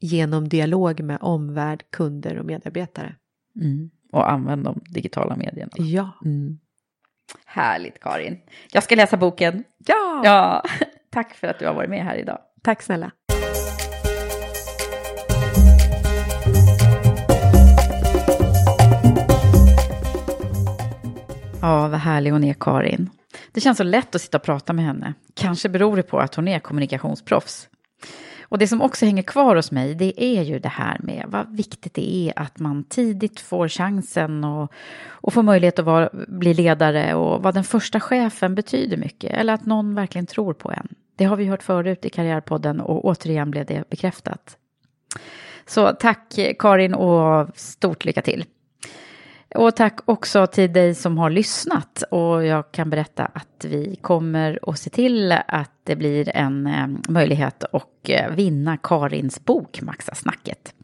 genom 0.00 0.48
dialog 0.48 1.00
med 1.00 1.18
omvärld, 1.20 1.84
kunder 1.90 2.38
och 2.38 2.46
medarbetare. 2.46 3.16
Mm. 3.60 3.90
Och 4.12 4.30
använd 4.30 4.64
de 4.64 4.80
digitala 4.90 5.36
medierna. 5.36 5.72
Ja. 5.74 6.10
Mm. 6.24 6.58
Härligt 7.44 8.00
Karin. 8.00 8.40
Jag 8.72 8.82
ska 8.82 8.94
läsa 8.94 9.16
boken. 9.16 9.64
Ja! 9.86 10.22
ja! 10.24 10.62
Tack 11.10 11.34
för 11.34 11.46
att 11.46 11.58
du 11.58 11.66
har 11.66 11.74
varit 11.74 11.90
med 11.90 12.04
här 12.04 12.16
idag. 12.16 12.38
Tack 12.62 12.82
snälla. 12.82 13.10
Ja, 21.64 21.88
vad 21.88 22.00
härlig 22.00 22.30
hon 22.30 22.44
är, 22.44 22.54
Karin. 22.54 23.10
Det 23.52 23.60
känns 23.60 23.78
så 23.78 23.84
lätt 23.84 24.14
att 24.14 24.20
sitta 24.20 24.38
och 24.38 24.42
prata 24.42 24.72
med 24.72 24.84
henne. 24.84 25.14
Kanske 25.34 25.68
beror 25.68 25.96
det 25.96 26.02
på 26.02 26.18
att 26.18 26.34
hon 26.34 26.48
är 26.48 26.58
kommunikationsproffs. 26.58 27.68
Och 28.42 28.58
det 28.58 28.68
som 28.68 28.82
också 28.82 29.06
hänger 29.06 29.22
kvar 29.22 29.56
hos 29.56 29.70
mig, 29.70 29.94
det 29.94 30.24
är 30.24 30.42
ju 30.42 30.58
det 30.58 30.68
här 30.68 30.98
med 31.00 31.24
vad 31.28 31.56
viktigt 31.56 31.94
det 31.94 32.14
är 32.14 32.32
att 32.36 32.58
man 32.58 32.84
tidigt 32.84 33.40
får 33.40 33.68
chansen 33.68 34.44
och, 34.44 34.72
och 35.06 35.32
får 35.32 35.42
möjlighet 35.42 35.78
att 35.78 35.84
vara, 35.84 36.10
bli 36.28 36.54
ledare 36.54 37.14
och 37.14 37.42
vad 37.42 37.54
den 37.54 37.64
första 37.64 38.00
chefen 38.00 38.54
betyder 38.54 38.96
mycket. 38.96 39.30
Eller 39.30 39.52
att 39.52 39.66
någon 39.66 39.94
verkligen 39.94 40.26
tror 40.26 40.54
på 40.54 40.70
en. 40.70 40.88
Det 41.16 41.24
har 41.24 41.36
vi 41.36 41.44
hört 41.44 41.62
förut 41.62 42.04
i 42.04 42.10
Karriärpodden 42.10 42.80
och 42.80 43.04
återigen 43.04 43.50
blev 43.50 43.66
det 43.66 43.90
bekräftat. 43.90 44.56
Så 45.66 45.92
tack 45.92 46.38
Karin 46.58 46.94
och 46.94 47.48
stort 47.56 48.04
lycka 48.04 48.22
till. 48.22 48.44
Och 49.54 49.76
tack 49.76 50.00
också 50.04 50.46
till 50.46 50.72
dig 50.72 50.94
som 50.94 51.18
har 51.18 51.30
lyssnat. 51.30 52.02
Och 52.10 52.44
jag 52.44 52.72
kan 52.72 52.90
berätta 52.90 53.24
att 53.24 53.64
vi 53.64 53.96
kommer 53.96 54.58
att 54.62 54.78
se 54.78 54.90
till 54.90 55.32
att 55.32 55.70
det 55.84 55.96
blir 55.96 56.36
en 56.36 56.66
eh, 56.66 56.86
möjlighet 57.08 57.64
att 57.64 58.08
eh, 58.08 58.30
vinna 58.30 58.76
Karins 58.76 59.44
bok 59.44 59.82
Maxa 59.82 60.14
snacket. 60.14 60.74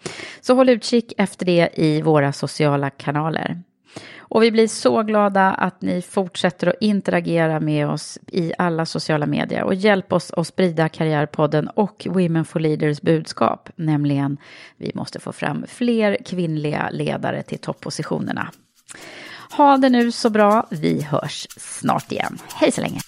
Så 0.41 0.55
håll 0.55 0.69
utkik 0.69 1.13
efter 1.19 1.47
det 1.47 1.71
i 1.75 2.03
våra 2.03 2.33
sociala 2.33 2.91
kanaler. 2.91 3.63
Och 4.19 4.43
vi 4.43 4.51
blir 4.51 4.69
så 4.69 5.03
glada 5.03 5.53
att 5.53 5.83
ni 5.83 6.03
fortsätter 6.03 6.67
att 6.67 6.75
interagera 6.81 7.61
med 7.61 7.89
oss 7.89 8.19
i 8.27 8.53
alla 8.59 8.87
sociala 8.87 9.27
medier 9.27 9.63
och 9.63 9.75
hjälp 9.75 10.13
oss 10.13 10.31
att 10.31 10.47
sprida 10.47 10.89
Karriärpodden 10.89 11.69
och 11.69 12.07
Women 12.11 12.45
for 12.45 12.61
Leaders 12.61 13.01
budskap, 13.01 13.69
nämligen 13.77 14.37
vi 14.77 14.93
måste 14.95 15.21
få 15.21 15.33
fram 15.33 15.65
fler 15.69 16.17
kvinnliga 16.25 16.91
ledare 16.93 17.43
till 17.43 17.59
toppositionerna. 17.59 18.51
Ha 19.57 19.77
det 19.77 19.89
nu 19.89 20.13
så 20.13 20.31
bra, 20.31 20.67
vi 20.71 21.03
hörs 21.03 21.47
snart 21.57 22.13
igen. 22.13 22.39
Hej 22.55 22.73
så 22.73 22.81
länge! 22.81 23.01